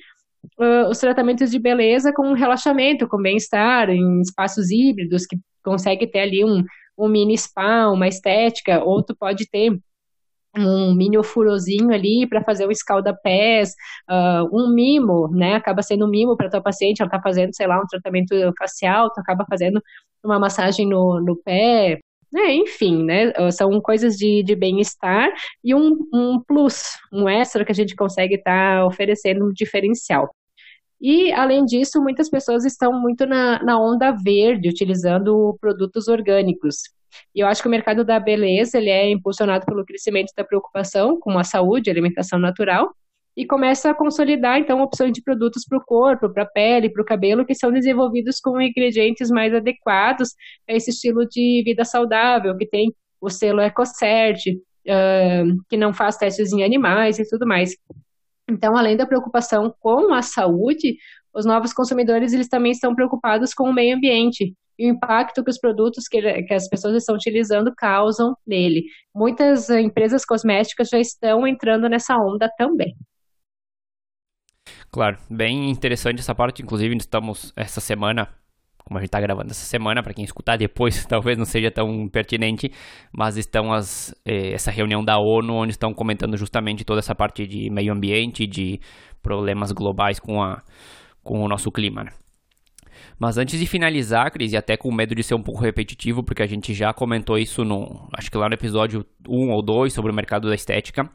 Uh, 0.61 0.89
os 0.89 0.99
tratamentos 0.99 1.51
de 1.51 1.59
beleza 1.59 2.13
com 2.15 2.33
relaxamento, 2.33 3.09
com 3.09 3.21
bem-estar, 3.21 3.91
em 3.91 4.21
espaços 4.21 4.71
híbridos, 4.71 5.27
que 5.27 5.37
consegue 5.65 6.07
ter 6.07 6.21
ali 6.21 6.45
um, 6.45 6.63
um 6.97 7.09
mini 7.09 7.37
spa, 7.37 7.89
uma 7.89 8.07
estética, 8.07 8.81
ou 8.85 9.03
tu 9.03 9.17
pode 9.19 9.51
ter 9.51 9.77
um 10.57 10.95
mini 10.95 11.23
furozinho 11.23 11.93
ali 11.93 12.27
para 12.29 12.43
fazer 12.43 12.67
um 12.67 12.71
escalda-pés, 12.71 13.75
uh, 14.09 14.49
um 14.53 14.73
mimo, 14.73 15.29
né? 15.29 15.55
Acaba 15.55 15.83
sendo 15.83 16.07
um 16.07 16.09
mimo 16.11 16.37
para 16.37 16.51
tua 16.51 16.61
paciente, 16.63 17.01
ela 17.01 17.09
está 17.09 17.21
fazendo, 17.21 17.55
sei 17.55 17.67
lá, 17.67 17.79
um 17.81 17.87
tratamento 17.87 18.35
facial, 18.59 19.11
tu 19.13 19.21
acaba 19.21 19.45
fazendo 19.49 19.81
uma 20.25 20.39
massagem 20.39 20.87
no, 20.89 21.21
no 21.21 21.37
pé, 21.37 21.99
né? 22.33 22.55
Enfim, 22.55 23.05
né? 23.05 23.33
São 23.53 23.81
coisas 23.81 24.17
de, 24.17 24.43
de 24.43 24.55
bem-estar 24.57 25.29
e 25.63 25.75
um, 25.75 25.97
um 26.13 26.41
plus, 26.47 26.99
um 27.13 27.29
extra 27.29 27.65
que 27.65 27.73
a 27.73 27.75
gente 27.75 27.95
consegue 27.95 28.35
estar 28.37 28.79
tá 28.81 28.87
oferecendo 28.87 29.47
um 29.47 29.53
diferencial. 29.53 30.29
E, 31.01 31.31
além 31.33 31.65
disso, 31.65 32.01
muitas 32.03 32.31
pessoas 32.31 32.65
estão 32.65 32.93
muito 33.01 33.27
na, 33.27 33.63
na 33.63 33.79
onda 33.79 34.13
verde, 34.13 34.69
utilizando 34.69 35.57
produtos 35.61 36.09
orgânicos. 36.09 36.77
E 37.35 37.41
eu 37.41 37.47
acho 37.47 37.63
que 37.63 37.69
o 37.69 37.71
mercado 37.71 38.05
da 38.05 38.19
beleza 38.19 38.79
ele 38.79 38.91
é 38.91 39.11
impulsionado 39.11 39.65
pelo 39.67 39.85
crescimento 39.85 40.33
da 40.37 40.45
preocupação 40.45 41.19
com 41.21 41.39
a 41.39 41.45
saúde, 41.45 41.91
alimentação 41.91 42.39
natural, 42.39 42.91
e 43.37 43.45
começa 43.47 43.91
a 43.91 43.95
consolidar, 43.95 44.59
então, 44.59 44.81
opções 44.81 45.13
de 45.13 45.23
produtos 45.23 45.65
para 45.69 45.77
o 45.77 45.85
corpo, 45.85 46.33
para 46.33 46.45
a 46.45 46.47
pele, 46.47 46.89
para 46.89 47.03
o 47.03 47.05
cabelo, 47.05 47.45
que 47.45 47.55
são 47.55 47.71
desenvolvidos 47.71 48.41
com 48.41 48.61
ingredientes 48.61 49.31
mais 49.31 49.55
adequados 49.55 50.31
a 50.69 50.73
esse 50.73 50.91
estilo 50.91 51.27
de 51.29 51.63
vida 51.63 51.85
saudável, 51.85 52.57
que 52.57 52.67
tem 52.67 52.95
o 53.21 53.29
selo 53.29 53.61
EcoCert, 53.61 54.41
uh, 54.49 55.65
que 55.69 55.77
não 55.77 55.93
faz 55.93 56.17
testes 56.17 56.51
em 56.51 56.65
animais 56.65 57.19
e 57.19 57.29
tudo 57.29 57.47
mais. 57.47 57.77
Então, 58.49 58.75
além 58.75 58.97
da 58.97 59.07
preocupação 59.07 59.75
com 59.81 60.15
a 60.15 60.23
saúde, 60.23 60.97
os 61.35 61.45
novos 61.45 61.75
consumidores 61.75 62.33
eles 62.33 62.49
também 62.49 62.73
estão 62.73 62.95
preocupados 62.95 63.53
com 63.53 63.69
o 63.69 63.75
meio 63.75 63.97
ambiente 63.97 64.55
e 64.79 64.91
o 64.91 64.95
impacto 64.95 65.43
que 65.43 65.51
os 65.51 65.59
produtos 65.59 66.09
que, 66.09 66.21
que 66.43 66.55
as 66.55 66.69
pessoas 66.69 66.97
estão 66.97 67.15
utilizando 67.15 67.73
causam 67.77 68.35
nele. 68.47 68.85
Muitas 69.15 69.71
empresas 69.71 70.25
cosméticas 70.25 70.89
já 70.89 70.99
estão 70.99 71.47
entrando 71.47 71.89
nessa 71.89 72.17
onda 72.17 72.51
também. 72.57 72.95
Claro, 74.91 75.19
bem 75.31 75.71
interessante 75.71 76.21
essa 76.21 76.35
parte. 76.35 76.63
Inclusive, 76.63 76.97
estamos 76.97 77.53
essa 77.57 77.81
semana 77.81 78.29
como 78.87 78.99
a 78.99 79.01
gente 79.01 79.09
está 79.09 79.21
gravando 79.21 79.51
essa 79.51 79.67
semana, 79.67 80.01
para 80.01 80.15
quem 80.15 80.25
escutar 80.25 80.57
depois, 80.57 81.05
talvez 81.07 81.37
não 81.37 81.45
seja 81.45 81.73
tão 81.73 82.09
pertinente, 82.09 82.71
mas 83.13 83.37
estão 83.37 83.73
as, 83.73 84.15
eh, 84.25 84.53
essa 84.53 84.71
reunião 84.71 85.05
da 85.05 85.19
ONU, 85.19 85.55
onde 85.55 85.73
estão 85.73 85.93
comentando 85.93 86.37
justamente 86.37 86.85
toda 86.85 87.01
essa 87.01 87.13
parte 87.13 87.49
de 87.49 87.69
meio 87.69 87.93
ambiente, 87.93 88.47
de 88.47 88.81
problemas 89.21 89.73
globais 89.73 90.21
com, 90.21 90.41
a, 90.41 90.63
com 91.21 91.43
o 91.43 91.49
nosso 91.49 91.73
clima. 91.73 92.05
Né? 92.05 92.13
Mas 93.19 93.39
antes 93.39 93.59
de 93.59 93.67
finalizar, 93.67 94.31
Cris, 94.31 94.53
e 94.53 94.57
até 94.57 94.77
com 94.77 94.93
medo 94.93 95.15
de 95.15 95.23
ser 95.23 95.35
um 95.35 95.43
pouco 95.43 95.61
repetitivo, 95.61 96.23
porque 96.23 96.43
a 96.43 96.47
gente 96.47 96.75
já 96.75 96.93
comentou 96.93 97.39
isso 97.39 97.65
no, 97.65 98.09
acho 98.13 98.31
que 98.31 98.37
lá 98.37 98.49
no 98.49 98.55
episódio 98.55 99.05
1 99.29 99.51
ou 99.51 99.63
2 99.63 99.93
sobre 99.93 100.13
o 100.13 100.15
mercado 100.15 100.49
da 100.49 100.55
estética, 100.55 101.11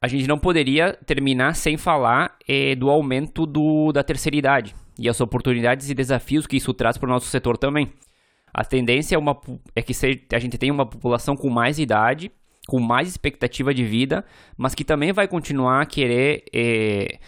a 0.00 0.06
gente 0.06 0.26
não 0.26 0.38
poderia 0.38 0.92
terminar 1.06 1.54
sem 1.54 1.76
falar 1.76 2.36
eh, 2.48 2.74
do 2.74 2.88
aumento 2.88 3.44
do, 3.44 3.92
da 3.92 4.04
terceira 4.04 4.36
idade 4.36 4.74
e 4.98 5.08
as 5.08 5.20
oportunidades 5.20 5.90
e 5.90 5.94
desafios 5.94 6.46
que 6.46 6.56
isso 6.56 6.72
traz 6.74 6.96
para 6.96 7.08
o 7.08 7.12
nosso 7.12 7.26
setor 7.26 7.56
também. 7.56 7.92
A 8.52 8.64
tendência 8.64 9.14
é, 9.14 9.18
uma, 9.18 9.38
é 9.74 9.82
que 9.82 9.92
a 10.32 10.38
gente 10.38 10.58
tenha 10.58 10.72
uma 10.72 10.86
população 10.86 11.36
com 11.36 11.48
mais 11.48 11.78
idade, 11.78 12.30
com 12.66 12.80
mais 12.80 13.08
expectativa 13.08 13.72
de 13.72 13.84
vida, 13.84 14.24
mas 14.56 14.74
que 14.74 14.84
também 14.84 15.12
vai 15.12 15.28
continuar 15.28 15.82
a 15.82 15.86
querer 15.86 16.44
eh, 16.52 17.18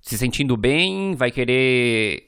se 0.00 0.18
sentindo 0.18 0.56
bem, 0.56 1.14
vai 1.14 1.30
querer 1.30 2.26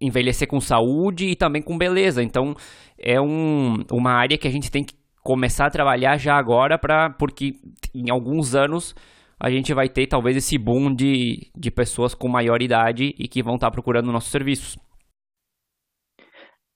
envelhecer 0.00 0.48
com 0.48 0.60
saúde 0.60 1.26
e 1.26 1.36
também 1.36 1.62
com 1.62 1.76
beleza. 1.76 2.22
Então 2.22 2.54
é 2.98 3.20
um, 3.20 3.84
uma 3.90 4.12
área 4.12 4.38
que 4.38 4.48
a 4.48 4.50
gente 4.50 4.70
tem 4.70 4.84
que 4.84 4.94
começar 5.22 5.66
a 5.66 5.70
trabalhar 5.70 6.16
já 6.16 6.34
agora, 6.36 6.78
pra, 6.78 7.10
porque 7.10 7.54
em 7.94 8.10
alguns 8.10 8.54
anos 8.54 8.94
a 9.38 9.50
gente 9.50 9.72
vai 9.72 9.88
ter 9.88 10.06
talvez 10.06 10.36
esse 10.36 10.58
boom 10.58 10.94
de, 10.94 11.50
de 11.56 11.70
pessoas 11.70 12.14
com 12.14 12.28
maior 12.28 12.60
idade 12.60 13.14
e 13.18 13.26
que 13.26 13.42
vão 13.42 13.54
estar 13.54 13.70
procurando 13.70 14.12
nossos 14.12 14.30
serviços. 14.30 14.76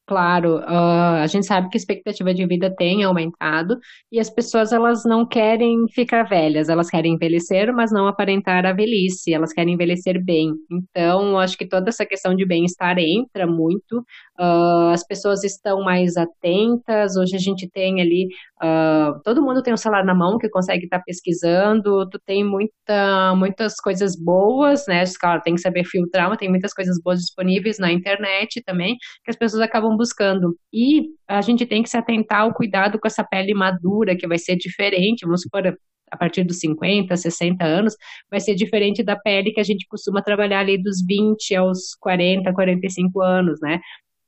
Claro, 0.07 0.59
uh, 0.59 1.23
a 1.23 1.27
gente 1.27 1.47
sabe 1.47 1.71
que 1.71 1.79
a 1.79 1.81
expectativa 1.81 2.35
de 2.35 2.47
vida 2.47 2.71
tem 2.77 3.03
aumentado 3.05 3.79
e 4.13 4.21
as 4.21 4.29
pessoas 4.29 4.71
elas 4.71 5.03
não 5.07 5.27
querem 5.27 5.87
ficar 5.95 6.25
velhas, 6.25 6.69
elas 6.69 6.91
querem 6.91 7.15
envelhecer, 7.15 7.73
mas 7.73 7.91
não 7.91 8.07
aparentar 8.07 8.67
a 8.67 8.75
velhice, 8.75 9.33
elas 9.33 9.51
querem 9.55 9.73
envelhecer 9.73 10.23
bem. 10.23 10.53
Então, 10.71 11.39
acho 11.39 11.57
que 11.57 11.67
toda 11.67 11.89
essa 11.89 12.05
questão 12.05 12.35
de 12.35 12.45
bem-estar 12.45 12.99
entra 12.99 13.47
muito. 13.47 14.01
Uh, 14.39 14.91
as 14.93 15.03
pessoas 15.07 15.43
estão 15.43 15.83
mais 15.83 16.19
atentas. 16.19 17.17
Hoje 17.17 17.35
a 17.37 17.39
gente 17.39 17.67
tem 17.71 18.03
ali, 18.03 18.27
uh, 18.63 19.19
todo 19.25 19.41
mundo 19.43 19.63
tem 19.63 19.73
um 19.73 19.77
celular 19.79 20.05
na 20.05 20.15
mão 20.15 20.37
que 20.37 20.51
consegue 20.51 20.85
estar 20.85 21.01
pesquisando. 21.01 22.07
Tu 22.11 22.19
tem 22.27 22.45
muita, 22.45 23.35
muitas 23.37 23.77
coisas 23.77 24.15
boas, 24.23 24.85
né? 24.87 25.03
Claro, 25.19 25.41
tem 25.43 25.55
que 25.55 25.63
saber 25.63 25.85
filtrar, 25.85 26.29
mas 26.29 26.37
tem 26.39 26.51
muitas 26.51 26.75
coisas 26.75 27.01
boas 27.03 27.21
disponíveis 27.21 27.79
na 27.79 27.91
internet 27.91 28.63
também 28.67 28.97
que 29.25 29.31
as 29.31 29.37
pessoas 29.37 29.63
acabam 29.63 29.94
buscando. 29.97 30.57
E 30.73 31.09
a 31.29 31.41
gente 31.41 31.67
tem 31.67 31.83
que 31.83 31.89
se 31.89 31.97
atentar 31.97 32.43
ao 32.43 32.55
cuidado 32.55 32.99
com 32.99 33.07
essa 33.07 33.25
pele 33.25 33.55
madura, 33.55 34.17
que 34.17 34.27
vai 34.27 34.39
ser 34.39 34.57
diferente, 34.57 35.25
vamos 35.25 35.43
supor, 35.43 35.77
a 36.11 36.17
partir 36.17 36.45
dos 36.45 36.61
50, 36.61 37.17
60 37.17 37.65
anos, 37.65 37.97
vai 38.31 38.41
ser 38.41 38.55
diferente 38.55 39.03
da 39.03 39.17
pele 39.17 39.53
que 39.53 39.61
a 39.61 39.65
gente 39.65 39.87
costuma 39.89 40.23
trabalhar 40.23 40.61
ali 40.61 40.81
dos 40.81 41.05
20 41.07 41.55
aos 41.57 41.95
40, 42.01 42.53
45 42.53 43.21
anos, 43.21 43.61
né? 43.61 43.81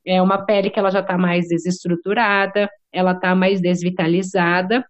É 0.05 0.20
uma 0.22 0.44
pele 0.44 0.70
que 0.70 0.79
ela 0.79 0.90
já 0.90 1.00
está 1.00 1.18
mais 1.18 1.48
desestruturada, 1.48 2.68
ela 2.92 3.12
está 3.12 3.35
mais 3.35 3.61
desvitalizada, 3.61 4.85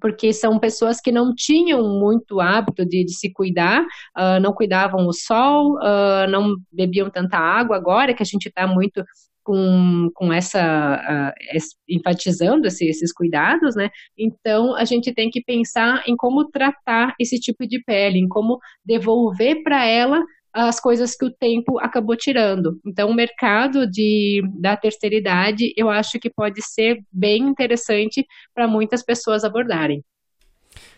porque 0.00 0.32
são 0.32 0.58
pessoas 0.58 1.00
que 1.00 1.12
não 1.12 1.34
tinham 1.34 1.82
muito 1.98 2.40
hábito 2.40 2.84
de, 2.84 3.04
de 3.04 3.14
se 3.14 3.32
cuidar, 3.32 3.82
uh, 3.82 4.40
não 4.40 4.52
cuidavam 4.52 5.06
o 5.06 5.12
sol, 5.12 5.76
uh, 5.76 6.28
não 6.28 6.56
bebiam 6.72 7.08
tanta 7.10 7.38
água. 7.38 7.76
Agora 7.76 8.14
que 8.14 8.22
a 8.22 8.26
gente 8.26 8.48
está 8.48 8.66
muito 8.66 9.04
com, 9.44 10.10
com 10.14 10.32
essa, 10.32 11.32
uh, 11.32 11.58
enfatizando 11.88 12.66
esse, 12.66 12.86
esses 12.86 13.12
cuidados, 13.12 13.76
né? 13.76 13.90
Então 14.18 14.74
a 14.74 14.84
gente 14.84 15.12
tem 15.12 15.30
que 15.30 15.42
pensar 15.44 16.02
em 16.06 16.16
como 16.16 16.50
tratar 16.50 17.14
esse 17.20 17.38
tipo 17.38 17.66
de 17.66 17.82
pele, 17.84 18.18
em 18.18 18.26
como 18.26 18.58
devolver 18.84 19.62
para 19.62 19.86
ela 19.86 20.24
as 20.54 20.78
coisas 20.78 21.16
que 21.16 21.24
o 21.24 21.32
tempo 21.32 21.80
acabou 21.80 22.16
tirando. 22.16 22.78
Então, 22.86 23.10
o 23.10 23.14
mercado 23.14 23.90
de, 23.90 24.40
da 24.60 24.76
terceira 24.76 25.16
idade, 25.16 25.74
eu 25.76 25.90
acho 25.90 26.20
que 26.20 26.30
pode 26.30 26.62
ser 26.62 26.98
bem 27.12 27.42
interessante 27.42 28.24
para 28.54 28.68
muitas 28.68 29.02
pessoas 29.02 29.42
abordarem. 29.42 30.00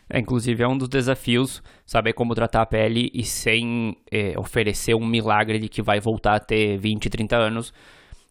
É, 0.08 0.20
inclusive, 0.20 0.62
é 0.62 0.68
um 0.68 0.78
dos 0.78 0.88
desafios 0.88 1.62
saber 1.84 2.12
como 2.12 2.34
tratar 2.34 2.62
a 2.62 2.66
pele 2.66 3.10
e 3.12 3.24
sem 3.24 3.96
é, 4.10 4.38
oferecer 4.38 4.94
um 4.94 5.04
milagre 5.04 5.58
de 5.58 5.68
que 5.68 5.82
vai 5.82 5.98
voltar 6.00 6.36
a 6.36 6.40
ter 6.40 6.76
20, 6.78 7.08
30 7.08 7.36
anos, 7.36 7.72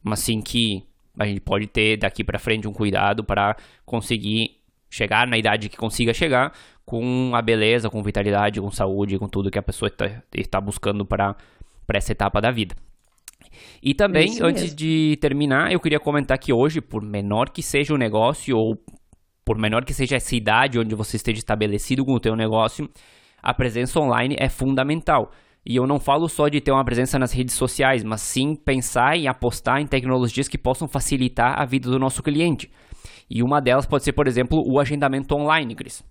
mas 0.05 0.19
sim 0.19 0.39
que 0.39 0.83
a 1.17 1.25
gente 1.25 1.41
pode 1.41 1.65
ter 1.65 1.97
daqui 1.97 2.23
para 2.23 2.37
frente 2.37 2.67
um 2.67 2.73
cuidado 2.73 3.23
para 3.23 3.57
conseguir 3.83 4.51
chegar 4.87 5.25
na 5.25 5.35
idade 5.35 5.67
que 5.67 5.75
consiga 5.75 6.13
chegar 6.13 6.53
com 6.85 7.31
a 7.33 7.41
beleza, 7.41 7.89
com 7.89 8.03
vitalidade, 8.03 8.61
com 8.61 8.69
saúde, 8.69 9.17
com 9.17 9.27
tudo 9.27 9.49
que 9.49 9.57
a 9.57 9.63
pessoa 9.63 9.87
está, 9.87 10.21
está 10.35 10.61
buscando 10.61 11.03
para 11.03 11.35
essa 11.91 12.11
etapa 12.11 12.39
da 12.39 12.51
vida. 12.51 12.75
E 13.81 13.95
também, 13.95 14.27
Isso 14.27 14.45
antes 14.45 14.63
mesmo. 14.63 14.77
de 14.77 15.17
terminar, 15.19 15.71
eu 15.71 15.79
queria 15.79 15.99
comentar 15.99 16.37
que 16.37 16.53
hoje, 16.53 16.81
por 16.81 17.01
menor 17.01 17.49
que 17.49 17.63
seja 17.63 17.93
o 17.93 17.97
negócio, 17.97 18.55
ou 18.55 18.77
por 19.43 19.57
menor 19.57 19.83
que 19.83 19.93
seja 19.93 20.17
essa 20.17 20.35
idade 20.35 20.77
onde 20.77 20.93
você 20.93 21.17
esteja 21.17 21.39
estabelecido 21.39 22.05
com 22.05 22.13
o 22.13 22.19
teu 22.19 22.35
negócio, 22.35 22.87
a 23.41 23.53
presença 23.55 23.99
online 23.99 24.35
é 24.37 24.49
fundamental. 24.49 25.31
E 25.65 25.75
eu 25.75 25.87
não 25.87 25.99
falo 25.99 26.29
só 26.29 26.47
de 26.47 26.61
ter 26.61 26.71
uma 26.71 26.85
presença 26.85 27.17
nas 27.17 27.31
redes 27.33 27.55
sociais, 27.55 28.03
mas 28.03 28.21
sim 28.21 28.55
pensar 28.55 29.17
e 29.17 29.27
apostar 29.27 29.81
em 29.81 29.87
tecnologias 29.87 30.47
que 30.47 30.59
possam 30.59 30.87
facilitar 30.87 31.59
a 31.59 31.65
vida 31.65 31.89
do 31.89 31.97
nosso 31.97 32.21
cliente. 32.21 32.71
E 33.27 33.41
uma 33.41 33.59
delas 33.59 33.87
pode 33.87 34.03
ser, 34.03 34.13
por 34.13 34.27
exemplo, 34.27 34.61
o 34.63 34.79
agendamento 34.79 35.33
online, 35.33 35.73
Cris. 35.73 36.03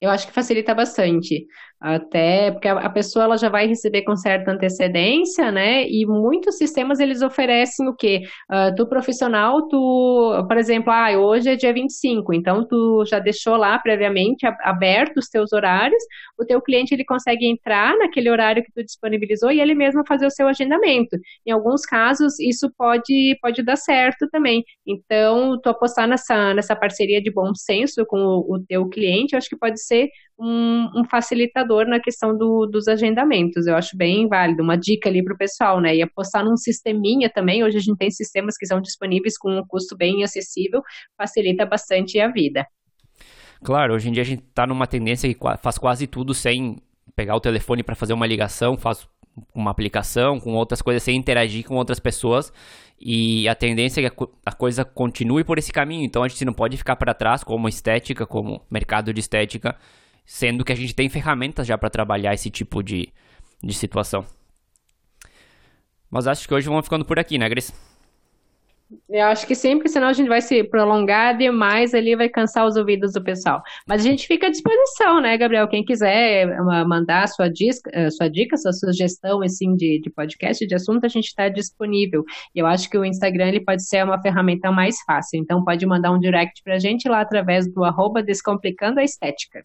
Eu 0.00 0.10
acho 0.10 0.26
que 0.28 0.32
facilita 0.32 0.74
bastante. 0.74 1.46
Até 1.80 2.50
porque 2.50 2.66
a 2.66 2.90
pessoa 2.90 3.24
ela 3.24 3.36
já 3.36 3.48
vai 3.48 3.66
receber 3.66 4.02
com 4.02 4.16
certa 4.16 4.50
antecedência, 4.50 5.52
né? 5.52 5.88
E 5.88 6.04
muitos 6.06 6.56
sistemas 6.56 6.98
eles 6.98 7.22
oferecem 7.22 7.88
o 7.88 7.94
quê? 7.94 8.22
Uh, 8.50 8.74
tu 8.74 8.88
profissional, 8.88 9.68
tu, 9.68 10.44
por 10.48 10.56
exemplo, 10.56 10.92
ah, 10.92 11.16
hoje 11.16 11.50
é 11.50 11.56
dia 11.56 11.72
25, 11.72 12.34
então 12.34 12.66
tu 12.66 13.04
já 13.06 13.20
deixou 13.20 13.56
lá 13.56 13.78
previamente 13.78 14.44
aberto 14.62 15.18
os 15.18 15.28
teus 15.28 15.52
horários, 15.52 16.02
o 16.36 16.44
teu 16.44 16.60
cliente 16.60 16.94
ele 16.94 17.04
consegue 17.04 17.46
entrar 17.46 17.96
naquele 17.96 18.28
horário 18.28 18.64
que 18.64 18.72
tu 18.72 18.84
disponibilizou 18.84 19.52
e 19.52 19.60
ele 19.60 19.74
mesmo 19.74 20.04
fazer 20.06 20.26
o 20.26 20.30
seu 20.30 20.48
agendamento. 20.48 21.16
Em 21.46 21.52
alguns 21.52 21.82
casos, 21.82 22.40
isso 22.40 22.72
pode, 22.76 23.38
pode 23.40 23.62
dar 23.62 23.76
certo 23.76 24.28
também. 24.30 24.64
Então, 24.84 25.60
tu 25.60 25.68
apostar 25.68 26.08
nessa, 26.08 26.54
nessa 26.54 26.74
parceria 26.74 27.22
de 27.22 27.30
bom 27.30 27.54
senso 27.54 28.04
com 28.04 28.18
o, 28.18 28.56
o 28.56 28.64
teu 28.66 28.88
cliente, 28.88 29.34
eu 29.34 29.38
acho 29.38 29.48
que 29.48 29.56
pode 29.56 29.80
ser 29.88 30.10
um, 30.38 31.00
um 31.00 31.04
facilitador 31.04 31.86
na 31.86 31.98
questão 31.98 32.36
do, 32.36 32.66
dos 32.66 32.86
agendamentos. 32.86 33.66
Eu 33.66 33.74
acho 33.74 33.96
bem 33.96 34.28
válido, 34.28 34.62
uma 34.62 34.76
dica 34.76 35.08
ali 35.08 35.24
para 35.24 35.34
o 35.34 35.38
pessoal, 35.38 35.80
né? 35.80 35.96
E 35.96 36.02
apostar 36.02 36.44
num 36.44 36.56
sisteminha 36.56 37.28
também. 37.28 37.64
Hoje 37.64 37.78
a 37.78 37.80
gente 37.80 37.98
tem 37.98 38.10
sistemas 38.10 38.56
que 38.56 38.66
são 38.66 38.80
disponíveis 38.80 39.36
com 39.36 39.58
um 39.58 39.66
custo 39.66 39.96
bem 39.96 40.22
acessível, 40.22 40.82
facilita 41.16 41.66
bastante 41.66 42.20
a 42.20 42.28
vida. 42.28 42.64
Claro, 43.64 43.94
hoje 43.94 44.08
em 44.08 44.12
dia 44.12 44.22
a 44.22 44.26
gente 44.26 44.44
está 44.44 44.66
numa 44.66 44.86
tendência 44.86 45.32
que 45.32 45.40
faz 45.60 45.78
quase 45.78 46.06
tudo 46.06 46.32
sem 46.32 46.76
pegar 47.16 47.34
o 47.34 47.40
telefone 47.40 47.82
para 47.82 47.96
fazer 47.96 48.12
uma 48.12 48.26
ligação, 48.26 48.76
faz 48.76 49.08
uma 49.54 49.70
aplicação, 49.70 50.38
com 50.40 50.54
outras 50.54 50.82
coisas, 50.82 51.02
sem 51.02 51.16
interagir 51.16 51.64
com 51.64 51.74
outras 51.76 51.98
pessoas. 51.98 52.52
E 53.00 53.48
a 53.48 53.54
tendência 53.54 54.04
é 54.04 54.10
que 54.10 54.28
a 54.44 54.52
coisa 54.52 54.84
continue 54.84 55.44
por 55.44 55.58
esse 55.58 55.72
caminho. 55.72 56.04
Então 56.04 56.22
a 56.22 56.28
gente 56.28 56.44
não 56.44 56.52
pode 56.52 56.76
ficar 56.76 56.96
para 56.96 57.14
trás 57.14 57.44
como 57.44 57.68
estética, 57.68 58.26
como 58.26 58.60
mercado 58.70 59.12
de 59.12 59.20
estética 59.20 59.76
sendo 60.28 60.62
que 60.62 60.70
a 60.70 60.76
gente 60.76 60.94
tem 60.94 61.08
ferramentas 61.08 61.66
já 61.66 61.78
para 61.78 61.88
trabalhar 61.88 62.34
esse 62.34 62.50
tipo 62.50 62.82
de, 62.82 63.08
de 63.64 63.72
situação. 63.72 64.26
Mas 66.10 66.26
acho 66.26 66.46
que 66.46 66.52
hoje 66.52 66.68
vamos 66.68 66.84
ficando 66.84 67.02
por 67.02 67.18
aqui, 67.18 67.38
né, 67.38 67.48
Grace? 67.48 67.72
Eu 69.08 69.26
acho 69.26 69.46
que 69.46 69.54
sim, 69.54 69.76
porque 69.76 69.88
senão 69.90 70.08
a 70.08 70.12
gente 70.14 70.28
vai 70.28 70.40
se 70.40 70.64
prolongar 70.64 71.36
demais 71.36 71.92
ali, 71.92 72.16
vai 72.16 72.28
cansar 72.28 72.66
os 72.66 72.76
ouvidos 72.76 73.12
do 73.12 73.22
pessoal. 73.22 73.62
Mas 73.86 74.00
a 74.00 74.08
gente 74.08 74.26
fica 74.26 74.46
à 74.46 74.50
disposição, 74.50 75.20
né, 75.20 75.36
Gabriel? 75.36 75.68
Quem 75.68 75.84
quiser 75.84 76.46
mandar 76.86 77.28
sua, 77.28 77.50
disca, 77.50 77.90
eh, 77.92 78.10
sua 78.10 78.28
dica, 78.28 78.56
sua 78.56 78.72
sugestão 78.72 79.42
assim, 79.42 79.74
de, 79.76 80.00
de 80.00 80.10
podcast, 80.10 80.66
de 80.66 80.74
assunto, 80.74 81.04
a 81.04 81.08
gente 81.08 81.26
está 81.26 81.50
disponível. 81.50 82.24
E 82.54 82.60
eu 82.60 82.66
acho 82.66 82.88
que 82.88 82.96
o 82.96 83.04
Instagram 83.04 83.48
ele 83.48 83.60
pode 83.60 83.86
ser 83.86 84.04
uma 84.04 84.20
ferramenta 84.22 84.70
mais 84.70 84.96
fácil. 85.02 85.38
Então 85.38 85.62
pode 85.62 85.84
mandar 85.84 86.10
um 86.10 86.18
direct 86.18 86.62
para 86.62 86.76
a 86.76 86.78
gente 86.78 87.08
lá 87.08 87.20
através 87.20 87.70
do 87.70 87.84
arroba 87.84 88.22
Descomplicando 88.22 89.00
a 89.00 89.04
Estética. 89.04 89.64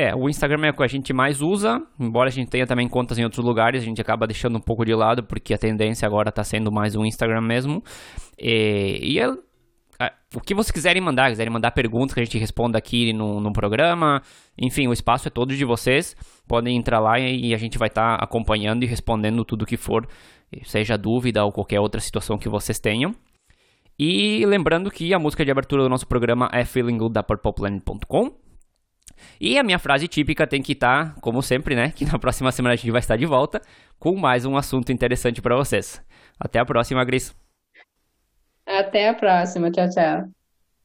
É, 0.00 0.14
o 0.14 0.28
Instagram 0.28 0.68
é 0.68 0.70
o 0.70 0.74
que 0.74 0.84
a 0.84 0.86
gente 0.86 1.12
mais 1.12 1.42
usa, 1.42 1.82
embora 1.98 2.28
a 2.28 2.30
gente 2.30 2.48
tenha 2.48 2.64
também 2.64 2.88
contas 2.88 3.18
em 3.18 3.24
outros 3.24 3.44
lugares, 3.44 3.82
a 3.82 3.84
gente 3.84 4.00
acaba 4.00 4.28
deixando 4.28 4.56
um 4.56 4.60
pouco 4.60 4.84
de 4.84 4.94
lado, 4.94 5.24
porque 5.24 5.52
a 5.52 5.58
tendência 5.58 6.06
agora 6.06 6.28
está 6.28 6.44
sendo 6.44 6.70
mais 6.70 6.94
o 6.94 7.04
Instagram 7.04 7.40
mesmo. 7.40 7.82
E, 8.38 9.00
e 9.02 9.18
é, 9.18 9.26
o 10.36 10.40
que 10.40 10.54
vocês 10.54 10.70
quiserem 10.70 11.02
mandar, 11.02 11.30
quiserem 11.30 11.52
mandar 11.52 11.72
perguntas 11.72 12.14
que 12.14 12.20
a 12.20 12.24
gente 12.24 12.38
responda 12.38 12.78
aqui 12.78 13.12
no, 13.12 13.40
no 13.40 13.52
programa, 13.52 14.22
enfim, 14.56 14.86
o 14.86 14.92
espaço 14.92 15.26
é 15.26 15.32
todo 15.32 15.52
de 15.52 15.64
vocês, 15.64 16.14
podem 16.46 16.76
entrar 16.76 17.00
lá 17.00 17.18
e, 17.18 17.52
a 17.52 17.58
gente 17.58 17.76
vai 17.76 17.88
estar 17.88 18.18
tá 18.18 18.24
acompanhando 18.24 18.84
e 18.84 18.86
respondendo 18.86 19.44
tudo 19.44 19.66
que 19.66 19.76
for, 19.76 20.06
seja 20.62 20.96
dúvida 20.96 21.44
ou 21.44 21.50
qualquer 21.50 21.80
outra 21.80 22.00
situação 22.00 22.38
que 22.38 22.48
vocês 22.48 22.78
tenham. 22.78 23.16
E 23.98 24.46
lembrando 24.46 24.92
que 24.92 25.12
a 25.12 25.18
música 25.18 25.44
de 25.44 25.50
abertura 25.50 25.82
do 25.82 25.88
nosso 25.88 26.06
programa 26.06 26.48
é 26.52 26.64
Feeling 26.64 26.98
Good 26.98 27.14
da 27.14 27.24
PurplePlanet.com. 27.24 28.46
E 29.40 29.58
a 29.58 29.62
minha 29.62 29.78
frase 29.78 30.08
típica 30.08 30.46
tem 30.46 30.62
que 30.62 30.72
estar, 30.72 31.14
tá, 31.14 31.20
como 31.20 31.42
sempre, 31.42 31.74
né? 31.74 31.90
Que 31.94 32.04
na 32.04 32.18
próxima 32.18 32.52
semana 32.52 32.74
a 32.74 32.76
gente 32.76 32.90
vai 32.90 33.00
estar 33.00 33.16
de 33.16 33.26
volta 33.26 33.60
com 33.98 34.16
mais 34.16 34.44
um 34.44 34.56
assunto 34.56 34.92
interessante 34.92 35.42
para 35.42 35.56
vocês. 35.56 36.02
Até 36.38 36.58
a 36.58 36.64
próxima, 36.64 37.04
Gris. 37.04 37.34
Até 38.66 39.08
a 39.08 39.14
próxima. 39.14 39.70
Tchau, 39.70 39.88
tchau. 39.88 40.37